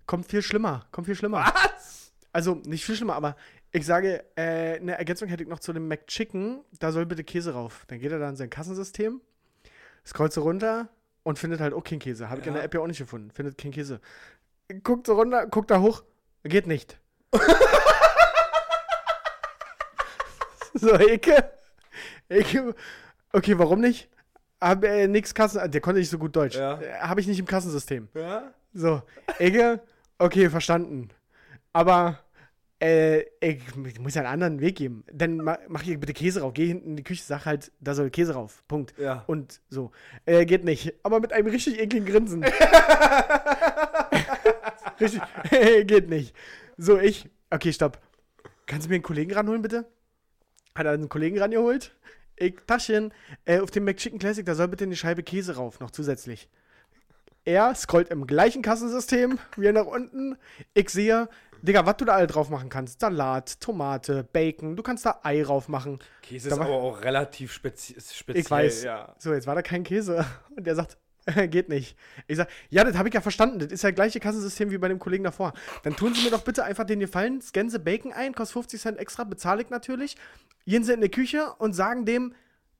Kommt 0.07 0.25
viel 0.25 0.41
schlimmer, 0.41 0.87
kommt 0.91 1.05
viel 1.05 1.15
schlimmer. 1.15 1.45
Was? 1.53 2.11
Also, 2.33 2.55
nicht 2.65 2.83
viel 2.85 2.95
schlimmer, 2.95 3.15
aber 3.15 3.35
Ich 3.71 3.85
sage, 3.85 4.23
äh, 4.35 4.77
eine 4.77 4.97
Ergänzung 4.97 5.27
hätte 5.27 5.43
ich 5.43 5.49
noch 5.49 5.59
zu 5.59 5.73
dem 5.73 5.87
McChicken. 5.89 6.61
Da 6.79 6.91
soll 6.93 7.05
bitte 7.05 7.23
Käse 7.23 7.53
rauf. 7.53 7.83
Dann 7.87 7.99
geht 7.99 8.11
er 8.11 8.17
da 8.19 8.29
in 8.29 8.37
sein 8.37 8.49
Kassensystem, 8.49 9.19
scrollt 10.05 10.31
so 10.33 10.41
runter 10.41 10.87
und 11.23 11.37
findet 11.37 11.59
halt 11.59 11.73
auch 11.73 11.83
keinen 11.83 11.99
Käse. 11.99 12.29
Habe 12.29 12.39
ich 12.41 12.47
in 12.47 12.53
der 12.53 12.63
App 12.63 12.73
ja 12.73 12.79
auch 12.79 12.87
nicht 12.87 12.97
gefunden. 12.99 13.29
Findet 13.31 13.57
keinen 13.57 13.73
Käse. 13.73 13.99
Guckt 14.83 15.05
so 15.07 15.15
runter, 15.15 15.45
guckt 15.47 15.69
da 15.69 15.81
hoch. 15.81 16.03
Geht 16.43 16.65
nicht. 16.65 16.97
so, 20.73 20.91
Ecke. 20.91 21.51
Ecke. 22.29 22.73
Okay, 23.33 23.57
warum 23.59 23.81
nicht? 23.81 24.09
Hab 24.61 24.83
äh, 24.85 25.07
nix 25.07 25.33
Kassen. 25.33 25.69
Der 25.69 25.81
konnte 25.81 25.99
nicht 25.99 26.09
so 26.09 26.17
gut 26.17 26.35
Deutsch. 26.35 26.55
Ja. 26.55 26.79
Äh, 26.81 26.99
Habe 26.99 27.19
ich 27.19 27.27
nicht 27.27 27.39
im 27.39 27.45
Kassensystem. 27.45 28.07
Ja? 28.13 28.53
So, 28.73 29.01
Ecke. 29.39 29.81
Okay, 30.19 30.49
verstanden. 30.49 31.09
Aber 31.73 32.19
äh, 32.81 33.21
ich, 33.39 33.61
ich 33.85 33.99
muss 33.99 34.15
ja 34.15 34.21
einen 34.21 34.31
anderen 34.31 34.61
Weg 34.61 34.77
geben. 34.77 35.03
Dann 35.11 35.37
ma, 35.37 35.57
mach 35.67 35.81
hier 35.81 35.99
bitte 35.99 36.13
Käse 36.13 36.41
rauf. 36.41 36.53
Geh 36.53 36.67
hinten 36.67 36.91
in 36.91 36.95
die 36.97 37.03
Küche, 37.03 37.23
sag 37.23 37.45
halt, 37.45 37.71
da 37.79 37.93
soll 37.93 38.09
Käse 38.09 38.33
rauf. 38.33 38.63
Punkt. 38.67 38.93
Ja. 38.97 39.23
Und 39.27 39.61
so. 39.69 39.91
Äh, 40.25 40.45
geht 40.45 40.63
nicht. 40.63 40.93
Aber 41.03 41.19
mit 41.19 41.33
einem 41.33 41.47
richtig 41.47 41.79
ekligen 41.79 42.05
Grinsen. 42.05 42.43
richtig. 44.99 45.21
geht 45.87 46.09
nicht. 46.09 46.35
So, 46.77 46.99
ich. 46.99 47.29
Okay, 47.49 47.73
stopp. 47.73 47.99
Kannst 48.65 48.85
du 48.85 48.89
mir 48.89 48.95
einen 48.95 49.03
Kollegen 49.03 49.33
ranholen, 49.33 49.61
bitte? 49.61 49.85
Hat 50.75 50.85
er 50.85 50.91
einen 50.91 51.09
Kollegen 51.09 51.39
rangeholt? 51.39 51.95
Ich, 52.35 52.55
Taschen. 52.67 53.13
Äh, 53.45 53.59
auf 53.59 53.71
dem 53.71 53.85
McChicken 53.85 54.19
Classic, 54.19 54.45
da 54.45 54.53
soll 54.53 54.67
bitte 54.67 54.83
eine 54.83 54.95
Scheibe 54.95 55.23
Käse 55.23 55.55
rauf, 55.55 55.79
noch 55.79 55.91
zusätzlich. 55.91 56.49
Er 57.47 57.73
scrollt 57.75 58.09
im 58.09 58.27
gleichen 58.27 58.61
Kassensystem, 58.61 59.39
wie 59.55 59.71
nach 59.71 59.85
unten. 59.85 60.37
Ich 60.73 60.89
sehe, 60.89 61.29
Digga, 61.61 61.85
was 61.85 61.95
du 61.95 62.03
da 62.03 62.11
alle 62.11 62.27
drauf 62.27 62.49
machen 62.49 62.67
kannst. 62.67 62.99
Salat, 62.99 63.61
Tomate, 63.61 64.27
Bacon, 64.33 64.75
du 64.75 64.83
kannst 64.83 65.05
da 65.05 65.21
Ei 65.23 65.43
drauf 65.43 65.69
machen. 65.69 65.99
Käse 66.21 66.49
Da 66.49 66.55
ist 66.55 66.61
aber 66.61 66.73
auch 66.73 67.01
relativ 67.01 67.53
spezi 67.53 67.95
speziell. 68.13 68.43
Ich 68.43 68.51
weiß. 68.51 68.83
Ja. 68.83 69.15
So, 69.17 69.33
jetzt 69.33 69.47
war 69.47 69.55
da 69.55 69.61
kein 69.61 69.85
Käse. 69.85 70.25
Und 70.57 70.67
der 70.67 70.75
sagt, 70.75 70.97
geht 71.49 71.69
nicht. 71.69 71.95
Ich 72.27 72.35
sag, 72.35 72.49
ja, 72.69 72.83
das 72.83 72.97
habe 72.97 73.07
ich 73.07 73.15
ja 73.15 73.21
verstanden. 73.21 73.59
Das 73.59 73.71
ist 73.71 73.81
ja 73.81 73.91
das 73.91 73.95
gleiche 73.95 74.19
Kassensystem 74.19 74.69
wie 74.71 74.77
bei 74.77 74.89
dem 74.89 74.99
Kollegen 74.99 75.23
davor. 75.23 75.53
Dann 75.83 75.95
tun 75.95 76.13
Sie 76.13 76.25
mir 76.25 76.31
doch 76.31 76.43
bitte 76.43 76.65
einfach 76.65 76.83
den 76.83 76.99
Gefallen, 76.99 77.41
scannen 77.41 77.69
Sie 77.69 77.79
Bacon 77.79 78.11
ein, 78.11 78.35
kostet 78.35 78.55
50 78.55 78.81
Cent 78.81 78.99
extra, 78.99 79.23
bezahle 79.23 79.61
ich 79.61 79.69
natürlich. 79.69 80.17
Gehen 80.65 80.83
Sie 80.83 80.91
in 80.91 80.99
die 80.99 81.07
Küche 81.07 81.53
und 81.59 81.71
sagen 81.71 82.03
dem, 82.03 82.33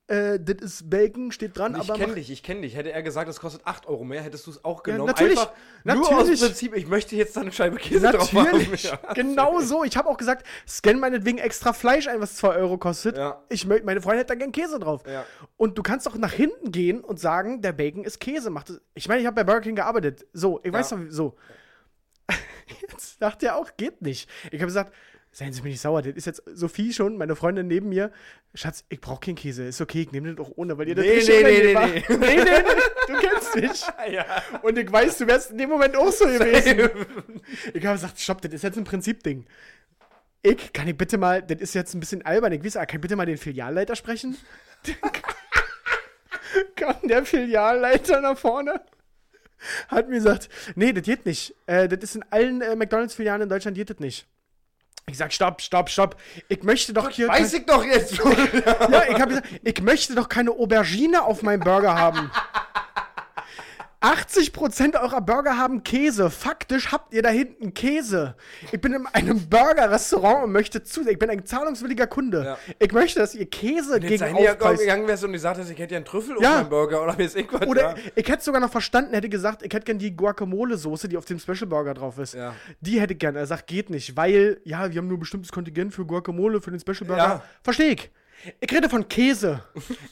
äh, 0.07 0.39
das 0.39 0.55
ist 0.61 0.89
Bacon, 0.89 1.31
steht 1.31 1.57
dran, 1.57 1.73
ich 1.75 1.81
aber 1.89 1.95
kenne 1.99 2.15
dich, 2.15 2.31
ich 2.31 2.41
kenne 2.41 2.61
dich. 2.61 2.75
Hätte 2.75 2.91
er 2.91 3.03
gesagt, 3.03 3.29
es 3.29 3.39
kostet 3.39 3.61
8 3.65 3.87
Euro 3.87 4.03
mehr, 4.05 4.21
hättest 4.21 4.47
du 4.47 4.51
es 4.51 4.63
auch 4.63 4.77
Ja, 4.87 4.93
genommen. 4.93 5.07
natürlich, 5.07 5.37
Einfach 5.39 5.53
Nur 5.83 5.95
natürlich. 6.11 6.41
aus 6.41 6.47
Prinzip, 6.47 6.75
ich 6.75 6.87
möchte 6.87 7.15
jetzt 7.15 7.35
da 7.35 7.41
eine 7.41 7.51
Scheibe 7.51 7.75
Käse 7.77 8.11
drauf 8.11 8.31
Natürlich, 8.31 8.91
haben. 8.91 8.99
Ja. 9.05 9.13
genau 9.13 9.59
so. 9.59 9.83
Ich 9.83 9.97
habe 9.97 10.07
auch 10.09 10.17
gesagt, 10.17 10.45
scan 10.67 10.93
meinetwegen 10.99 11.37
extra 11.39 11.73
Fleisch 11.73 12.07
ein, 12.07 12.21
was 12.21 12.35
2 12.37 12.55
Euro 12.55 12.77
kostet. 12.77 13.17
Ja. 13.17 13.43
Ich 13.49 13.65
meine 13.67 14.01
Freundin 14.01 14.19
hätte 14.19 14.27
da 14.33 14.35
gern 14.35 14.51
Käse 14.51 14.79
drauf. 14.79 15.03
Ja. 15.05 15.25
Und 15.57 15.77
du 15.77 15.83
kannst 15.83 16.07
auch 16.07 16.15
nach 16.15 16.31
hinten 16.33 16.71
gehen 16.71 17.01
und 17.01 17.19
sagen, 17.19 17.61
der 17.61 17.73
Bacon 17.73 18.03
ist 18.05 18.19
Käse. 18.19 18.49
Macht 18.49 18.69
es. 18.69 18.81
Ich 18.93 19.07
meine, 19.09 19.19
ich 19.21 19.27
habe 19.27 19.35
bei 19.35 19.43
Burger 19.43 19.61
King 19.61 19.75
gearbeitet. 19.75 20.25
So, 20.33 20.59
ich 20.63 20.71
weiß 20.71 20.91
Ja. 20.91 20.97
doch, 20.97 21.03
so. 21.09 21.35
Jetzt 22.89 23.19
sagt 23.19 23.43
er 23.43 23.55
auch, 23.55 23.71
geht 23.77 24.01
nicht. 24.01 24.29
Ich 24.51 24.59
habe 24.59 24.67
gesagt, 24.67 24.93
seien 25.37 25.53
Sie 25.53 25.61
mir 25.61 25.69
nicht 25.69 25.81
sauer, 25.81 26.01
das 26.01 26.15
ist 26.15 26.25
jetzt 26.25 26.41
Sophie 26.51 26.91
schon, 26.91 27.15
meine 27.15 27.35
Freundin 27.35 27.67
neben 27.67 27.89
mir. 27.89 28.11
Schatz, 28.55 28.83
ich 28.89 28.99
brauche 28.99 29.19
keinen 29.19 29.35
Käse. 29.35 29.65
Ist 29.65 29.79
okay, 29.79 30.01
ich 30.01 30.11
nehme 30.11 30.29
den 30.29 30.35
doch 30.35 30.51
ohne, 30.55 30.79
weil 30.79 30.87
ihr 30.87 30.95
das 30.95 31.05
Nee, 31.05 31.11
richtig 31.11 31.43
nee, 31.43 31.51
nee, 31.51 31.63
nee, 31.67 31.75
war. 31.75 31.87
nee, 31.87 32.03
nee, 32.09 32.43
nee, 32.43 32.63
du 33.07 33.13
kennst 33.19 33.55
mich. 33.55 33.83
ja. 34.13 34.25
Und 34.63 34.79
ich 34.79 34.91
weiß, 34.91 35.19
du 35.19 35.27
wärst 35.27 35.51
in 35.51 35.59
dem 35.59 35.69
Moment 35.69 35.95
auch 35.95 36.11
so 36.11 36.25
gewesen. 36.25 36.89
Ich 37.71 37.85
habe 37.85 37.93
gesagt, 37.95 38.19
stopp, 38.19 38.41
das 38.41 38.51
ist 38.51 38.63
jetzt 38.63 38.79
ein 38.79 38.83
Prinzipding. 38.83 39.45
Ich, 40.41 40.73
kann 40.73 40.87
ich 40.87 40.97
bitte 40.97 41.19
mal, 41.19 41.43
das 41.43 41.61
ist 41.61 41.75
jetzt 41.75 41.93
ein 41.93 41.99
bisschen 41.99 42.25
albern, 42.25 42.51
ich 42.53 42.63
weiß, 42.63 42.73
kann 42.73 42.87
ich 42.93 43.01
bitte 43.01 43.15
mal 43.15 43.27
den 43.27 43.37
Filialleiter 43.37 43.95
sprechen? 43.95 44.37
Kam 46.75 46.95
der 47.03 47.25
Filialleiter 47.25 48.21
nach 48.21 48.39
vorne, 48.39 48.81
hat 49.87 50.09
mir 50.09 50.15
gesagt, 50.15 50.49
nee, 50.73 50.93
das 50.93 51.03
geht 51.03 51.27
nicht. 51.27 51.53
Äh, 51.67 51.87
das 51.87 51.99
ist 52.03 52.15
in 52.15 52.25
allen 52.31 52.61
äh, 52.61 52.75
McDonalds-Filialen 52.75 53.43
in 53.43 53.49
Deutschland 53.49 53.77
geht 53.77 53.91
das 53.91 53.99
nicht. 53.99 54.27
Ich 55.09 55.17
sag, 55.17 55.31
stopp, 55.31 55.61
stopp, 55.61 55.89
stopp. 55.89 56.17
Ich 56.49 56.63
möchte 56.63 56.91
doch 56.91 57.09
hier. 57.09 57.29
Weiß 57.29 57.53
ich 57.53 57.65
doch 57.65 57.81
jetzt 57.81 58.17
schon. 58.17 58.33
Ja, 58.91 59.03
ich 59.09 59.15
habe 59.21 59.27
gesagt, 59.29 59.47
ich 59.63 59.81
möchte 59.81 60.15
doch 60.15 60.27
keine 60.27 60.51
Aubergine 60.51 61.23
auf 61.23 61.43
meinem 61.43 61.61
Burger 61.61 61.95
haben. 61.95 62.29
80% 64.07 65.01
eurer 65.01 65.21
Burger 65.21 65.57
haben 65.57 65.83
Käse. 65.83 66.29
Faktisch 66.29 66.91
habt 66.91 67.13
ihr 67.13 67.21
da 67.21 67.29
hinten 67.29 67.73
Käse. 67.73 68.35
Ich 68.71 68.79
bin 68.79 68.93
in 68.93 69.05
einem 69.07 69.49
Burger-Restaurant 69.49 70.45
und 70.45 70.51
möchte 70.51 70.81
zu. 70.83 71.07
Ich 71.07 71.19
bin 71.19 71.29
ein 71.29 71.45
zahlungswilliger 71.45 72.07
Kunde. 72.07 72.43
Ja. 72.43 72.57
Ich 72.79 72.91
möchte, 72.93 73.19
dass 73.19 73.35
ihr 73.35 73.49
Käse 73.49 73.95
Jetzt 73.95 74.07
gegen 74.07 74.17
sei 74.17 74.41
ja 74.41 74.51
Aufpreis. 74.53 74.79
gegangen 74.79 75.07
wärst 75.07 75.23
und 75.23 75.33
ich 75.33 75.41
sagte, 75.41 75.61
ich 75.61 75.77
hätte 75.77 75.93
ja 75.93 75.97
einen 75.97 76.05
Trüffel 76.05 76.37
Ja. 76.39 76.55
meinem 76.55 76.69
Burger 76.69 77.03
oder 77.03 77.15
mir 77.17 77.25
ist 77.25 77.35
irgendwas. 77.35 77.67
Oder 77.67 77.81
ja. 77.81 77.95
ich 78.15 78.27
hätte 78.29 78.43
sogar 78.43 78.61
noch 78.61 78.71
verstanden, 78.71 79.13
hätte 79.13 79.29
gesagt, 79.29 79.63
ich 79.63 79.73
hätte 79.73 79.85
gern 79.85 79.99
die 79.99 80.15
Guacamole-Soße, 80.15 81.07
die 81.07 81.17
auf 81.17 81.25
dem 81.25 81.39
Special 81.39 81.67
Burger 81.67 81.93
drauf 81.93 82.17
ist. 82.17 82.33
Ja. 82.33 82.53
Die 82.79 83.01
hätte 83.01 83.13
ich 83.13 83.19
gern. 83.19 83.35
Er 83.35 83.45
sagt, 83.45 83.67
geht 83.67 83.89
nicht, 83.89 84.15
weil, 84.15 84.61
ja, 84.63 84.89
wir 84.91 84.99
haben 84.99 85.07
nur 85.07 85.17
ein 85.17 85.21
bestimmtes 85.21 85.51
Kontingent 85.51 85.93
für 85.93 86.05
Guacamole, 86.05 86.61
für 86.61 86.71
den 86.71 86.79
Special 86.79 87.05
Burger. 87.07 87.17
Ja. 87.17 87.43
Verstehe 87.63 87.91
ich. 87.91 88.11
Ich 88.59 88.71
rede 88.71 88.89
von 88.89 89.07
Käse. 89.09 89.63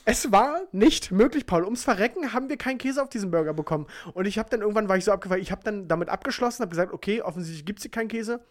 es 0.05 0.31
war 0.31 0.61
nicht 0.71 1.11
möglich, 1.11 1.45
Paul. 1.45 1.63
Ums 1.63 1.83
Verrecken 1.83 2.33
haben 2.33 2.49
wir 2.49 2.57
keinen 2.57 2.77
Käse 2.77 3.01
auf 3.01 3.09
diesem 3.09 3.31
Burger 3.31 3.53
bekommen. 3.53 3.87
Und 4.13 4.25
ich 4.25 4.37
habe 4.39 4.49
dann 4.49 4.61
irgendwann, 4.61 4.89
war 4.89 4.97
ich 4.97 5.05
so 5.05 5.11
abgefallen, 5.11 5.41
ich 5.41 5.51
habe 5.51 5.61
dann 5.63 5.87
damit 5.87 6.09
abgeschlossen, 6.09 6.61
habe 6.61 6.71
gesagt, 6.71 6.91
okay, 6.93 7.21
offensichtlich 7.21 7.65
gibt 7.65 7.79
es 7.79 7.83
hier 7.83 7.91
keinen 7.91 8.07
Käse. 8.07 8.41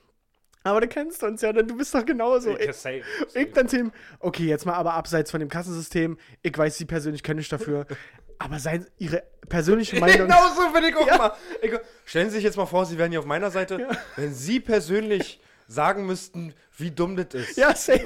Aber 0.62 0.80
du 0.80 0.88
kennst 0.88 1.22
uns 1.22 1.42
ja, 1.42 1.52
denn 1.52 1.68
du 1.68 1.76
bist 1.76 1.94
doch 1.94 2.06
genauso. 2.06 2.56
Ja, 2.56 2.72
safe, 2.72 3.02
Ich 3.34 3.52
dann 3.52 3.68
ihm, 3.68 3.92
okay, 4.20 4.46
jetzt 4.46 4.64
mal 4.64 4.72
aber 4.74 4.94
abseits 4.94 5.30
von 5.30 5.40
dem 5.40 5.50
Kassensystem. 5.50 6.16
Ich 6.40 6.56
weiß, 6.56 6.78
Sie 6.78 6.87
persönlich 6.87 7.22
können 7.22 7.38
nicht 7.38 7.52
dafür. 7.52 7.87
aber 8.38 8.58
seien 8.58 8.87
Ihre 8.98 9.22
persönliche 9.48 10.00
Meinung. 10.00 10.16
Genau 10.28 10.48
so 10.56 10.72
bin 10.72 10.84
ich 10.84 10.96
auch 10.96 11.06
Ja. 11.06 11.18
mal. 11.18 11.32
Ich, 11.60 11.72
stellen 12.06 12.30
Sie 12.30 12.37
sich 12.37 12.44
jetzt 12.44 12.56
mal 12.56 12.66
vor, 12.66 12.87
Sie 12.87 12.96
wären 12.96 13.10
hier 13.10 13.20
auf 13.20 13.26
meiner 13.26 13.50
Seite. 13.50 13.88
Wenn 14.16 14.32
Sie 14.32 14.58
persönlich 14.60 15.40
sagen 15.68 16.06
müssten, 16.06 16.54
wie 16.76 16.90
dumm 16.90 17.16
das 17.16 17.26
ist. 17.34 17.56
Ja, 17.56 17.74
safe. 17.74 18.04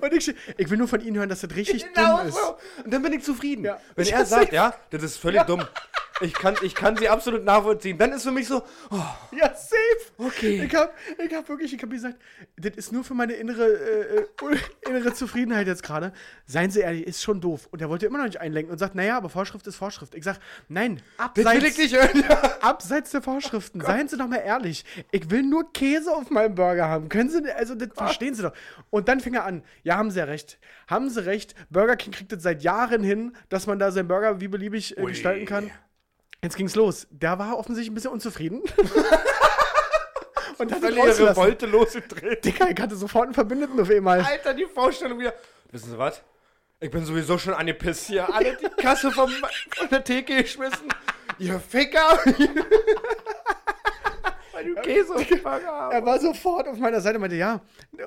Und 0.00 0.12
ich, 0.12 0.34
ich 0.56 0.70
will 0.70 0.78
nur 0.78 0.88
von 0.88 1.00
Ihnen 1.00 1.16
hören, 1.18 1.28
dass 1.28 1.40
das 1.40 1.54
richtig 1.54 1.84
Genau 1.94 2.18
dumm 2.18 2.28
ist. 2.28 2.34
so. 2.36 2.56
Und 2.84 2.92
dann 2.92 3.02
bin 3.02 3.12
ich 3.12 3.24
zufrieden. 3.24 3.64
Ja. 3.64 3.78
Wenn 3.94 4.06
Ja, 4.06 4.18
er 4.18 4.26
sagt, 4.26 4.42
safe. 4.44 4.54
ja, 4.54 4.74
das 4.90 5.02
ist 5.02 5.16
völlig 5.18 5.42
dumm. 5.42 5.62
Ich 6.20 6.34
kann, 6.34 6.54
ich 6.62 6.74
kann 6.76 6.96
sie 6.96 7.08
absolut 7.08 7.42
nachvollziehen. 7.42 7.98
Dann 7.98 8.12
ist 8.12 8.22
für 8.22 8.30
mich 8.30 8.46
so, 8.46 8.62
oh, 8.90 8.96
Ja, 9.32 9.52
safe. 9.54 9.76
Okay. 10.18 10.62
Ich 10.64 10.74
hab, 10.74 10.94
ich 11.18 11.34
hab 11.34 11.48
wirklich, 11.48 11.72
ich 11.74 11.82
hab 11.82 11.90
gesagt, 11.90 12.16
das 12.56 12.74
ist 12.76 12.92
nur 12.92 13.02
für 13.02 13.14
meine 13.14 13.32
innere, 13.32 13.66
äh, 13.66 14.18
äh, 14.20 14.58
innere 14.88 15.14
Zufriedenheit 15.14 15.66
jetzt 15.66 15.82
gerade. 15.82 16.12
Seien 16.46 16.70
Sie 16.70 16.78
ehrlich, 16.80 17.06
ist 17.08 17.22
schon 17.22 17.40
doof. 17.40 17.66
Und 17.72 17.80
er 17.82 17.88
wollte 17.88 18.06
immer 18.06 18.18
noch 18.18 18.26
nicht 18.26 18.38
einlenken 18.40 18.70
und 18.70 18.78
sagt, 18.78 18.94
naja, 18.94 19.16
aber 19.16 19.30
Vorschrift 19.30 19.66
ist 19.66 19.74
Vorschrift. 19.76 20.14
Ich 20.14 20.22
sag, 20.22 20.38
nein, 20.68 21.02
abseits, 21.16 21.78
ich 21.78 21.92
hören. 21.92 22.24
Ja. 22.28 22.40
abseits 22.60 23.10
der 23.10 23.22
Vorschriften, 23.22 23.80
seien 23.84 24.06
Sie 24.06 24.16
doch 24.16 24.28
mal 24.28 24.36
ehrlich. 24.36 24.84
Ich 25.10 25.28
will 25.30 25.42
nur 25.42 25.72
Käse 25.72 26.14
auf 26.14 26.30
meinem 26.30 26.54
Burger 26.54 26.88
haben. 26.88 27.08
Können 27.12 27.28
Sie, 27.28 27.52
also 27.52 27.74
das 27.74 27.90
verstehen 27.94 28.34
Sie 28.34 28.42
doch. 28.42 28.54
Und 28.88 29.06
dann 29.08 29.20
fing 29.20 29.34
er 29.34 29.44
an, 29.44 29.62
ja, 29.82 29.98
haben 29.98 30.10
Sie 30.10 30.18
ja 30.18 30.24
recht. 30.24 30.58
Haben 30.88 31.10
Sie 31.10 31.22
recht, 31.22 31.54
Burger 31.68 31.94
King 31.94 32.10
kriegt 32.10 32.32
es 32.32 32.42
seit 32.42 32.62
Jahren 32.62 33.04
hin, 33.04 33.36
dass 33.50 33.66
man 33.66 33.78
da 33.78 33.90
seinen 33.90 34.08
Burger 34.08 34.40
wie 34.40 34.48
beliebig 34.48 34.96
äh, 34.96 35.04
gestalten 35.04 35.44
kann. 35.44 35.70
Jetzt 36.42 36.56
ging's 36.56 36.74
los. 36.74 37.06
Der 37.10 37.38
war 37.38 37.58
offensichtlich 37.58 37.90
ein 37.90 37.94
bisschen 37.94 38.12
unzufrieden. 38.12 38.62
Und 40.58 40.72
hat 40.72 40.82
ihn. 40.82 40.96
Wolte 41.36 41.66
losgedreht. 41.66 42.46
Digga, 42.46 42.68
ich 42.68 42.80
hatte 42.80 42.96
sofort 42.96 43.24
einen 43.24 43.34
Verbündeten 43.34 43.78
auf 43.78 43.90
einmal. 43.90 44.22
Alter, 44.22 44.54
die 44.54 44.64
Vorstellung 44.64 45.18
wieder. 45.18 45.34
Wissen 45.70 45.90
Sie 45.90 45.98
was? 45.98 46.22
Ich 46.80 46.90
bin 46.90 47.04
sowieso 47.04 47.36
schon 47.36 47.52
angepisst 47.52 48.06
hier. 48.06 48.34
Alle 48.34 48.56
die 48.56 48.70
Kasse 48.82 49.10
vom, 49.10 49.30
von 49.76 49.88
der 49.90 50.02
Theke 50.02 50.42
geschmissen. 50.42 50.88
Ihr 51.38 51.60
Ficker. 51.60 52.18
Du 54.62 54.74
Käse 54.82 55.14
auf 55.14 55.26
dem 55.26 55.42
Burger 55.42 55.66
haben. 55.66 55.92
Er 55.92 56.04
war 56.04 56.18
sofort 56.20 56.68
auf 56.68 56.78
meiner 56.78 57.00
Seite 57.00 57.16
und 57.16 57.22
meinte, 57.22 57.36
ja. 57.36 57.60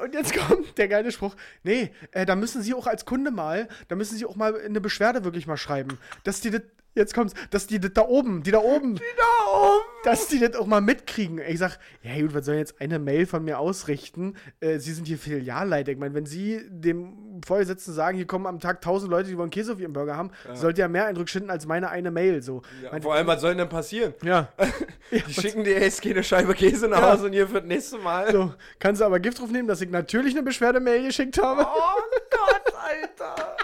Und 0.04 0.14
jetzt 0.14 0.34
kommt 0.36 0.78
der 0.78 0.88
geile 0.88 1.12
Spruch. 1.12 1.36
Nee, 1.64 1.92
äh, 2.12 2.26
da 2.26 2.36
müssen 2.36 2.62
Sie 2.62 2.74
auch 2.74 2.88
als 2.88 3.06
Kunde 3.06 3.32
mal, 3.32 3.68
da 3.88 3.96
müssen 3.96 4.18
Sie 4.18 4.26
auch 4.26 4.36
mal 4.36 4.60
eine 4.60 4.82
Beschwerde 4.82 5.24
wirklich 5.24 5.48
mal 5.48 5.58
schreiben. 5.58 5.98
Dass 6.24 6.42
die 6.42 6.50
das, 6.52 6.62
jetzt 6.96 7.14
kommt's, 7.14 7.34
dass 7.50 7.68
die 7.68 7.80
das 7.80 7.92
da 7.94 8.02
oben, 8.08 8.44
die 8.44 8.52
da 8.52 8.60
oben, 8.60 8.96
Da 8.96 9.52
oben. 9.52 9.82
dass 10.04 10.28
die 10.28 10.40
das 10.40 10.56
auch 10.56 10.66
mal 10.68 10.82
mitkriegen. 10.82 11.40
Ich 11.48 11.60
sag, 11.60 11.78
ja 12.04 12.20
gut, 12.22 12.34
was 12.34 12.46
soll 12.46 12.56
jetzt 12.56 12.80
eine 12.80 13.00
Mail 13.00 13.26
von 13.26 13.44
mir 13.44 13.60
ausrichten? 13.60 14.36
Äh, 14.60 14.80
Sie 14.80 14.94
sind 14.94 15.06
hier 15.08 15.18
Filialleiter. 15.18 15.92
Ich 15.92 15.98
meine, 15.98 16.14
wenn 16.14 16.26
Sie 16.26 16.62
dem 16.70 17.25
Vorgesetzten 17.46 17.94
sagen, 17.94 18.18
hier 18.18 18.28
kommen 18.28 18.46
am 18.48 18.60
Tag 18.60 18.82
tausend 18.82 19.10
Leute, 19.12 19.30
die 19.30 19.38
wollen 19.38 19.50
Käse 19.52 19.72
auf 19.74 19.80
ihrem 19.80 19.94
Burger 19.94 20.18
haben, 20.18 20.32
sollte 20.54 20.82
ja 20.82 20.88
mehr 20.88 21.06
Eindruck 21.06 21.30
schinden 21.30 21.50
als 21.50 21.66
meine 21.66 21.90
eine 21.90 22.12
Mail. 22.12 22.42
So. 22.42 22.62
Meinte- 22.92 23.04
Vor 23.04 23.14
allem, 23.14 23.28
was 23.28 23.40
soll 23.42 23.56
denn 23.56 23.70
passieren? 23.70 24.14
ja. 24.24 24.50
Die 25.12 25.34
schicken 25.34 25.64
dir 25.64 25.80
jetzt 25.80 26.02
keine 26.02 26.24
Scheibe 26.24 26.54
Käse 26.56 26.88
nach 26.88 27.00
Ja. 27.00 27.14
Hause 27.14 27.28
und 27.28 27.34
hier 27.34 27.48
für 27.48 27.60
das 27.62 27.66
nächste 27.66 28.00
Mal. 28.00 28.32
So, 28.32 28.54
kannst 28.80 29.00
du 29.02 29.06
aber 29.06 29.20
Gift 29.20 29.40
drauf 29.40 29.50
nehmen, 29.52 29.68
dass 29.68 29.80
ich 29.82 29.90
natürlich 29.92 30.34
eine 30.34 30.42
Beschwerdemail 30.44 31.04
geschickt 31.06 31.42
habe? 31.42 31.62
Oh 31.66 32.02
Gott, 32.32 32.74
Alter. 32.84 33.56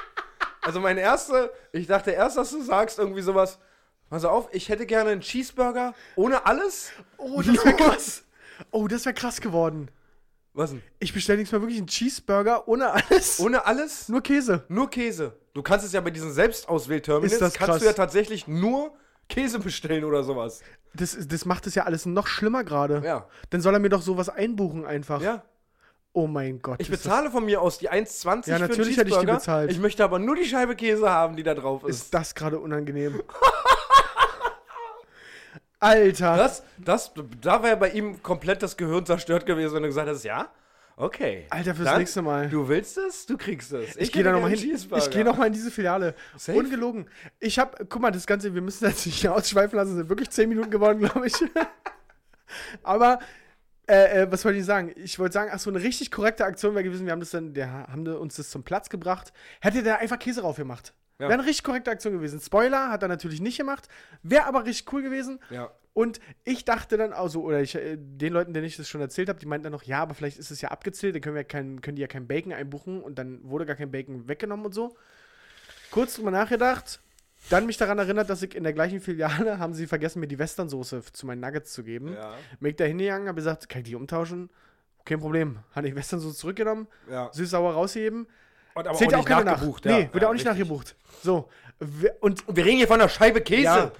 Also 0.62 0.80
mein 0.80 0.98
erste, 1.00 1.52
ich 1.72 1.88
dachte 1.88 2.12
erst, 2.12 2.38
dass 2.38 2.52
du 2.52 2.62
sagst 2.62 3.00
irgendwie 3.00 3.22
sowas. 3.24 3.58
Pass 4.12 4.26
auf, 4.26 4.50
ich 4.52 4.70
hätte 4.70 4.86
gerne 4.86 5.10
einen 5.10 5.22
Cheeseburger 5.22 5.94
ohne 6.16 6.46
alles. 6.46 6.92
Oh, 7.18 7.42
das 7.42 7.66
wäre 7.66 7.76
krass. 7.76 8.24
Oh, 8.70 8.88
das 8.88 9.06
wäre 9.06 9.16
krass 9.16 9.42
geworden. 9.42 9.90
Was 10.54 10.72
denn? 10.72 10.82
Ich 11.00 11.14
bestelle 11.14 11.38
nächstes 11.38 11.58
Mal 11.58 11.62
wirklich 11.62 11.80
einen 11.80 11.88
Cheeseburger 11.88 12.68
ohne 12.68 12.92
alles. 12.92 13.40
Ohne 13.40 13.66
alles? 13.66 14.10
nur 14.10 14.22
Käse. 14.22 14.66
Nur 14.68 14.90
Käse. 14.90 15.38
Du 15.54 15.62
kannst 15.62 15.86
es 15.86 15.94
ja 15.94 16.02
bei 16.02 16.12
diesen 16.12 16.32
Selbstauswählterminals, 16.32 17.40
kannst 17.40 17.58
krass. 17.58 17.80
du 17.80 17.86
ja 17.86 17.94
tatsächlich 17.94 18.48
nur 18.48 18.94
Käse 19.30 19.60
bestellen 19.60 20.04
oder 20.04 20.24
sowas. 20.24 20.62
Das, 20.94 21.18
das 21.28 21.46
macht 21.46 21.68
es 21.68 21.76
ja 21.76 21.84
alles 21.84 22.06
noch 22.06 22.28
schlimmer 22.28 22.64
gerade. 22.64 23.02
Ja. 23.06 23.28
Dann 23.50 23.62
soll 23.62 23.74
er 23.74 23.80
mir 23.80 23.90
doch 23.90 24.02
sowas 24.02 24.28
einbuchen 24.28 24.86
einfach. 24.86 25.22
Ja. 25.22 25.44
Oh 26.14 26.28
mein 26.28 26.62
Gott. 26.62 26.82
Ich 26.82 26.90
bezahle 26.90 27.32
von 27.32 27.46
mir 27.46 27.62
aus 27.62 27.78
die 27.78 27.90
1,20 27.90 27.94
Ja, 27.94 28.42
für 28.42 28.56
einen 28.56 28.68
natürlich 28.68 28.98
hätte 28.98 29.10
ich 29.10 29.18
die 29.18 29.26
bezahlt. 29.26 29.72
Ich 29.72 29.80
möchte 29.80 30.04
aber 30.04 30.20
nur 30.20 30.36
die 30.36 30.44
Scheibe 30.44 30.76
Käse 30.76 31.10
haben, 31.10 31.38
die 31.38 31.44
da 31.44 31.54
drauf 31.54 31.86
ist. 31.86 32.04
ist 32.04 32.14
das 32.14 32.36
gerade 32.36 32.60
unangenehm? 32.60 33.24
Alter. 35.82 36.38
Das, 36.38 36.64
das, 36.78 37.12
da 37.42 37.64
wäre 37.64 37.76
bei 37.76 37.90
ihm 37.90 38.22
komplett 38.22 38.62
das 38.62 38.78
Gehirn 38.78 39.06
zerstört 39.06 39.48
gewesen, 39.48 39.76
wenn 39.76 39.82
du 39.82 39.90
gesagt 39.90 40.08
hast, 40.08 40.24
ja, 40.24 40.48
okay. 40.96 41.48
Alter, 41.50 41.74
fürs 41.74 41.90
Dann, 41.90 41.98
nächste 41.98 42.22
Mal. 42.22 42.50
Du 42.50 42.68
willst 42.68 43.00
es, 43.00 43.26
du 43.26 43.36
kriegst 43.36 43.74
es. 43.74 43.96
Ich 43.98 44.12
gehe 44.12 44.24
da 44.24 44.32
nochmal 44.32 44.52
hin. 44.52 44.78
Ich 44.96 45.10
gehe 45.10 45.26
nochmal 45.26 45.48
in 45.48 45.54
diese 45.54 45.72
Filiale. 45.72 46.14
Safe? 46.38 46.58
Ungelogen. 46.58 47.08
Ich 47.40 47.58
habe, 47.58 47.84
guck 47.90 48.00
mal, 48.00 48.12
das 48.12 48.28
Ganze, 48.28 48.54
wir 48.54 48.62
müssen 48.62 48.86
das 48.86 49.06
nicht 49.08 49.28
ausschweifen 49.28 49.76
lassen, 49.76 49.96
sind 49.96 50.08
wirklich 50.08 50.30
10 50.30 50.50
Minuten 50.50 50.70
geworden, 50.70 51.00
glaube 51.00 51.26
ich. 51.26 51.34
Aber, 52.84 53.18
äh, 53.88 54.22
äh, 54.22 54.32
was 54.32 54.46
wollte 54.46 54.60
ich 54.60 54.66
sagen? 54.66 54.94
Ich 54.96 55.18
wollte 55.18 55.34
sagen, 55.34 55.50
ach 55.52 55.60
so, 55.60 55.72
eine 55.72 55.82
richtig 55.82 56.12
korrekte 56.12 56.46
Aktion 56.46 56.76
wäre 56.76 56.84
gewesen, 56.84 57.08
wir 57.08 57.12
haben 57.12 57.22
das 57.22 57.32
dann, 57.32 57.56
der 57.56 57.88
haben 57.88 58.06
uns 58.08 58.36
das 58.36 58.52
zum 58.52 58.64
Platz 58.64 58.90
gebracht. 58.90 59.34
Hätte 59.62 59.82
der 59.82 59.98
einfach 59.98 60.20
Käse 60.20 60.42
drauf 60.42 60.58
gemacht. 60.58 60.94
Ja. 61.22 61.30
Wäre 61.30 61.34
eine 61.40 61.46
richtig 61.46 61.64
korrekte 61.64 61.92
Aktion 61.92 62.14
gewesen. 62.14 62.40
Spoiler 62.40 62.90
hat 62.90 63.04
er 63.04 63.08
natürlich 63.08 63.42
nicht 63.42 63.58
gemacht. 63.58 63.88
Wäre 64.24 64.46
aber 64.46 64.66
richtig 64.66 64.92
cool 64.92 65.04
gewesen. 65.04 65.40
Ja. 65.52 65.72
Und 65.94 66.20
ich 66.46 66.66
dachte 66.66 66.98
dann 66.98 67.14
also, 67.14 67.44
oder 67.44 67.62
ich, 67.62 67.76
äh, 67.76 67.96
den 67.96 68.34
Leuten, 68.34 68.54
denen 68.54 68.66
ich 68.66 68.76
das 68.76 68.90
schon 68.90 69.02
erzählt 69.02 69.30
habe, 69.30 69.40
die 69.40 69.46
meinten 69.46 69.66
dann 69.66 69.74
noch, 69.74 69.84
ja, 69.84 70.02
aber 70.02 70.16
vielleicht 70.16 70.40
ist 70.40 70.50
es 70.50 70.62
ja 70.62 70.70
abgezählt, 70.70 71.14
dann 71.14 71.22
können, 71.22 71.36
wir 71.36 71.44
kein, 71.44 71.82
können 71.82 71.96
die 71.96 72.02
ja 72.02 72.08
kein 72.08 72.28
Bacon 72.28 72.54
einbuchen 72.54 73.04
und 73.04 73.20
dann 73.20 73.40
wurde 73.44 73.68
gar 73.68 73.76
kein 73.76 73.92
Bacon 73.92 74.28
weggenommen 74.28 74.66
und 74.66 74.74
so. 74.74 74.96
Kurz 75.92 76.16
drüber 76.16 76.32
nachgedacht, 76.32 77.02
dann 77.50 77.68
mich 77.68 77.78
daran 77.78 78.00
erinnert, 78.00 78.30
dass 78.30 78.42
ich 78.42 78.56
in 78.56 78.64
der 78.64 78.74
gleichen 78.74 79.00
Filiale 79.00 79.60
haben 79.60 79.76
sie 79.76 79.86
vergessen, 79.86 80.22
mir 80.22 80.28
die 80.28 80.40
Westernsoße 80.40 81.04
zu 81.12 81.28
meinen 81.28 81.42
Nuggets 81.42 81.72
zu 81.74 81.84
geben. 81.84 82.14
Ja. 82.14 82.34
Bin 82.60 82.72
ich 82.72 82.78
da 82.78 82.86
hingegangen, 82.86 83.28
habe 83.28 83.36
gesagt, 83.36 83.70
kann 83.70 83.82
ich 83.82 83.90
die 83.90 83.96
umtauschen? 83.96 84.50
Kein 85.06 85.20
Problem. 85.20 85.60
Habe 85.76 85.88
ich 85.88 85.96
Westernsoße 85.96 86.38
zurückgenommen, 86.38 86.88
ja. 87.10 87.30
süß-sauer 87.34 87.74
rausgeben. 87.74 88.28
Und 88.74 88.88
aber 88.88 88.98
Zählt 88.98 89.12
ja 89.12 89.18
auch 89.18 89.26
keiner 89.26 89.44
nach. 89.44 89.54
nachgebucht. 89.54 89.86
Nee, 89.86 89.92
ja. 89.92 90.14
wird 90.14 90.24
ja, 90.24 90.30
auch 90.30 90.34
nicht 90.34 90.46
richtig. 90.46 90.60
nachgebucht. 90.60 90.96
So. 91.24 91.50
Und 92.20 92.44
wir 92.48 92.66
reden 92.66 92.78
hier 92.78 92.88
von 92.88 93.02
einer 93.02 93.10
Scheibe 93.10 93.42
Käse. 93.42 93.64
Ja. 93.64 93.92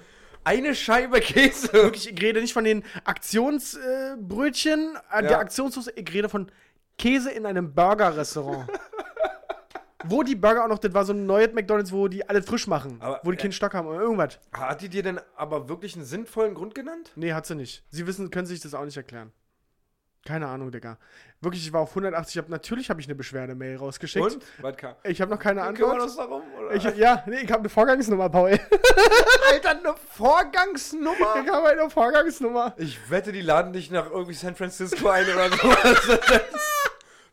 Eine 0.44 0.74
Scheibe 0.74 1.20
Käse. 1.20 1.72
wirklich, 1.72 2.10
ich 2.12 2.20
rede 2.20 2.40
nicht 2.40 2.52
von 2.52 2.64
den 2.64 2.84
Aktionsbrötchen, 3.04 4.96
äh, 5.12 5.18
äh, 5.18 5.22
der 5.22 5.30
Ja. 5.32 5.38
Aktionssoße, 5.38 5.92
ich 5.94 6.12
rede 6.12 6.28
von 6.28 6.50
Käse 6.98 7.30
in 7.30 7.46
einem 7.46 7.74
Burger-Restaurant. 7.74 8.68
wo 10.04 10.22
die 10.22 10.34
Burger 10.34 10.64
auch 10.64 10.68
noch, 10.68 10.78
das 10.78 10.92
war 10.94 11.04
so 11.04 11.12
ein 11.12 11.26
neues 11.26 11.52
McDonalds, 11.52 11.92
wo 11.92 12.08
die 12.08 12.28
alles 12.28 12.46
frisch 12.46 12.66
machen. 12.66 12.96
Aber, 13.00 13.20
wo 13.22 13.30
die 13.30 13.36
äh, 13.38 13.40
keinen 13.40 13.52
Stock 13.52 13.74
haben 13.74 13.86
oder 13.86 14.00
irgendwas. 14.00 14.38
Hat 14.52 14.80
die 14.82 14.88
dir 14.88 15.02
denn 15.02 15.20
aber 15.36 15.68
wirklich 15.68 15.94
einen 15.96 16.04
sinnvollen 16.04 16.54
Grund 16.54 16.74
genannt? 16.74 17.12
Nee, 17.14 17.32
hat 17.32 17.46
sie 17.46 17.54
nicht. 17.54 17.84
Sie 17.90 18.06
wissen, 18.06 18.30
können 18.30 18.46
sich 18.46 18.60
das 18.60 18.74
auch 18.74 18.84
nicht 18.84 18.96
erklären. 18.96 19.32
Keine 20.24 20.46
Ahnung, 20.46 20.70
Digga. 20.70 20.98
Wirklich, 21.40 21.66
ich 21.66 21.72
war 21.72 21.80
auf 21.80 21.90
180. 21.90 22.36
Ich 22.36 22.38
hab, 22.38 22.48
natürlich 22.48 22.88
habe 22.90 23.00
ich 23.00 23.08
eine 23.08 23.16
Beschwerde-Mail 23.16 23.76
rausgeschickt. 23.76 24.24
Und? 24.24 24.44
Was 24.60 24.76
kam? 24.76 24.94
Ich 25.02 25.20
habe 25.20 25.32
noch 25.32 25.38
keine 25.40 25.60
Kümmern 25.60 25.76
wir 25.76 25.86
Antwort. 25.86 26.02
uns 26.02 26.16
darum? 26.16 26.42
Oder? 26.60 26.74
Ich, 26.76 26.84
ja, 26.96 27.24
nee, 27.26 27.40
ich 27.40 27.50
habe 27.50 27.60
eine 27.60 27.68
Vorgangsnummer, 27.68 28.28
Paul. 28.28 28.50
Alter, 29.50 29.70
eine 29.70 29.94
Vorgangsnummer? 30.10 31.42
Ich 31.44 31.50
habe 31.50 31.68
eine 31.68 31.90
Vorgangsnummer. 31.90 32.74
Ich 32.76 33.10
wette, 33.10 33.32
die 33.32 33.40
laden 33.40 33.72
dich 33.72 33.90
nach 33.90 34.08
irgendwie 34.10 34.34
San 34.34 34.54
Francisco 34.54 35.08
ein 35.08 35.24
oder 35.24 35.50
sowas. 35.50 36.20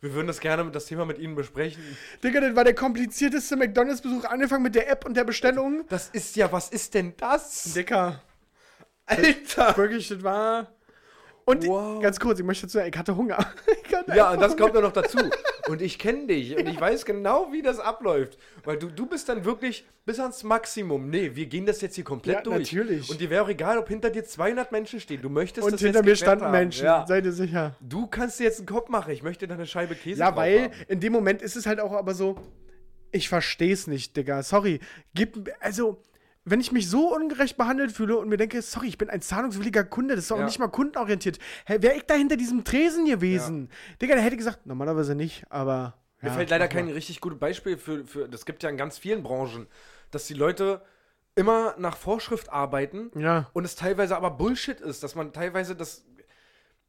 Wir 0.00 0.14
würden 0.14 0.26
das 0.26 0.40
gerne 0.40 0.64
mit 0.64 0.74
das 0.74 0.86
Thema 0.86 1.04
mit 1.04 1.18
Ihnen 1.18 1.36
besprechen. 1.36 1.82
Digga, 2.24 2.40
das 2.40 2.56
war 2.56 2.64
der 2.64 2.74
komplizierteste 2.74 3.54
McDonalds-Besuch, 3.56 4.24
angefangen 4.24 4.62
mit 4.62 4.74
der 4.74 4.90
App 4.90 5.04
und 5.04 5.14
der 5.14 5.24
Bestellung. 5.24 5.84
Das 5.88 6.08
ist 6.08 6.34
ja, 6.36 6.50
was 6.50 6.70
ist 6.70 6.94
denn 6.94 7.14
das? 7.18 7.74
Dicker. 7.74 8.20
Alter! 9.06 9.76
Wirklich, 9.76 10.08
das 10.08 10.22
war. 10.22 10.68
Und 11.50 11.66
Wow. 11.66 12.02
ganz 12.02 12.18
kurz, 12.20 12.38
ich 12.38 12.44
möchte 12.44 12.66
dazu 12.66 12.78
sagen, 12.78 12.90
ich 12.92 12.98
hatte 12.98 13.16
Hunger. 13.16 13.38
Ich 13.90 13.96
hatte 13.96 14.14
Ja, 14.16 14.30
und 14.30 14.40
das 14.40 14.52
Hunger. 14.52 14.62
kommt 14.62 14.74
ja 14.76 14.80
noch 14.82 14.92
dazu. 14.92 15.18
Und 15.68 15.82
ich 15.82 15.98
kenne 15.98 16.26
dich 16.28 16.56
und 16.56 16.66
ich 16.68 16.80
weiß 16.80 17.04
genau, 17.04 17.48
wie 17.52 17.60
das 17.60 17.80
abläuft. 17.80 18.38
Weil 18.64 18.78
du, 18.78 18.86
du 18.88 19.04
bist 19.06 19.28
dann 19.28 19.44
wirklich 19.44 19.84
bis 20.06 20.20
ans 20.20 20.44
Maximum. 20.44 21.10
Nee, 21.10 21.32
wir 21.34 21.46
gehen 21.46 21.66
das 21.66 21.80
jetzt 21.80 21.96
hier 21.96 22.04
komplett 22.04 22.36
Ja, 22.36 22.42
durch. 22.42 22.72
natürlich. 22.72 23.10
Und 23.10 23.20
dir 23.20 23.30
wäre 23.30 23.44
auch 23.44 23.48
egal, 23.48 23.78
ob 23.78 23.88
hinter 23.88 24.10
dir 24.10 24.24
200 24.24 24.70
Menschen 24.70 25.00
stehen. 25.00 25.20
Du 25.22 25.28
möchtest 25.28 25.64
Und 25.66 25.72
das 25.72 25.80
hinter 25.80 25.98
jetzt 25.98 26.06
mir 26.06 26.16
standen 26.16 26.44
haben. 26.44 26.52
Menschen, 26.52 26.84
Ja. 26.84 27.04
seid 27.06 27.24
ihr 27.24 27.32
sicher. 27.32 27.74
Du 27.80 28.06
kannst 28.06 28.38
dir 28.38 28.44
jetzt 28.44 28.58
einen 28.58 28.66
Kopf 28.66 28.88
machen. 28.88 29.12
Ich 29.12 29.22
möchte 29.24 29.48
da 29.48 29.54
eine 29.54 29.66
Scheibe 29.66 29.94
Käse 29.96 30.20
Ja, 30.20 30.34
weil 30.36 30.64
haben. 30.64 30.72
in 30.88 31.00
dem 31.00 31.12
Moment 31.12 31.42
ist 31.42 31.56
es 31.56 31.66
halt 31.66 31.80
auch 31.80 31.92
aber 31.92 32.14
so, 32.14 32.36
ich 33.12 33.28
verstehe 33.28 33.72
es 33.72 33.86
nicht, 33.88 34.16
Digga. 34.16 34.42
Sorry. 34.44 34.78
Gib, 35.14 35.50
also, 35.60 36.00
wenn 36.44 36.60
ich 36.60 36.72
mich 36.72 36.88
so 36.88 37.14
ungerecht 37.14 37.56
behandelt 37.56 37.92
fühle 37.92 38.16
und 38.16 38.28
mir 38.28 38.36
denke, 38.38 38.62
sorry, 38.62 38.88
ich 38.88 38.98
bin 38.98 39.10
ein 39.10 39.20
zahlungswilliger 39.20 39.84
Kunde, 39.84 40.16
das 40.16 40.24
ist 40.24 40.32
auch 40.32 40.38
Ja. 40.38 40.44
nicht 40.46 40.58
mal 40.58 40.68
kundenorientiert. 40.68 41.38
Hä, 41.66 41.78
Wäre 41.80 41.96
ich 41.96 42.04
da 42.04 42.14
hinter 42.14 42.36
diesem 42.36 42.64
Tresen 42.64 43.04
gewesen? 43.04 43.68
Digga, 44.00 44.14
der 44.14 44.24
hätte 44.24 44.36
gesagt, 44.36 44.66
normalerweise 44.66 45.14
nicht, 45.14 45.44
aber. 45.50 45.94
Mir 46.22 46.28
ja, 46.28 46.34
fällt 46.34 46.50
leider 46.50 46.68
kein 46.68 46.88
richtig 46.88 47.20
gutes 47.20 47.38
Beispiel 47.38 47.76
für, 47.78 48.06
für, 48.06 48.28
das 48.28 48.44
gibt 48.44 48.62
ja 48.62 48.68
in 48.70 48.76
ganz 48.76 48.98
vielen 48.98 49.22
Branchen, 49.22 49.66
dass 50.10 50.26
die 50.26 50.34
Leute 50.34 50.82
immer 51.34 51.74
nach 51.78 51.96
Vorschrift 51.96 52.50
arbeiten 52.50 53.10
Ja. 53.14 53.48
und 53.52 53.64
es 53.64 53.74
teilweise 53.76 54.16
aber 54.16 54.30
Bullshit 54.32 54.80
ist, 54.80 55.02
dass 55.02 55.14
man 55.14 55.32
teilweise 55.32 55.74
das, 55.76 56.04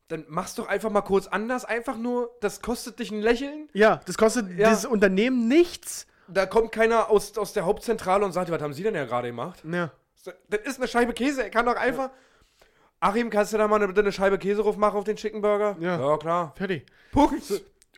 dann 0.10 0.26
mach's 0.28 0.56
doch 0.56 0.68
einfach 0.68 0.90
mal 0.90 1.02
kurz 1.02 1.28
anders, 1.28 1.64
einfach 1.64 1.98
nur, 1.98 2.32
das 2.42 2.62
kostet 2.62 3.00
dich 3.00 3.12
ein 3.12 3.22
Lächeln, 3.22 3.70
Ja, 3.74 4.02
das 4.06 4.18
kostet 4.18 4.50
Ja. 4.58 4.70
dieses 4.70 4.86
Unternehmen 4.86 5.48
nichts. 5.48 6.08
Da 6.34 6.46
kommt 6.46 6.72
keiner 6.72 7.10
aus, 7.10 7.38
aus 7.38 7.54
der 7.54 7.66
Hauptzentrale 7.66 8.26
und 8.26 8.32
sagt, 8.32 8.50
was 8.52 8.62
haben 8.62 8.74
Sie 8.74 8.84
denn 8.84 8.96
ja 8.96 9.06
gerade 9.06 9.28
gemacht? 9.30 9.64
Ja. 9.70 9.92
Das 10.50 10.62
ist 10.62 10.78
eine 10.78 10.88
Scheibe 10.88 11.14
Käse, 11.14 11.44
er 11.44 11.50
kann 11.50 11.66
doch 11.66 11.76
einfach, 11.76 12.12
Achim, 13.00 13.30
kannst 13.32 13.54
du 13.54 13.58
da 13.58 13.68
mal 13.68 13.82
eine, 13.82 13.98
eine 13.98 14.12
Scheibe 14.12 14.38
Käse 14.38 14.62
drauf 14.62 14.78
machen 14.78 14.98
auf 14.98 15.04
den 15.04 15.16
Chicken 15.16 15.42
Burger? 15.42 15.76
Ja. 15.80 16.00
Ja, 16.00 16.18
klar. 16.18 16.54
Fertig. 16.56 16.86
Punkt. 17.12 17.42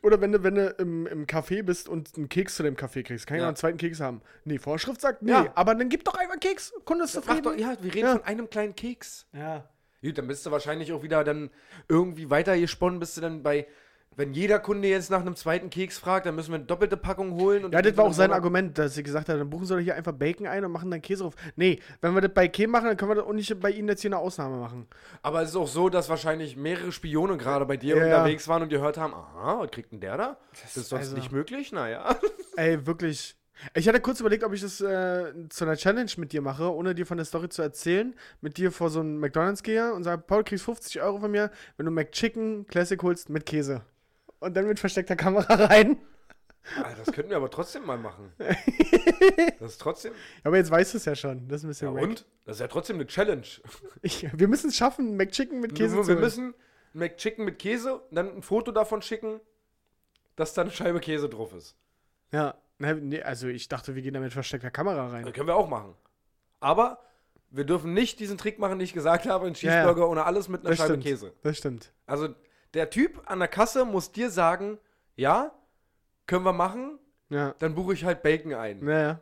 Oder 0.02 0.20
wenn 0.20 0.32
du, 0.32 0.42
wenn 0.42 0.54
du 0.54 0.66
im, 0.78 1.06
im 1.06 1.26
Café 1.26 1.62
bist 1.62 1.88
und 1.88 2.16
einen 2.16 2.28
Keks 2.28 2.56
zu 2.56 2.62
dem 2.62 2.76
Kaffee 2.76 3.02
kriegst, 3.02 3.26
kann 3.26 3.36
ich 3.36 3.40
Ja. 3.40 3.44
noch 3.44 3.48
einen 3.48 3.56
zweiten 3.56 3.78
Keks 3.78 4.00
haben. 4.00 4.20
Nee, 4.44 4.58
Vorschrift 4.58 5.00
sagt, 5.00 5.22
nee, 5.22 5.32
Ja. 5.32 5.52
aber 5.54 5.74
dann 5.74 5.88
gib 5.88 6.04
doch 6.04 6.14
einfach 6.14 6.38
Keks. 6.40 6.72
Kunde 6.84 7.04
ist 7.04 7.12
zufrieden. 7.12 7.42
doch, 7.42 7.54
ja, 7.56 7.74
wir 7.80 7.94
reden 7.94 8.06
Ja. 8.06 8.12
von 8.12 8.24
einem 8.24 8.48
kleinen 8.50 8.74
Keks. 8.74 9.26
ja. 9.32 9.68
Gut, 10.02 10.18
dann 10.18 10.26
bist 10.26 10.44
du 10.44 10.50
wahrscheinlich 10.50 10.92
auch 10.92 11.02
wieder 11.02 11.24
dann 11.24 11.48
irgendwie 11.88 12.28
weitergesponnen, 12.28 13.00
bist 13.00 13.16
du 13.16 13.22
dann 13.22 13.42
bei, 13.42 13.66
wenn 14.16 14.32
jeder 14.34 14.58
Kunde 14.58 14.88
jetzt 14.88 15.10
nach 15.10 15.20
einem 15.20 15.36
zweiten 15.36 15.70
Keks 15.70 15.98
fragt, 15.98 16.26
dann 16.26 16.34
müssen 16.34 16.50
wir 16.50 16.56
eine 16.56 16.64
doppelte 16.64 16.96
Packung 16.96 17.32
holen. 17.32 17.64
Und 17.64 17.72
Ja, 17.72 17.82
das 17.82 17.96
war 17.96 18.04
auch 18.04 18.12
sein 18.12 18.32
Argument, 18.32 18.76
dass 18.78 18.94
sie 18.94 19.02
gesagt 19.02 19.28
hat, 19.28 19.38
dann 19.38 19.50
buchen 19.50 19.66
sie 19.66 19.74
doch 19.74 19.80
hier 19.80 19.94
einfach 19.94 20.12
Bacon 20.12 20.46
ein 20.46 20.64
und 20.64 20.72
machen 20.72 20.90
dann 20.90 21.02
Käse 21.02 21.22
drauf. 21.22 21.34
Nee, 21.56 21.80
wenn 22.00 22.14
wir 22.14 22.20
das 22.20 22.32
bei 22.34 22.48
Kem 22.48 22.70
machen, 22.70 22.86
dann 22.86 22.96
können 22.96 23.10
wir 23.10 23.16
das 23.16 23.24
auch 23.24 23.32
nicht 23.32 23.58
bei 23.60 23.70
ihnen 23.70 23.88
jetzt 23.88 24.02
hier 24.02 24.10
eine 24.10 24.18
Ausnahme 24.18 24.56
machen. 24.56 24.86
Aber 25.22 25.42
es 25.42 25.50
ist 25.50 25.56
auch 25.56 25.68
so, 25.68 25.88
dass 25.88 26.08
wahrscheinlich 26.08 26.56
mehrere 26.56 26.92
Spione 26.92 27.36
gerade 27.36 27.66
bei 27.66 27.76
dir 27.76 27.96
Ja, 27.96 28.06
ja. 28.06 28.16
unterwegs 28.18 28.46
waren 28.48 28.62
und 28.62 28.68
gehört 28.68 28.96
haben, 28.98 29.14
aha, 29.14 29.60
was 29.60 29.70
kriegt 29.70 29.92
denn 29.92 30.00
der 30.00 30.16
da? 30.16 30.36
Das 30.62 30.76
ist 30.76 30.88
sonst 30.88 31.02
also- 31.02 31.16
nicht 31.16 31.32
möglich? 31.32 31.72
Naja. 31.72 32.16
Ey, 32.56 32.86
wirklich. 32.86 33.36
Ich 33.74 33.86
hatte 33.86 34.00
kurz 34.00 34.18
überlegt, 34.18 34.42
ob 34.42 34.52
ich 34.52 34.60
das 34.62 34.80
äh, 34.80 35.32
zu 35.48 35.64
einer 35.64 35.76
Challenge 35.76 36.10
mit 36.16 36.32
dir 36.32 36.42
mache, 36.42 36.74
ohne 36.74 36.92
dir 36.94 37.06
von 37.06 37.16
der 37.16 37.24
Story 37.24 37.48
zu 37.48 37.62
erzählen. 37.62 38.14
Mit 38.40 38.56
dir 38.58 38.72
vor 38.72 38.90
so 38.90 38.98
einen 38.98 39.18
McDonalds 39.18 39.62
gehe 39.62 39.94
und 39.94 40.02
sage, 40.02 40.22
Paul, 40.26 40.42
kriegst 40.42 40.64
50 40.64 41.00
Euro 41.02 41.18
von 41.20 41.30
mir, 41.30 41.50
wenn 41.76 41.86
du 41.86 41.92
McChicken 41.92 42.66
Classic 42.66 43.00
holst 43.00 43.30
mit 43.30 43.46
Käse. 43.46 43.82
Und 44.44 44.54
dann 44.54 44.66
mit 44.66 44.78
versteckter 44.78 45.16
Kamera 45.16 45.54
rein. 45.66 45.96
Ah, 46.82 46.92
das 46.96 47.12
könnten 47.12 47.30
wir 47.30 47.36
aber 47.36 47.50
trotzdem 47.50 47.84
mal 47.86 47.98
machen. 47.98 48.32
Das 49.58 49.72
ist 49.72 49.80
trotzdem. 49.80 50.12
Aber 50.42 50.56
jetzt 50.58 50.70
weißt 50.70 50.92
du 50.94 50.98
es 50.98 51.04
ja 51.06 51.14
schon. 51.14 51.48
Das 51.48 51.58
ist 51.60 51.64
ein 51.64 51.68
bisschen 51.68 51.88
Ja, 51.88 51.94
wack. 51.94 52.02
und? 52.02 52.26
Das 52.44 52.56
ist 52.56 52.60
ja 52.60 52.68
trotzdem 52.68 52.96
eine 52.96 53.06
Challenge. 53.06 53.46
Ich, 54.02 54.26
wir 54.38 54.48
müssen 54.48 54.68
es 54.68 54.76
schaffen, 54.76 55.16
McChicken 55.16 55.60
mit 55.60 55.74
Käse 55.74 55.96
wir 55.96 56.02
zu 56.02 56.08
wir 56.08 56.16
müssen 56.16 56.48
ein 56.48 56.54
McChicken 56.98 57.44
mit 57.44 57.58
Käse, 57.58 58.02
dann 58.10 58.36
ein 58.36 58.42
Foto 58.42 58.70
davon 58.72 59.00
schicken, 59.02 59.40
dass 60.36 60.52
da 60.52 60.62
eine 60.62 60.70
Scheibe 60.70 61.00
Käse 61.00 61.28
drauf 61.30 61.54
ist. 61.54 61.76
Ja, 62.32 62.54
ne, 62.78 62.94
nee, 62.96 63.22
also 63.22 63.46
ich 63.48 63.68
dachte, 63.68 63.94
wir 63.94 64.02
gehen 64.02 64.12
da 64.14 64.20
mit 64.20 64.32
versteckter 64.34 64.70
Kamera 64.70 65.08
rein. 65.08 65.24
Das 65.24 65.32
können 65.32 65.46
wir 65.48 65.56
auch 65.56 65.68
machen. 65.68 65.94
Aber 66.60 66.98
wir 67.50 67.64
dürfen 67.64 67.94
nicht 67.94 68.20
diesen 68.20 68.36
Trick 68.36 68.58
machen, 68.58 68.78
den 68.78 68.84
ich 68.84 68.92
gesagt 68.92 69.26
habe, 69.26 69.46
einen 69.46 69.54
Ja, 69.54 69.70
ja. 69.70 69.76
Cheeseburger 69.82 70.08
ohne 70.08 70.24
alles 70.24 70.48
mit 70.48 70.60
einer 70.60 70.70
Das 70.70 70.78
Scheibe 70.78 70.92
stimmt. 70.94 71.04
Käse. 71.04 71.32
Das 71.42 71.56
stimmt. 71.56 71.92
Also 72.06 72.28
der 72.74 72.90
Typ 72.90 73.22
an 73.26 73.38
der 73.38 73.48
Kasse 73.48 73.84
muss 73.84 74.12
dir 74.12 74.30
sagen, 74.30 74.78
ja, 75.16 75.52
können 76.26 76.44
wir 76.44 76.52
machen, 76.52 76.98
Ja. 77.30 77.54
dann 77.58 77.74
buche 77.74 77.94
ich 77.94 78.04
halt 78.04 78.22
Bacon 78.22 78.54
ein. 78.54 78.80
Naja. 78.84 79.20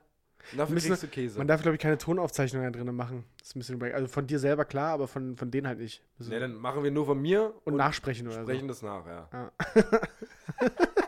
Und 0.50 0.58
dafür 0.58 0.74
Müssen- 0.74 0.88
kriegst 0.88 1.02
du 1.04 1.06
Käse. 1.08 1.38
Man 1.38 1.46
darf, 1.46 1.62
glaube 1.62 1.76
ich, 1.76 1.80
keine 1.80 1.98
Tonaufzeichnungen 1.98 2.72
drin 2.72 2.92
machen. 2.96 3.24
Das 3.38 3.48
ist 3.48 3.56
ein 3.56 3.58
bisschen 3.60 3.82
Also 3.94 4.08
von 4.08 4.26
dir 4.26 4.38
selber 4.40 4.64
klar, 4.64 4.92
aber 4.92 5.06
von, 5.06 5.36
von 5.36 5.50
denen 5.52 5.68
halt 5.68 5.78
nicht. 5.78 6.02
Also 6.18 6.32
Ne, 6.32 6.40
dann 6.40 6.54
machen 6.56 6.82
wir 6.82 6.90
nur 6.90 7.06
von 7.06 7.20
mir 7.22 7.54
und, 7.64 7.76
nachsprechen 7.76 8.26
oder 8.26 8.42
sprechen 8.42 8.66
das 8.66 8.82
nach, 8.82 9.06
ja. 9.06 9.28
so. 9.74 9.82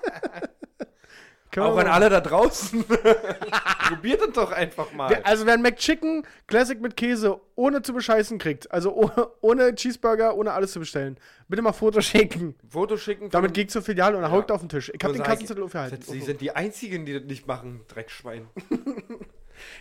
Können 1.55 1.67
Auch 1.67 1.77
an 1.77 1.87
alle 1.87 2.11
da 2.11 2.21
draußen. 2.21 2.85
Probiert 3.89 4.21
es 4.23 4.33
doch 4.33 4.51
einfach 4.51 4.93
mal. 4.93 5.21
Also 5.23 5.47
wer 5.47 5.55
ein 5.55 5.63
McChicken 5.63 6.27
Classic 6.49 6.81
mit 6.81 6.97
Käse 6.97 7.41
ohne 7.55 7.81
zu 7.83 7.93
bescheißen 7.93 8.39
kriegt, 8.39 8.73
also 8.73 8.93
ohne, 8.93 9.29
ohne 9.41 9.75
Cheeseburger, 9.77 10.37
ohne 10.37 10.53
alles 10.53 10.73
zu 10.73 10.81
bestellen, 10.81 11.17
bitte 11.47 11.63
mal 11.63 11.73
Foto 11.73 12.01
schicken. 12.01 12.57
Foto 12.69 12.97
schicken. 12.97 13.31
Damit 13.31 13.55
geht 13.55 13.71
zur 13.71 13.83
Filiale 13.83 14.17
und 14.17 14.25
Ja. 14.25 14.33
haut 14.33 14.51
auf 14.51 14.63
den 14.63 14.69
Tisch. 14.69 14.91
Ich 14.93 14.99
hab 15.05 15.13
Und 15.13 15.19
den 15.19 15.23
Kassenzettel 15.23 15.63
aufgehalten. 15.63 16.03
Sie 16.03 16.21
sind 16.23 16.41
die 16.41 16.51
Einzigen, 16.51 17.07
die 17.07 17.13
das 17.13 17.23
nicht 17.23 17.47
machen, 17.47 17.83
Dreckschwein. 17.87 18.49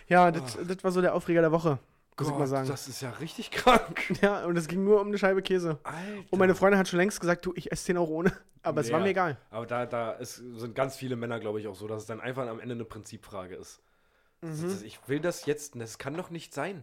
Ja, 0.08 0.30
das, 0.30 0.56
das 0.66 0.84
war 0.84 0.92
so 0.92 1.00
der 1.00 1.16
Aufreger 1.16 1.40
der 1.40 1.50
Woche, 1.50 1.80
muss 2.18 2.28
ich 2.28 2.34
mal 2.34 2.46
sagen. 2.46 2.68
Das 2.68 2.88
ist 2.88 3.00
ja 3.02 3.10
richtig 3.10 3.50
krank. 3.50 4.12
Ja, 4.22 4.44
und 4.44 4.56
es 4.56 4.68
ging 4.68 4.84
nur 4.84 5.00
um 5.00 5.08
eine 5.08 5.18
Scheibe 5.18 5.42
Käse. 5.42 5.78
Alter. 5.82 5.98
Und 6.30 6.38
meine 6.38 6.54
Freundin 6.54 6.78
hat 6.78 6.88
schon 6.88 6.98
längst 6.98 7.20
gesagt, 7.20 7.44
du, 7.46 7.52
ich 7.56 7.72
esse 7.72 7.86
den 7.86 7.96
auch 7.98 8.08
ohne. 8.08 8.32
Aber 8.62 8.80
es 8.80 8.90
war 8.90 8.98
Ja, 8.98 9.04
mir 9.04 9.10
egal. 9.10 9.36
Aber 9.50 9.66
da, 9.66 9.84
da 9.86 10.12
ist, 10.12 10.36
sind 10.36 10.74
ganz 10.74 10.96
viele 10.96 11.16
Männer, 11.16 11.38
glaube 11.40 11.60
ich, 11.60 11.66
auch 11.66 11.74
so, 11.74 11.86
dass 11.86 12.02
es 12.02 12.06
dann 12.06 12.20
einfach 12.20 12.46
am 12.48 12.60
Ende 12.60 12.74
eine 12.74 12.84
Prinzipfrage 12.84 13.54
ist. 13.56 13.82
Mhm. 14.40 14.78
Ich 14.84 14.98
will 15.06 15.20
das 15.20 15.44
jetzt, 15.46 15.74
das 15.76 15.98
kann 15.98 16.14
doch 16.16 16.30
nicht 16.30 16.54
sein. 16.54 16.82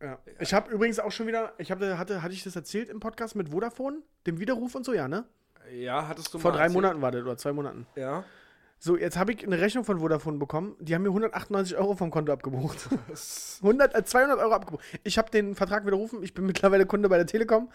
Ja. 0.00 0.18
Ich 0.38 0.54
habe 0.54 0.70
übrigens 0.70 1.00
auch 1.00 1.10
schon 1.10 1.26
wieder, 1.26 1.54
ich 1.58 1.70
hab, 1.72 1.80
hatte, 1.80 2.22
hatte 2.22 2.32
ich 2.34 2.44
das 2.44 2.54
erzählt 2.54 2.88
im 2.88 3.00
Podcast 3.00 3.34
mit 3.34 3.48
Vodafone, 3.50 4.02
dem 4.26 4.38
Widerruf 4.38 4.74
und 4.76 4.84
so, 4.84 4.92
ja, 4.92 5.08
ne? 5.08 5.24
Ja, 5.72 6.06
hattest 6.06 6.32
du 6.32 6.38
Vor 6.38 6.52
mal 6.52 6.56
drei 6.56 6.64
erzählt? 6.64 6.82
Monaten 6.82 7.02
war 7.02 7.10
das, 7.10 7.22
oder 7.22 7.36
zwei 7.36 7.52
Monaten. 7.52 7.86
Ja. 7.96 8.24
So, 8.80 8.96
jetzt 8.96 9.16
habe 9.18 9.32
ich 9.32 9.44
eine 9.44 9.58
Rechnung 9.60 9.84
von 9.84 9.98
Vodafone 9.98 10.38
bekommen. 10.38 10.76
Die 10.78 10.94
haben 10.94 11.02
mir 11.02 11.08
198 11.08 11.76
Euro 11.76 11.96
vom 11.96 12.10
Konto 12.10 12.32
abgebucht. 12.32 12.88
100, 13.62 13.94
äh, 13.96 14.04
200 14.04 14.38
Euro 14.38 14.52
abgebucht. 14.52 14.84
Ich 15.02 15.18
habe 15.18 15.30
den 15.30 15.54
Vertrag 15.56 15.84
widerrufen. 15.84 16.22
Ich 16.22 16.32
bin 16.34 16.46
mittlerweile 16.46 16.86
Kunde 16.86 17.08
bei 17.08 17.16
der 17.16 17.26
Telekom. 17.26 17.70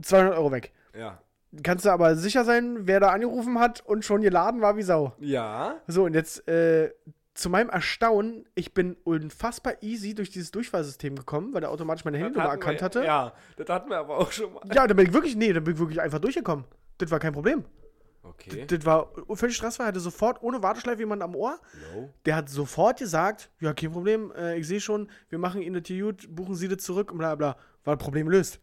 200 0.00 0.34
Euro 0.36 0.52
weg. 0.52 0.72
Ja. 0.96 1.20
Kannst 1.62 1.86
du 1.86 1.90
aber 1.90 2.14
sicher 2.14 2.44
sein, 2.44 2.86
wer 2.86 3.00
da 3.00 3.08
angerufen 3.10 3.58
hat 3.58 3.80
und 3.84 4.04
schon 4.04 4.20
geladen 4.20 4.60
war 4.60 4.76
wie 4.76 4.82
Sau. 4.82 5.14
Ja. 5.18 5.76
So, 5.86 6.04
und 6.04 6.14
jetzt 6.14 6.46
äh, 6.46 6.92
zu 7.34 7.48
meinem 7.50 7.70
Erstaunen, 7.70 8.46
ich 8.54 8.74
bin 8.74 8.96
unfassbar 9.04 9.74
easy 9.80 10.14
durch 10.14 10.30
dieses 10.30 10.50
Durchfallsystem 10.50 11.16
gekommen, 11.16 11.54
weil 11.54 11.62
der 11.62 11.70
automatisch 11.70 12.04
meine 12.04 12.18
Handynummer 12.18 12.50
erkannt 12.50 12.80
wir- 12.80 12.84
hatte. 12.84 13.04
Ja, 13.04 13.32
das 13.56 13.68
hatten 13.70 13.88
wir 13.90 13.96
aber 13.98 14.18
auch 14.18 14.30
schon 14.30 14.52
mal. 14.52 14.60
Ja, 14.72 14.86
da 14.86 14.94
bin 14.94 15.06
ich 15.06 15.12
wirklich, 15.12 15.36
nee, 15.36 15.52
da 15.52 15.60
bin 15.60 15.74
ich 15.74 15.80
wirklich 15.80 16.00
einfach 16.00 16.18
durchgekommen. 16.18 16.64
Das 16.98 17.10
war 17.10 17.18
kein 17.18 17.32
Problem. 17.32 17.64
Okay. 18.22 18.66
Das 18.66 18.84
war 18.84 19.10
völlig 19.34 19.56
stressfrei, 19.56 19.84
hatte 19.84 20.00
sofort 20.00 20.42
ohne 20.42 20.62
Warteschleife 20.62 21.00
jemand 21.00 21.22
am 21.22 21.34
Ohr. 21.34 21.58
No. 21.94 22.12
Der 22.26 22.36
hat 22.36 22.48
sofort 22.48 22.98
gesagt, 22.98 23.50
ja, 23.60 23.72
kein 23.72 23.92
Problem, 23.92 24.32
äh, 24.36 24.56
ich 24.58 24.66
sehe 24.66 24.80
schon, 24.80 25.08
wir 25.28 25.38
machen 25.38 25.62
Ihnen 25.62 25.82
das 25.82 25.88
gut, 25.88 26.26
buchen 26.34 26.54
Sie 26.54 26.68
das 26.68 26.82
zurück 26.82 27.10
und 27.12 27.18
bla 27.18 27.34
bla. 27.34 27.56
War 27.84 27.96
das 27.96 28.04
Problem 28.04 28.26
gelöst. 28.26 28.60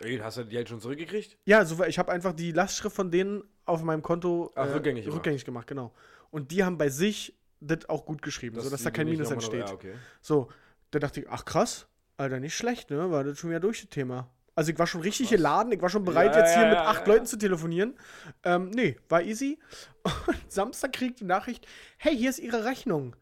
Ey, 0.00 0.18
hast 0.18 0.38
du 0.38 0.44
die 0.44 0.50
Geld 0.50 0.68
schon 0.68 0.80
zurückgekriegt? 0.80 1.36
Ja, 1.44 1.64
so, 1.64 1.82
ich 1.84 1.98
habe 1.98 2.10
einfach 2.12 2.32
die 2.32 2.52
Lastschrift 2.52 2.94
von 2.96 3.10
denen 3.10 3.42
auf 3.64 3.82
meinem 3.82 4.02
Konto 4.02 4.50
äh, 4.56 4.60
Ach, 4.60 4.74
rückgängig 4.74 5.04
gemacht. 5.04 5.16
rückgängig 5.18 5.44
gemacht, 5.44 5.66
genau. 5.66 5.92
Und 6.30 6.50
die 6.50 6.64
haben 6.64 6.78
bei 6.78 6.88
sich 6.88 7.36
das 7.60 7.88
auch 7.88 8.06
gut 8.06 8.22
geschrieben, 8.22 8.58
sodass 8.60 8.82
da 8.82 8.90
kein 8.90 9.06
Minus 9.06 9.28
nochmal 9.30 9.36
noch- 9.36 9.52
entsteht. 9.52 9.68
Ja, 9.68 9.74
okay. 9.74 9.94
So, 10.22 10.48
da 10.90 10.98
dachte 10.98 11.20
ich, 11.20 11.28
ach 11.28 11.44
krass, 11.44 11.86
Alter, 12.16 12.40
nicht 12.40 12.56
schlecht, 12.56 12.90
ne? 12.90 13.10
War 13.10 13.24
das 13.24 13.38
schon 13.38 13.50
wieder 13.50 13.60
durch 13.60 13.80
das 13.82 13.90
Thema. 13.90 14.30
Also 14.54 14.72
ich 14.72 14.78
war 14.78 14.86
schon 14.86 15.00
richtig 15.00 15.30
geladen, 15.30 15.72
ich 15.72 15.80
war 15.80 15.88
schon 15.88 16.04
bereit, 16.04 16.34
Ja, 16.34 16.40
jetzt 16.40 16.54
hier 16.54 16.64
ja, 16.64 16.68
mit 16.70 16.78
acht. 16.78 17.06
Leuten 17.06 17.26
zu 17.26 17.36
telefonieren. 17.38 17.94
Ähm, 18.42 18.70
nee, 18.70 18.96
war 19.08 19.22
easy. 19.22 19.58
Und 20.26 20.52
Samstag 20.52 20.92
kriegt 20.92 21.20
die 21.20 21.24
Nachricht, 21.24 21.66
hey, 21.98 22.16
hier 22.16 22.30
ist 22.30 22.38
Ihre 22.38 22.64
Rechnung. 22.64 23.16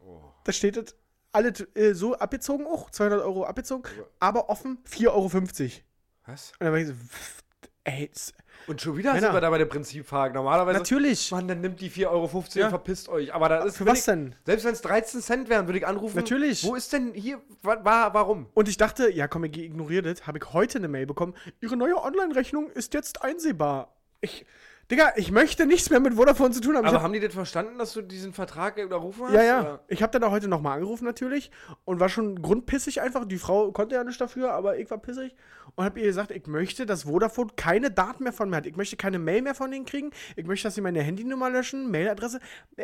Oh. 0.00 0.20
Da 0.44 0.52
steht 0.52 0.76
es, 0.76 0.94
alle 1.32 1.48
äh, 1.74 1.92
so 1.92 2.14
abgezogen, 2.16 2.66
auch 2.66 2.90
200 2.90 3.20
Euro 3.22 3.44
abgezogen, 3.44 3.84
aber 4.18 4.48
offen 4.48 4.78
4,50 4.90 5.06
Euro. 5.08 5.24
Und 5.26 5.82
Was? 6.26 6.52
dann 6.58 6.72
war 6.72 6.78
ich 6.78 6.88
so, 6.88 6.94
pff, 6.94 7.42
ey, 7.84 8.08
das- 8.12 8.32
Und 8.66 8.80
schon 8.80 8.96
wieder 8.96 9.12
Männer. 9.12 9.26
sind 9.28 9.34
wir 9.36 9.40
da 9.40 9.50
bei 9.50 9.58
der 9.58 9.66
Prinzipfrage. 9.66 10.34
Normalerweise. 10.34 10.78
natürlich. 10.78 11.30
Mann, 11.30 11.46
dann 11.46 11.60
nimmt 11.60 11.80
die 11.80 11.90
4,50 11.90 12.08
Euro 12.10 12.44
Ja. 12.54 12.64
und 12.64 12.70
verpisst 12.70 13.08
euch. 13.08 13.32
Aber 13.32 13.48
da 13.48 13.62
ist 13.64 13.76
Für 13.76 13.86
was 13.86 14.00
ich, 14.00 14.04
denn? 14.06 14.34
Selbst 14.44 14.64
wenn 14.64 14.72
es 14.72 14.82
13 14.82 15.20
Cent 15.22 15.48
wären, 15.48 15.66
würde 15.68 15.78
ich 15.78 15.86
anrufen. 15.86 16.16
Natürlich. 16.16 16.64
Wo 16.64 16.74
ist 16.74 16.92
denn 16.92 17.12
hier, 17.14 17.40
wa, 17.62 17.78
wa, 17.84 18.12
warum? 18.12 18.46
Und 18.54 18.68
ich 18.68 18.76
dachte, 18.76 19.10
ja 19.10 19.28
komm, 19.28 19.44
ich 19.44 19.56
ignoriere 19.56 20.02
das. 20.02 20.26
Habe 20.26 20.38
ich 20.38 20.52
heute 20.52 20.78
eine 20.78 20.88
Mail 20.88 21.06
bekommen. 21.06 21.34
Ihre 21.60 21.76
neue 21.76 21.96
Online-Rechnung 22.02 22.70
ist 22.70 22.94
jetzt 22.94 23.22
einsehbar. 23.22 23.92
Ich, 24.20 24.44
Digga, 24.90 25.12
ich 25.16 25.32
möchte 25.32 25.66
nichts 25.66 25.90
mehr 25.90 25.98
mit 25.98 26.14
Vodafone 26.14 26.52
zu 26.52 26.60
tun 26.60 26.76
haben. 26.76 26.86
Aber 26.86 26.96
hab- 26.98 27.02
haben 27.02 27.12
die 27.12 27.18
das 27.18 27.34
verstanden, 27.34 27.76
dass 27.76 27.92
du 27.92 28.02
diesen 28.02 28.32
Vertrag 28.32 28.76
überrufen 28.78 29.24
hast? 29.26 29.32
ja, 29.34 29.42
ja. 29.42 29.60
oder? 29.60 29.84
Ich 29.88 30.00
habe 30.00 30.12
dann 30.12 30.22
auch 30.22 30.30
heute 30.30 30.46
nochmal 30.46 30.74
angerufen 30.74 31.04
natürlich 31.04 31.50
und 31.84 31.98
war 31.98 32.08
schon 32.08 32.40
grundpissig 32.40 33.00
einfach. 33.00 33.24
Die 33.24 33.38
Frau 33.38 33.72
konnte 33.72 33.96
ja 33.96 34.04
nichts 34.04 34.18
dafür, 34.18 34.52
aber 34.52 34.78
ich 34.78 34.88
war 34.88 34.98
pissig 34.98 35.34
und 35.74 35.84
habe 35.84 35.98
ihr 35.98 36.06
gesagt, 36.06 36.30
ich 36.30 36.46
möchte, 36.46 36.86
dass 36.86 37.02
Vodafone 37.02 37.50
keine 37.56 37.90
Daten 37.90 38.22
mehr 38.22 38.32
von 38.32 38.48
mir 38.48 38.56
hat. 38.58 38.66
Ich 38.66 38.76
möchte 38.76 38.96
keine 38.96 39.18
Mail 39.18 39.42
mehr 39.42 39.56
von 39.56 39.72
denen 39.72 39.86
kriegen. 39.86 40.10
Ich 40.36 40.46
möchte, 40.46 40.68
dass 40.68 40.76
sie 40.76 40.80
meine 40.82 41.02
Handynummer 41.02 41.50
löschen, 41.50 41.90
Mailadresse. 41.90 42.38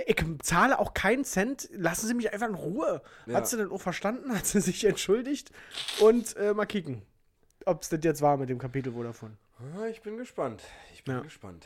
Ich 0.06 0.16
zahle 0.42 0.80
auch 0.80 0.94
keinen 0.94 1.24
Cent. 1.24 1.68
Lassen 1.72 2.08
Sie 2.08 2.14
mich 2.14 2.32
einfach 2.32 2.48
in 2.48 2.56
Ruhe. 2.56 3.00
Ja. 3.26 3.34
Hat 3.36 3.46
sie 3.46 3.56
dann 3.56 3.70
auch 3.70 3.80
verstanden? 3.80 4.34
Hat 4.36 4.44
sie 4.46 4.60
sich 4.60 4.84
entschuldigt? 4.84 5.52
Und 6.00 6.36
äh, 6.36 6.52
mal 6.52 6.66
kicken, 6.66 7.02
ob 7.64 7.82
es 7.82 7.90
das 7.90 8.00
jetzt 8.02 8.22
war 8.22 8.36
mit 8.38 8.48
dem 8.48 8.58
Kapitel 8.58 8.92
Vodafone. 8.92 9.36
Ah, 9.78 9.86
Ich 9.86 10.02
bin 10.02 10.16
gespannt. 10.16 10.64
Ich 10.94 11.04
bin 11.04 11.14
Ja. 11.14 11.20
gespannt. 11.20 11.64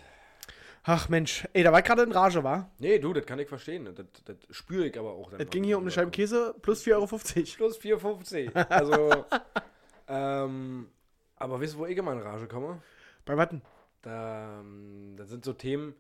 Ach 0.89 1.09
Mensch, 1.09 1.49
ey, 1.53 1.65
da 1.65 1.73
war 1.73 1.81
ich 1.81 1.85
gerade 1.85 2.05
in 2.05 2.13
Rage, 2.13 2.45
war? 2.45 2.71
Nee, 2.79 3.01
du, 3.01 3.13
das 3.13 3.27
kann 3.27 3.41
ich 3.41 3.49
verstehen. 3.49 3.87
Das, 3.87 4.07
das 4.25 4.37
spüre 4.57 4.87
ich 4.87 4.97
aber 4.97 5.11
auch. 5.11 5.31
dann 5.31 5.41
Es 5.41 5.51
ging 5.51 5.65
hier 5.65 5.79
um 5.79 5.83
du 5.83 5.87
eine 5.87 5.91
Scheibe. 5.91 6.13
Käse 6.13 6.55
plus 6.63 6.85
4,50 6.85 6.95
Euro. 6.95 7.07
Plus 7.07 7.81
4,50. 7.81 8.55
Also, 8.69 9.25
ähm, 10.09 10.89
aber 11.35 11.61
wisst 11.61 11.75
ihr, 11.75 11.79
wo 11.81 11.87
ich 11.87 11.99
immer 11.99 12.13
in 12.13 12.21
Rage 12.21 12.47
komme? 12.47 12.81
Bei 13.25 13.37
Watten. 13.37 13.63
Da, 14.03 14.61
ähm, 14.61 15.15
das 15.17 15.29
sind 15.29 15.45
so 15.45 15.55
Themen, 15.55 15.97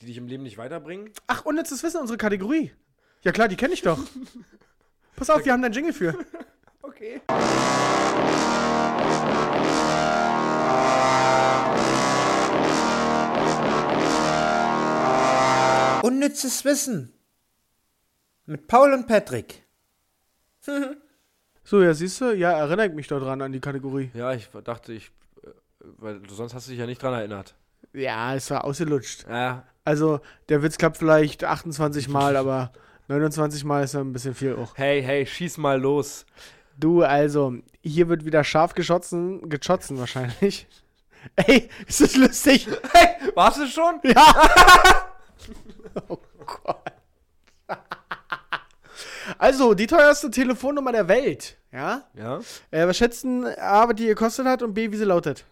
die 0.00 0.06
dich 0.06 0.16
im 0.16 0.26
Leben 0.26 0.42
nicht 0.42 0.56
weiterbringen. 0.56 1.10
Ach, 1.26 1.44
unnützes 1.44 1.82
Wissen, 1.82 2.00
unsere 2.00 2.16
Kategorie. 2.16 2.72
Ja 3.24 3.32
klar, 3.32 3.48
die 3.48 3.56
kenne 3.56 3.74
ich 3.74 3.82
doch. 3.82 3.98
Pass 5.16 5.28
auf, 5.28 5.44
wir 5.44 5.52
haben 5.52 5.60
da 5.60 5.66
einen 5.66 5.74
Jingle 5.74 5.92
für. 5.92 6.16
Okay. 6.86 7.22
Unnützes 16.24 16.64
Wissen. 16.64 17.12
Mit 18.46 18.66
Paul 18.66 18.94
und 18.94 19.06
Patrick. 19.06 19.62
So, 21.66 21.82
ja, 21.82 21.94
siehst 21.94 22.20
du, 22.20 22.36
ja, 22.36 22.52
erinnere 22.52 22.88
ich 22.88 22.92
mich 22.92 23.08
doch 23.08 23.18
dran 23.20 23.40
an 23.40 23.50
die 23.50 23.58
Kategorie. 23.60 24.10
Ja, 24.12 24.34
ich 24.34 24.50
dachte, 24.64 24.92
ich. 24.92 25.10
äh, 25.42 25.48
Weil 25.96 26.20
du 26.20 26.34
sonst 26.34 26.52
hast 26.52 26.66
du 26.66 26.72
dich 26.72 26.78
ja 26.78 26.84
nicht 26.84 27.02
dran 27.02 27.14
erinnert. 27.14 27.54
Ja, 27.94 28.34
es 28.34 28.50
war 28.50 28.64
ausgelutscht. 28.64 29.24
Ja. 29.26 29.64
Also, 29.82 30.20
der 30.50 30.62
Witz 30.62 30.76
klappt 30.76 30.98
vielleicht 30.98 31.42
28 31.42 32.08
Mal, 32.10 32.36
aber 32.38 32.70
29 33.08 33.64
Mal 33.64 33.82
ist 33.84 33.94
ja 33.94 34.00
ein 34.00 34.12
bisschen 34.12 34.34
viel 34.34 34.56
auch. 34.56 34.76
Hey, 34.76 35.02
hey, 35.02 35.24
schieß 35.24 35.56
mal 35.56 35.80
los. 35.80 36.26
Du, 36.78 37.02
also, 37.02 37.54
hier 37.82 38.10
wird 38.10 38.26
wieder 38.26 38.44
scharf 38.44 38.74
geschossen, 38.74 39.48
geschossen 39.48 39.98
wahrscheinlich. 39.98 40.66
Ey, 41.36 41.70
ist 41.86 42.02
das 42.02 42.14
lustig? 42.14 42.68
Hey, 42.92 43.32
warst 43.34 43.58
du 43.58 43.66
schon? 43.66 44.00
Oh 46.08 46.18
Gott. 46.46 46.92
Also, 49.38 49.72
die 49.72 49.86
teuerste 49.86 50.30
Telefonnummer 50.30 50.92
der 50.92 51.08
Welt, 51.08 51.56
ja? 51.72 52.02
Ja. 52.14 52.40
Äh, 52.70 52.86
was 52.86 52.98
schätzen 52.98 53.46
A, 53.58 53.88
was 53.88 53.96
die 53.96 54.06
gekostet 54.06 54.46
hat 54.46 54.62
und 54.62 54.74
B, 54.74 54.92
wie 54.92 54.96
sie 54.96 55.04
lautet? 55.04 55.46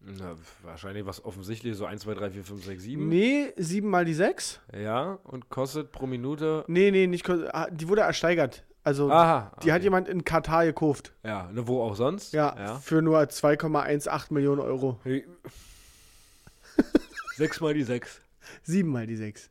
Na, 0.00 0.34
wahrscheinlich 0.62 1.06
was 1.06 1.24
offensichtlich, 1.24 1.76
so 1.76 1.84
1, 1.84 2.02
2, 2.02 2.14
3, 2.14 2.30
4, 2.30 2.44
5, 2.44 2.64
6, 2.64 2.82
7. 2.82 3.08
Nee, 3.08 3.52
7 3.56 3.88
mal 3.88 4.04
die 4.04 4.14
6? 4.14 4.60
Ja, 4.76 5.18
und 5.24 5.50
kostet 5.50 5.92
pro 5.92 6.06
Minute. 6.06 6.64
Nee, 6.66 6.90
nee, 6.90 7.06
nicht, 7.06 7.28
ah, 7.28 7.68
die 7.70 7.88
wurde 7.88 8.02
ersteigert. 8.02 8.64
Also, 8.84 9.10
Aha. 9.10 9.52
die 9.62 9.72
hat 9.72 9.82
jemand 9.82 10.08
in 10.08 10.24
Katar 10.24 10.64
gekauft. 10.64 11.12
Ja, 11.22 11.50
ne, 11.52 11.68
wo 11.68 11.82
auch 11.82 11.94
sonst? 11.94 12.32
Ja, 12.32 12.54
ja. 12.56 12.74
für 12.78 13.02
nur 13.02 13.20
2,18 13.20 14.32
Millionen 14.32 14.60
Euro. 14.60 14.98
Hey. 15.04 15.26
Sechs 17.38 17.60
mal 17.60 17.72
die 17.72 17.84
sechs. 17.84 18.20
7 18.64 18.88
mal 18.90 19.06
die 19.06 19.14
6. 19.16 19.48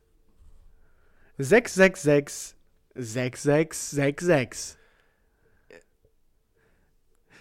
666 1.38 2.54
6666. 2.94 4.76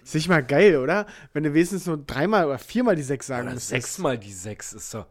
Ist 0.04 0.16
nicht 0.16 0.30
mal 0.30 0.42
geil, 0.44 0.78
oder? 0.78 1.06
Wenn 1.34 1.44
du 1.44 1.54
wenigstens 1.54 1.86
nur 1.86 1.98
dreimal 1.98 2.46
oder 2.46 2.60
viermal 2.60 2.96
die 2.96 3.02
6 3.04 3.28
sagen 3.28 3.48
Oder 3.48 3.56
müsstest. 3.56 3.70
sechs 3.72 3.98
mal 3.98 4.18
die 4.18 4.32
sechs 4.32 4.72
ist 4.72 4.90
so. 4.90 5.04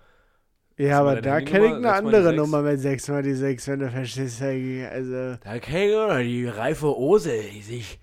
Ja, 0.79 1.01
aber 1.01 1.21
da 1.21 1.41
kenne 1.43 1.67
ich 1.67 1.73
eine 1.73 1.83
Sechs 1.89 1.99
andere 1.99 2.23
sechs? 2.23 2.37
Nummer 2.37 2.63
mit 2.63 2.81
6 2.81 3.09
mal 3.09 3.23
die 3.23 3.35
6, 3.35 3.69
wenn 3.69 3.81
du 3.81 3.91
verstehst. 3.91 4.41
Also, 4.43 5.37
Da 5.43 5.59
kenne 5.59 6.23
ich 6.23 6.29
die 6.29 6.47
reife 6.49 6.97
Ose, 6.99 7.43
die 7.53 7.61
sich 7.63 7.99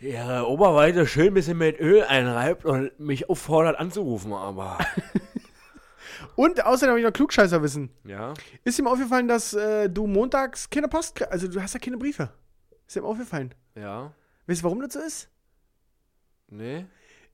ihre 0.00 0.46
Oberweite 0.48 1.06
schön 1.06 1.28
ein 1.28 1.34
bisschen 1.34 1.56
mit 1.56 1.80
Öl 1.80 2.02
einreibt 2.02 2.66
und 2.66 2.98
mich 3.00 3.30
auffordert 3.30 3.78
anzurufen, 3.78 4.32
aber. 4.34 4.78
Und 6.36 6.64
außerdem 6.64 6.90
habe 6.90 7.00
ich 7.00 7.06
noch 7.06 7.12
Klugscheißer 7.12 7.62
wissen. 7.62 7.90
ja. 8.04 8.34
Ist 8.64 8.78
ihm 8.78 8.86
aufgefallen, 8.86 9.28
dass 9.28 9.54
äh, 9.54 9.88
du 9.88 10.06
montags 10.06 10.68
keine 10.68 10.88
Post 10.88 11.14
kriegst? 11.14 11.32
Also, 11.32 11.48
du 11.48 11.60
hast 11.62 11.74
ja 11.74 11.80
keine 11.80 11.96
Briefe. 11.96 12.30
Ist 12.86 12.96
ihm 12.96 13.04
aufgefallen. 13.04 13.54
Ja. 13.74 14.12
Weißt 14.46 14.60
du, 14.60 14.64
warum 14.64 14.80
das 14.80 14.92
so 14.94 15.00
ist? 15.00 15.28
Nee. 16.48 16.86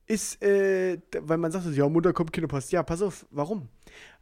Ist, 0.07 0.42
äh, 0.42 0.98
weil 1.20 1.38
man 1.38 1.53
sagt, 1.53 1.66
ja, 1.66 1.88
Montag 1.88 2.14
kommt 2.14 2.32
keine 2.32 2.48
Post. 2.48 2.72
Ja, 2.72 2.82
pass 2.82 3.01
auf, 3.01 3.26
warum? 3.30 3.68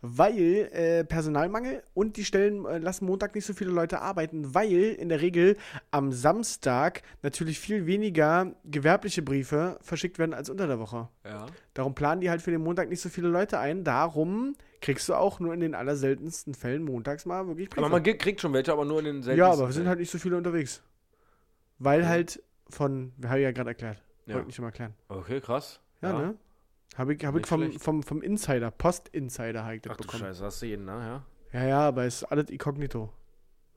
Weil 0.00 0.70
äh, 0.72 1.04
Personalmangel 1.04 1.82
und 1.94 2.16
die 2.16 2.24
Stellen 2.24 2.64
äh, 2.66 2.78
lassen 2.78 3.06
Montag 3.06 3.34
nicht 3.34 3.46
so 3.46 3.54
viele 3.54 3.70
Leute 3.70 4.00
arbeiten, 4.00 4.54
weil 4.54 4.70
in 4.70 5.08
der 5.08 5.20
Regel 5.20 5.56
am 5.90 6.12
Samstag 6.12 7.02
natürlich 7.22 7.58
viel 7.58 7.86
weniger 7.86 8.52
gewerbliche 8.64 9.22
Briefe 9.22 9.78
verschickt 9.80 10.18
werden 10.18 10.34
als 10.34 10.50
unter 10.50 10.66
der 10.66 10.78
Woche. 10.78 11.08
Ja. 11.24 11.46
Darum 11.74 11.94
planen 11.94 12.20
die 12.20 12.30
halt 12.30 12.42
für 12.42 12.50
den 12.50 12.62
Montag 12.62 12.90
nicht 12.90 13.00
so 13.00 13.08
viele 13.08 13.28
Leute 13.28 13.58
ein. 13.58 13.82
Darum 13.82 14.56
kriegst 14.80 15.08
du 15.08 15.14
auch 15.14 15.40
nur 15.40 15.54
in 15.54 15.60
den 15.60 15.74
allerseltensten 15.74 16.54
Fällen 16.54 16.84
montags 16.84 17.24
mal 17.24 17.46
wirklich 17.46 17.70
Briefe. 17.70 17.84
Aber 17.84 17.90
man 17.90 18.02
kriegt 18.02 18.40
schon 18.40 18.52
welche, 18.52 18.72
aber 18.72 18.84
nur 18.84 18.98
in 18.98 19.06
den 19.06 19.22
seltensten 19.22 19.38
ja, 19.38 19.52
aber 19.52 19.68
wir 19.68 19.72
sind 19.72 19.88
halt 19.88 19.98
nicht 19.98 20.10
so 20.10 20.18
viele 20.18 20.36
unterwegs. 20.36 20.82
Weil 21.78 22.06
halt 22.06 22.42
von, 22.68 23.12
wir 23.16 23.30
haben 23.30 23.40
ja 23.40 23.52
gerade 23.52 23.70
erklärt. 23.70 24.02
Ja. 24.28 24.34
Wollte 24.34 24.50
ich 24.50 24.54
schon 24.54 24.64
mal 24.64 24.68
erklären. 24.68 24.94
Okay, 25.08 25.40
krass. 25.40 25.80
Ja, 26.02 26.12
ne? 26.12 26.34
Habe 26.96 27.14
ich, 27.14 27.24
hab 27.24 27.36
ich 27.36 27.46
vom, 27.46 27.62
schlecht. 27.62 27.82
vom, 27.82 28.02
vom 28.02 28.22
Insider, 28.22 28.70
Post-Insider 28.70 29.64
habe 29.64 29.76
ich 29.76 29.82
das 29.82 29.92
Ach 29.92 29.96
du 29.96 30.04
bekommen. 30.04 30.24
Scheiße, 30.24 30.44
hast 30.44 30.62
du 30.62 30.66
jeden, 30.66 30.84
ne? 30.84 31.22
Ja. 31.52 31.60
Ja, 31.60 31.66
ja, 31.66 31.80
aber 31.88 32.04
ist 32.04 32.24
alles 32.24 32.50
inkognito. 32.50 33.10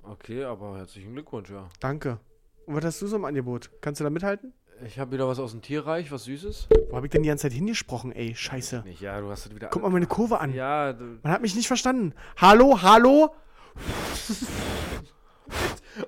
Okay, 0.04 0.44
aber 0.44 0.78
herzlichen 0.78 1.14
Glückwunsch, 1.14 1.50
ja. 1.50 1.70
Danke. 1.80 2.20
Und 2.66 2.76
was 2.76 2.84
hast 2.84 3.02
du 3.02 3.08
so 3.08 3.16
im 3.16 3.26
Angebot? 3.26 3.70
Kannst 3.82 4.02
du 4.02 4.04
da 4.04 4.10
mithalten? 4.10 4.54
Ich 4.86 5.00
habe 5.00 5.12
wieder 5.12 5.28
was 5.28 5.40
aus 5.40 5.52
dem 5.52 5.62
Tierreich, 5.62 6.12
was 6.12 6.24
Süßes. 6.24 6.68
Wo 6.90 6.96
habe 6.96 7.06
ich 7.06 7.12
denn 7.12 7.22
die 7.22 7.30
ganze 7.30 7.44
Zeit 7.44 7.54
hingesprochen, 7.54 8.12
ey? 8.12 8.34
Scheiße. 8.36 8.82
Nicht, 8.84 9.02
ja, 9.02 9.20
du 9.22 9.30
hast 9.30 9.46
es 9.46 9.56
wieder. 9.56 9.68
Guck 9.68 9.84
mal 9.84 9.90
meine 9.90 10.08
Kurve 10.08 10.40
an. 10.40 10.54
Ja, 10.54 10.94
du, 10.94 11.20
Man 11.22 11.32
hat 11.32 11.42
mich 11.42 11.56
nicht 11.56 11.68
verstanden. 11.68 12.14
Hallo, 12.38 12.82
hallo? 12.82 13.36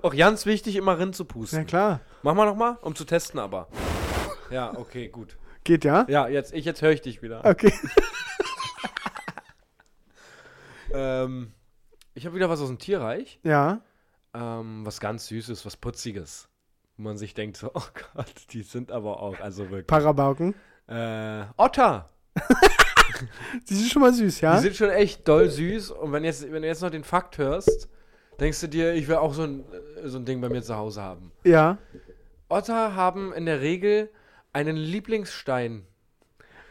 auch 0.01 0.15
ganz 0.15 0.45
wichtig, 0.45 0.75
immer 0.75 0.97
rin 0.97 1.13
zu 1.13 1.25
pusten. 1.25 1.59
Ja, 1.59 1.65
klar. 1.65 1.99
Mach 2.23 2.33
mal 2.33 2.45
nochmal, 2.45 2.77
um 2.81 2.95
zu 2.95 3.05
testen, 3.05 3.39
aber. 3.39 3.67
Ja, 4.54 4.78
okay, 4.78 5.08
gut. 5.08 5.36
Geht 5.64 5.84
ja? 5.84 6.06
Ja, 6.08 6.28
jetzt, 6.28 6.54
ich, 6.54 6.64
jetzt 6.64 6.82
höre 6.82 6.91
ich 6.91 7.01
dich 7.01 7.22
wieder. 7.22 7.43
Okay. 7.43 7.74
Ähm, 10.95 11.51
ich 12.14 12.28
habe 12.28 12.36
wieder 12.36 12.51
was 12.51 12.62
aus 12.62 12.68
dem 12.68 12.78
Tierreich. 12.78 13.39
Ja. 13.41 13.82
Ähm, 14.36 14.86
was 14.86 14.99
ganz 14.99 15.26
Süßes, 15.26 15.66
was 15.66 15.76
Putziges. 15.76 16.49
Wo 16.97 17.04
man 17.04 17.18
sich 17.18 17.34
denkt, 17.34 17.58
so, 17.58 17.72
oh 17.74 17.82
Gott, 18.14 18.32
die 18.51 18.62
sind 18.62 18.91
aber 18.91 19.20
auch, 19.20 19.39
also 19.39 19.72
wirklich. 19.72 19.88
Parabauken. 19.88 20.54
Äh, 20.88 21.45
Otter! 21.58 22.12
Die 23.70 23.74
sind 23.74 23.89
schon 23.89 24.04
mal 24.04 24.14
süß, 24.14 24.41
ja? 24.41 24.56
Die 24.58 24.62
sind 24.62 24.76
schon 24.76 24.91
echt 24.91 25.28
doll 25.28 25.49
süß. 25.49 25.89
Und 25.89 26.12
wenn, 26.12 26.24
jetzt, 26.24 26.51
wenn 26.51 26.62
du 26.62 26.68
jetzt 26.68 26.82
noch 26.82 26.91
den 26.91 27.04
Fakt 27.04 27.39
hörst, 27.39 27.89
denkst 28.39 28.62
du 28.62 28.68
dir, 28.68 28.93
ich 28.93 29.08
will 29.08 29.16
auch 29.16 29.34
so 29.34 29.43
ein, 29.43 29.64
so 30.04 30.20
ein 30.20 30.26
Ding 30.26 30.41
bei 30.41 30.49
mir 30.49 30.62
zu 30.62 30.76
Hause 30.76 31.01
haben. 31.01 31.32
ja. 31.43 31.80
Otter 32.49 32.95
haben 32.95 33.34
in 33.34 33.47
der 33.47 33.62
Regel 33.62 34.12
einen 34.54 34.78
Lieblingsstein. 34.78 35.84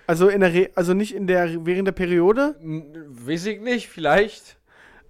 Also 0.06 0.28
in 0.28 0.40
der 0.40 0.52
Re 0.52 0.70
also 0.74 0.94
nicht 0.94 1.14
in 1.14 1.26
der 1.26 1.64
während 1.66 1.86
der 1.86 1.92
Periode, 1.92 2.56
N 2.60 2.84
weiß 3.08 3.46
ich 3.46 3.60
nicht, 3.60 3.88
vielleicht 3.88 4.56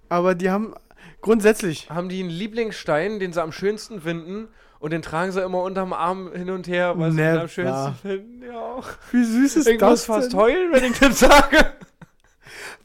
aber 0.09 0.35
die 0.35 0.49
haben 0.51 0.73
grundsätzlich. 1.21 1.89
haben 1.89 2.09
die 2.09 2.19
einen 2.21 2.29
Lieblingsstein, 2.29 3.19
den 3.19 3.33
sie 3.33 3.41
am 3.41 3.51
schönsten 3.51 4.01
finden. 4.01 4.47
Und 4.79 4.91
den 4.91 5.01
tragen 5.01 5.31
sie 5.31 5.41
immer 5.41 5.63
unterm 5.63 5.93
Arm 5.93 6.33
hin 6.33 6.49
und 6.49 6.67
her, 6.67 6.99
weil 6.99 7.11
sie 7.11 7.17
Never. 7.21 7.41
am 7.43 7.47
schönsten 7.47 7.93
finden. 8.01 8.43
Ja, 8.43 8.59
auch. 8.59 8.89
Wie 9.13 9.23
süß 9.23 9.55
ist 9.55 9.67
Ich 9.67 9.77
das 9.77 9.89
muss 9.89 10.05
fast 10.05 10.33
denn? 10.33 10.39
heulen, 10.39 10.73
wenn 10.73 10.83
ich 10.83 10.99
das 10.99 11.19
sage. 11.19 11.57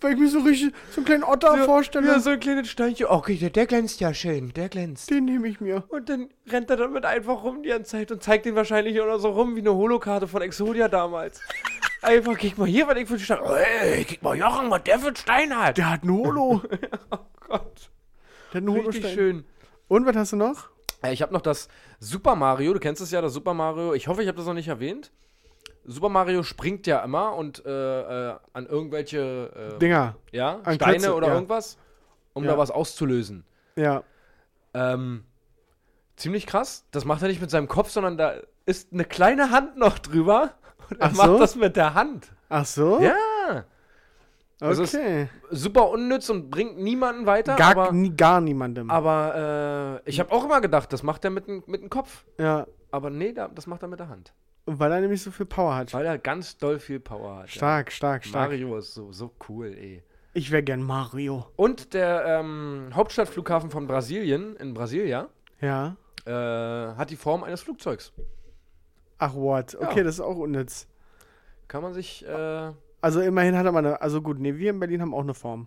Weil 0.00 0.12
ich 0.14 0.18
mir 0.20 0.28
so 0.28 0.38
richtig 0.40 0.72
so 0.90 0.98
einen 0.98 1.06
kleinen 1.06 1.24
Otter 1.24 1.58
vorstelle. 1.64 2.06
Ja, 2.06 2.20
so 2.20 2.30
ein 2.30 2.38
kleines 2.40 2.68
Steinchen. 2.68 3.06
Okay, 3.06 3.36
der, 3.36 3.50
der 3.50 3.66
glänzt 3.66 4.00
ja 4.00 4.14
schön, 4.14 4.52
der 4.54 4.68
glänzt. 4.68 5.10
Den 5.10 5.24
nehme 5.24 5.48
ich 5.48 5.60
mir. 5.60 5.84
Und 5.88 6.08
dann 6.08 6.28
rennt 6.48 6.70
er 6.70 6.76
damit 6.76 7.04
einfach 7.04 7.42
rum 7.42 7.62
die 7.62 7.70
ganze 7.70 7.90
Zeit 7.92 8.12
und 8.12 8.22
zeigt 8.22 8.46
den 8.46 8.54
wahrscheinlich 8.54 9.00
oder 9.00 9.18
so 9.18 9.30
rum 9.30 9.56
wie 9.56 9.60
eine 9.60 9.74
Holokarte 9.74 10.28
von 10.28 10.42
Exodia 10.42 10.88
damals. 10.88 11.40
Einfach, 12.00 12.38
guck 12.40 12.58
mal 12.58 12.68
hier, 12.68 12.86
was 12.86 12.96
ich 12.96 13.08
für 13.08 13.14
einen 13.14 13.22
Stein. 13.24 13.38
Ey, 13.82 14.04
guck 14.08 14.22
mal, 14.22 14.36
Jochen, 14.38 14.70
was 14.70 14.84
der 14.84 15.00
für 15.00 15.08
einen 15.08 15.16
Stein 15.16 15.56
hat. 15.58 15.78
Der 15.78 15.90
hat 15.90 16.02
einen 16.04 16.12
Holo. 16.12 16.62
oh 17.10 17.18
Gott. 17.40 17.90
Der 18.52 18.60
hat 18.60 18.68
einen 18.68 18.68
Richtig 18.68 18.84
Holo-Stein. 19.02 19.14
schön. 19.14 19.44
Und 19.88 20.06
was 20.06 20.14
hast 20.14 20.32
du 20.32 20.36
noch? 20.36 20.68
Äh, 21.02 21.12
Ich 21.12 21.22
habe 21.22 21.32
noch 21.32 21.40
das 21.40 21.66
Super 21.98 22.36
Mario, 22.36 22.72
du 22.72 22.78
kennst 22.78 23.02
es 23.02 23.10
ja, 23.10 23.20
das 23.20 23.32
Super 23.32 23.52
Mario. 23.52 23.94
Ich 23.94 24.06
hoffe, 24.06 24.22
ich 24.22 24.28
habe 24.28 24.38
das 24.38 24.46
noch 24.46 24.54
nicht 24.54 24.68
erwähnt. 24.68 25.10
Super 25.90 26.08
Mario 26.10 26.42
springt 26.42 26.86
ja 26.86 27.00
immer 27.02 27.34
und 27.34 27.64
äh, 27.64 28.30
äh, 28.30 28.36
an 28.52 28.66
irgendwelche 28.66 29.72
äh, 29.74 29.78
Dinger. 29.78 30.16
ja, 30.32 30.56
an 30.62 30.74
Steine 30.74 30.92
Klötze, 30.98 31.14
oder 31.14 31.28
ja. 31.28 31.34
irgendwas, 31.34 31.78
um 32.34 32.44
Ja. 32.44 32.52
da 32.52 32.58
was 32.58 32.70
auszulösen. 32.70 33.44
Ja. 33.74 34.02
Ähm, 34.74 35.24
ziemlich 36.16 36.46
krass. 36.46 36.84
Das 36.90 37.04
macht 37.04 37.22
er 37.22 37.28
nicht 37.28 37.40
mit 37.40 37.50
seinem 37.50 37.68
Kopf, 37.68 37.90
sondern 37.90 38.18
da 38.18 38.34
ist 38.66 38.92
eine 38.92 39.04
kleine 39.04 39.50
Hand 39.50 39.76
noch 39.78 39.98
drüber. 39.98 40.52
Und 40.90 41.00
er 41.00 41.06
Ach 41.08 41.14
macht 41.14 41.26
so? 41.28 41.38
das 41.38 41.56
mit 41.56 41.76
der 41.76 41.94
Hand. 41.94 42.28
Ach 42.50 42.66
so? 42.66 43.00
Ja. 43.00 43.64
Also 44.60 44.82
Okay. 44.82 45.28
Super 45.50 45.88
unnütz 45.90 46.28
und 46.30 46.50
bringt 46.50 46.78
niemanden 46.78 47.26
weiter. 47.26 47.54
Gar, 47.56 47.70
aber 47.70 47.92
nie, 47.92 48.10
gar 48.14 48.40
niemandem. 48.40 48.90
aber 48.90 50.00
äh, 50.04 50.10
ich 50.10 50.18
habe 50.20 50.32
auch 50.32 50.44
immer 50.44 50.60
gedacht, 50.60 50.92
das 50.92 51.02
macht 51.02 51.24
er 51.24 51.30
mit, 51.30 51.46
dem- 51.46 51.62
mit 51.66 51.80
dem 51.80 51.88
Kopf. 51.90 52.24
ja. 52.38 52.66
Aber 52.90 53.10
nee, 53.10 53.32
da, 53.34 53.48
das 53.48 53.66
macht 53.66 53.82
er 53.82 53.88
mit 53.88 54.00
der 54.00 54.08
Hand. 54.08 54.32
Weil 54.70 54.92
er 54.92 55.00
nämlich 55.00 55.22
so 55.22 55.30
viel 55.30 55.46
Power 55.46 55.74
hat. 55.74 55.94
Weil 55.94 56.04
er 56.04 56.18
ganz 56.18 56.58
doll 56.58 56.78
viel 56.78 57.00
Power 57.00 57.38
hat. 57.38 57.48
Stark, 57.50 57.90
stark, 57.90 58.24
ja. 58.24 58.28
stark. 58.28 58.50
Mario 58.50 58.76
ist 58.76 58.92
so, 58.92 59.10
so 59.12 59.32
cool, 59.48 59.68
ey. 59.68 60.02
Ich 60.34 60.50
wäre 60.50 60.62
gern 60.62 60.82
Mario. 60.82 61.46
Und 61.56 61.94
der 61.94 62.24
ähm, 62.26 62.90
Hauptstadtflughafen 62.92 63.70
von 63.70 63.86
Brasilien, 63.86 64.56
in 64.56 64.74
Brasilia, 64.74 65.28
Ja. 65.60 65.96
äh, 66.26 66.30
hat 66.96 67.08
die 67.10 67.16
Form 67.16 67.44
eines 67.44 67.62
Flugzeugs. 67.62 68.12
Ach, 69.16 69.34
what? 69.34 69.74
Okay, 69.74 69.98
Ja. 69.98 70.04
das 70.04 70.16
ist 70.16 70.20
auch 70.20 70.36
unnütz. 70.36 70.86
Kann 71.66 71.82
man 71.82 71.94
sich, 71.94 72.26
äh, 72.26 72.72
Also 73.00 73.20
immerhin 73.22 73.56
hat 73.56 73.64
er 73.64 73.72
mal 73.72 73.78
eine. 73.78 74.00
Also 74.02 74.20
gut, 74.20 74.38
nee, 74.38 74.54
wir 74.56 74.70
in 74.70 74.80
Berlin 74.80 75.00
haben 75.00 75.14
auch 75.14 75.22
eine 75.22 75.34
Form. 75.34 75.66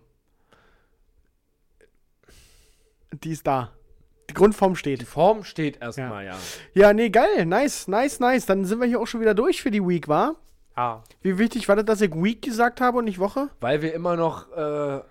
Die 3.12 3.32
ist 3.32 3.46
da. 3.46 3.72
Die 4.32 4.38
Grundform 4.38 4.72
die 4.72 4.78
steht. 4.78 5.02
Form 5.02 5.44
steht 5.44 5.82
erstmal, 5.82 6.24
ja. 6.24 6.36
Ja, 6.72 6.92
nee, 6.92 7.10
geil. 7.10 7.44
Nice, 7.44 7.86
nice, 7.86 8.18
nice. 8.18 8.46
Dann 8.46 8.64
sind 8.64 8.80
wir 8.80 8.86
hier 8.86 8.98
auch 8.98 9.06
schon 9.06 9.20
wieder 9.20 9.34
durch 9.34 9.60
für 9.60 9.70
die 9.70 9.86
Week, 9.86 10.08
wa? 10.08 10.36
Ah. 10.74 11.00
Wie 11.20 11.36
wichtig 11.36 11.68
war 11.68 11.76
das, 11.76 11.84
dass 11.84 12.00
ich 12.00 12.14
Week 12.14 12.40
gesagt 12.40 12.80
habe 12.80 12.98
und 12.98 13.04
nicht 13.04 13.18
Woche? 13.18 13.50
Weil 13.60 13.82
wir 13.82 13.92
immer 13.92 14.16
noch 14.16 14.50
äh, 14.52 15.02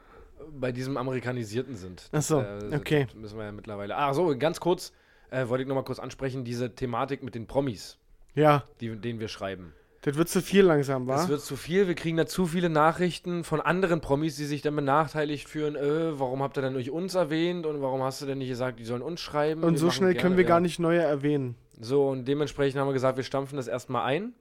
bei 0.59 0.71
diesem 0.71 0.97
Amerikanisierten 0.97 1.75
sind. 1.75 2.09
Ach 2.11 2.21
so, 2.21 2.39
äh, 2.39 2.75
okay. 2.75 3.05
das 3.05 3.15
Müssen 3.15 3.37
wir 3.37 3.45
ja 3.45 3.51
mittlerweile. 3.51 3.95
Ach 3.95 4.13
so, 4.15 4.35
ganz 4.37 4.59
kurz 4.59 4.91
äh, 5.29 5.47
wollte 5.47 5.61
ich 5.61 5.67
noch 5.67 5.75
mal 5.75 5.83
kurz 5.83 5.99
ansprechen, 5.99 6.43
diese 6.43 6.73
Thematik 6.73 7.21
mit 7.21 7.35
den 7.35 7.45
Promis, 7.45 7.97
Ja, 8.33 8.63
die, 8.79 8.95
denen 8.95 9.19
wir 9.19 9.27
schreiben. 9.27 9.73
Das 10.03 10.15
wird 10.15 10.29
zu 10.29 10.41
viel 10.41 10.63
langsam, 10.63 11.07
wa? 11.07 11.23
Es 11.23 11.29
wird 11.29 11.41
zu 11.41 11.55
viel, 11.55 11.87
wir 11.87 11.93
kriegen 11.93 12.17
da 12.17 12.25
zu 12.25 12.47
viele 12.47 12.69
Nachrichten 12.69 13.43
von 13.43 13.61
anderen 13.61 14.01
Promis, 14.01 14.35
die 14.35 14.45
sich 14.45 14.61
dann 14.61 14.75
benachteiligt 14.75 15.47
fühlen. 15.47 15.75
Äh, 15.75 16.19
warum 16.19 16.41
habt 16.41 16.57
ihr 16.57 16.61
denn 16.61 16.73
nicht 16.73 16.89
uns 16.89 17.13
erwähnt 17.13 17.65
und 17.67 17.81
warum 17.81 18.01
hast 18.01 18.21
du 18.21 18.25
denn 18.25 18.39
nicht 18.39 18.49
gesagt, 18.49 18.79
die 18.79 18.85
sollen 18.85 19.03
uns 19.03 19.21
schreiben? 19.21 19.63
und 19.63 19.73
Wir 19.73 19.79
so 19.79 19.91
schnell 19.91 20.15
können 20.15 20.37
wir 20.37 20.43
gar 20.43 20.59
nicht 20.59 20.79
neue 20.79 21.01
erwähnen. 21.01 21.55
So, 21.79 22.09
und 22.09 22.25
dementsprechend 22.25 22.79
haben 22.79 22.87
wir 22.87 22.93
gesagt, 22.93 23.17
wir 23.17 23.23
stampfen 23.23 23.57
das 23.57 23.67
erstmal 23.67 24.05
ein. 24.05 24.33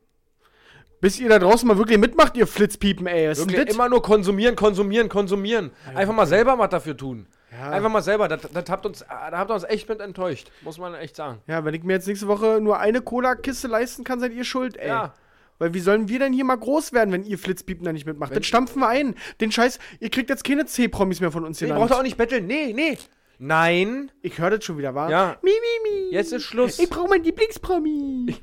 Bis 1.01 1.19
ihr 1.19 1.29
da 1.31 1.39
draußen 1.39 1.67
mal 1.67 1.79
wirklich 1.79 1.99
mitmacht, 1.99 2.37
ihr 2.37 2.47
Flitzpiepen, 2.47 3.07
ey. 3.07 3.31
Was 3.31 3.39
Wirklich 3.39 3.67
das? 3.67 3.75
immer 3.75 3.89
nur 3.89 4.03
konsumieren, 4.03 4.55
konsumieren, 4.55 5.09
konsumieren. 5.09 5.71
Einfach 5.95 6.15
mal 6.15 6.27
selber 6.27 6.59
was 6.59 6.69
dafür 6.69 6.97
tun. 6.97 7.27
Ja. 7.53 7.71
Einfach 7.71 7.91
mal 7.91 8.03
selber, 8.03 8.29
das, 8.29 8.43
das 8.53 8.65
habt 8.69 8.87
uns, 8.87 9.01
da 9.01 9.33
habt 9.33 9.51
ihr 9.51 9.55
uns 9.55 9.65
echt 9.65 9.89
mit 9.89 10.01
enttäuscht, 10.01 10.51
muss 10.63 10.79
man 10.79 10.95
echt 10.95 11.17
sagen. 11.17 11.41
Ja, 11.47 11.65
wenn 11.65 11.75
ich 11.75 11.83
mir 11.83 11.95
jetzt 11.95 12.07
nächste 12.07 12.29
Woche 12.29 12.61
nur 12.61 12.79
eine 12.79 13.01
Cola-Kiste 13.01 13.67
leisten 13.67 14.05
kann, 14.05 14.21
seid 14.21 14.33
ihr 14.33 14.45
schuld, 14.45 14.77
ey. 14.77 14.89
Ja. 14.89 15.15
Weil 15.61 15.75
wie 15.75 15.79
sollen 15.81 16.09
wir 16.09 16.19
denn 16.19 16.33
hier 16.33 16.45
mal 16.45 16.57
groß 16.57 16.93
werden, 16.93 17.13
wenn 17.13 17.23
ihr 17.23 17.39
Flitzpiepen 17.39 17.85
da 17.85 17.93
nicht 17.93 18.07
mitmacht? 18.07 18.31
Wenn- 18.31 18.37
Dann 18.37 18.43
stampfen 18.43 18.81
wir 18.81 18.89
ein. 18.89 19.15
Den 19.41 19.53
Scheiß, 19.53 19.79
ihr 20.01 20.11
kriegt 20.11 20.31
jetzt 20.31 20.43
keine 20.43 20.65
C-Promis 20.67 21.21
mehr 21.21 21.31
von 21.31 21.45
uns 21.45 21.59
hier. 21.61 21.69
Nee, 21.69 21.75
braucht 21.75 21.91
ihr 21.93 21.99
auch 21.99 22.03
nicht 22.03 22.17
betteln. 22.17 22.47
Nee, 22.47 22.73
nee. 22.73 22.99
Nein. 23.39 24.11
Ich 24.23 24.39
höre 24.39 24.51
das 24.51 24.65
schon 24.65 24.79
wieder, 24.79 24.95
wa? 24.95 25.09
Ja. 25.11 25.37
Mi, 25.43 25.51
mi, 25.51 25.91
mi. 25.91 26.13
Jetzt 26.15 26.33
ist 26.33 26.43
Schluss. 26.45 26.79
Ich 26.79 26.91
brauche 26.91 27.09
meinen 27.09 27.25
Lieblingspromi. 27.25 28.35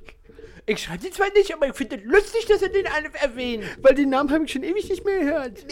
Ich 0.70 0.80
schreibe 0.84 1.04
die 1.06 1.12
zwar 1.12 1.28
nicht, 1.34 1.54
aber 1.54 1.68
ich 1.68 1.76
finde 1.76 1.96
es 1.96 2.04
lustig, 2.04 2.46
dass 2.46 2.62
er 2.62 2.70
den 2.70 2.86
alle 2.88 3.10
erwähnt. 3.22 3.64
Weil 3.82 3.96
den 3.96 4.10
Namen 4.10 4.32
habe 4.32 4.44
ich 4.46 4.52
schon 4.52 4.64
ewig 4.64 4.90
nicht 4.90 5.06
mehr 5.06 5.20
gehört. 5.20 5.66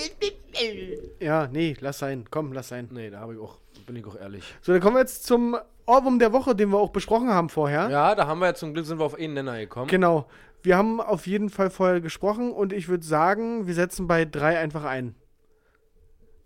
Ja, 1.20 1.48
nee, 1.52 1.76
lass 1.80 2.00
sein. 2.00 2.26
Komm, 2.32 2.54
lass 2.54 2.70
sein. 2.70 2.88
Nee, 2.92 3.10
da 3.10 3.20
habe 3.20 3.34
ich 3.34 3.40
auch, 3.40 3.58
bin 3.86 3.96
ich 3.96 4.06
auch 4.06 4.18
ehrlich. 4.20 4.44
So, 4.62 4.72
dann 4.72 4.82
kommen 4.82 4.96
wir 4.96 5.02
jetzt 5.02 5.26
zum 5.26 5.58
Ohrwurm 5.86 6.20
der 6.20 6.32
Woche, 6.34 6.56
den 6.56 6.70
wir 6.70 6.78
auch 6.78 6.90
besprochen 6.92 7.30
haben 7.30 7.50
vorher. 7.50 7.90
Ja, 7.90 8.16
da 8.16 8.28
haben 8.28 8.40
wir 8.40 8.48
ja 8.48 8.54
zum 8.56 8.74
Glück 8.74 8.86
sind 8.86 9.00
wir 9.00 9.06
auf 9.06 9.16
einen 9.16 9.34
Nenner 9.34 9.58
gekommen. 9.60 9.88
Genau. 9.88 10.28
Wir 10.66 10.78
haben 10.78 11.00
auf 11.00 11.28
jeden 11.28 11.52
Fall 11.52 11.70
vorher 11.70 12.02
gesprochen 12.02 12.52
und 12.52 12.74
ich 12.74 12.88
würde 12.88 13.06
sagen, 13.06 13.68
wir 13.68 13.76
setzen 13.76 14.08
bei 14.08 14.26
drei 14.26 14.58
einfach 14.58 14.84
ein. 14.84 15.14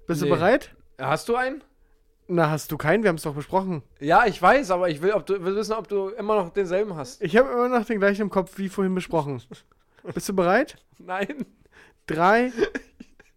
Bist 0.07 0.21
Nee. 0.21 0.27
du 0.27 0.35
bereit? 0.35 0.75
Hast 0.99 1.29
du 1.29 1.37
einen? 1.37 1.63
Na, 2.27 2.49
hast 2.49 2.69
du 2.73 2.77
keinen? 2.77 3.03
Wir 3.03 3.07
haben 3.07 3.15
es 3.15 3.23
doch 3.23 3.33
besprochen. 3.33 3.81
Ja, 4.01 4.25
ich 4.25 4.41
weiß, 4.41 4.71
aber 4.71 4.89
ich 4.89 5.01
will, 5.01 5.13
ob 5.13 5.25
du, 5.25 5.41
will 5.45 5.55
wissen, 5.55 5.71
ob 5.71 5.87
du 5.87 6.09
immer 6.09 6.35
noch 6.35 6.49
denselben 6.49 6.97
hast. 6.97 7.21
Ich 7.21 7.37
habe 7.37 7.49
immer 7.49 7.69
noch 7.69 7.85
den 7.85 7.99
gleichen 7.99 8.23
im 8.23 8.29
Kopf 8.29 8.57
wie 8.57 8.67
vorhin 8.67 8.93
besprochen. 8.93 9.41
Bist 10.13 10.27
du 10.27 10.33
bereit? 10.35 10.75
Nein. 10.97 11.45
Drei. 12.05 12.51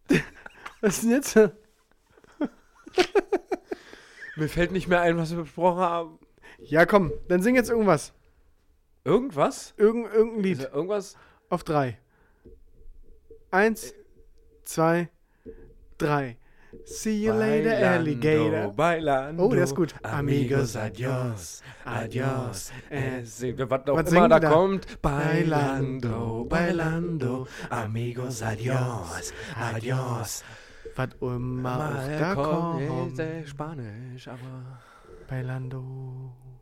Was 0.81 0.95
ist 0.97 1.05
denn 1.05 1.11
jetzt? 1.13 1.37
Mir 4.35 4.49
fällt 4.49 4.73
nicht 4.73 4.89
mehr 4.89 5.01
ein, 5.01 5.17
was 5.17 5.31
wir 5.31 5.43
besprochen 5.43 5.81
haben. 5.81 6.19
Ja, 6.59 6.87
komm, 6.87 7.13
dann 7.29 7.41
sing 7.41 7.55
jetzt 7.55 7.71
irgendwas. 7.71 8.13
Irgendwas? 9.05 9.75
Irgend, 9.77 10.13
irgendein 10.13 10.43
Lied. 10.43 10.59
da 10.59 10.71
irgendwas? 10.73 11.17
Auf 11.49 11.65
drei. 11.65 11.99
Eins, 13.51 13.95
zwei, 14.65 15.09
drei. 15.99 16.37
See 16.87 17.23
you 17.25 17.35
later, 17.35 17.91
Alligator. 17.91 18.73
Bailando, 18.73 19.45
Oh, 19.45 19.49
der 19.51 19.65
ist 19.65 19.75
gut. 19.77 19.95
Amigos, 20.03 20.75
adios, 20.75 21.63
adios. 21.85 22.73
Es, 22.89 23.43
was 23.43 23.89
auch 23.89 23.97
Was 23.97 24.11
immer 24.11 24.29
da 24.29 24.39
die 24.41 24.47
da? 24.47 24.51
kommt. 24.51 25.03
Bailando, 25.03 26.47
bailando, 26.49 27.47
amigos, 27.69 28.41
adios, 28.43 29.35
adios. 29.55 30.45
Was 30.97 31.09
immer 31.21 31.29
auch 31.29 31.39
Mal 31.39 32.19
da 32.19 32.35
kommt, 32.35 33.19
äh, 33.19 33.47
Spanisch, 33.47 34.29
aber... 34.29 34.81
Bailando. 35.29 36.33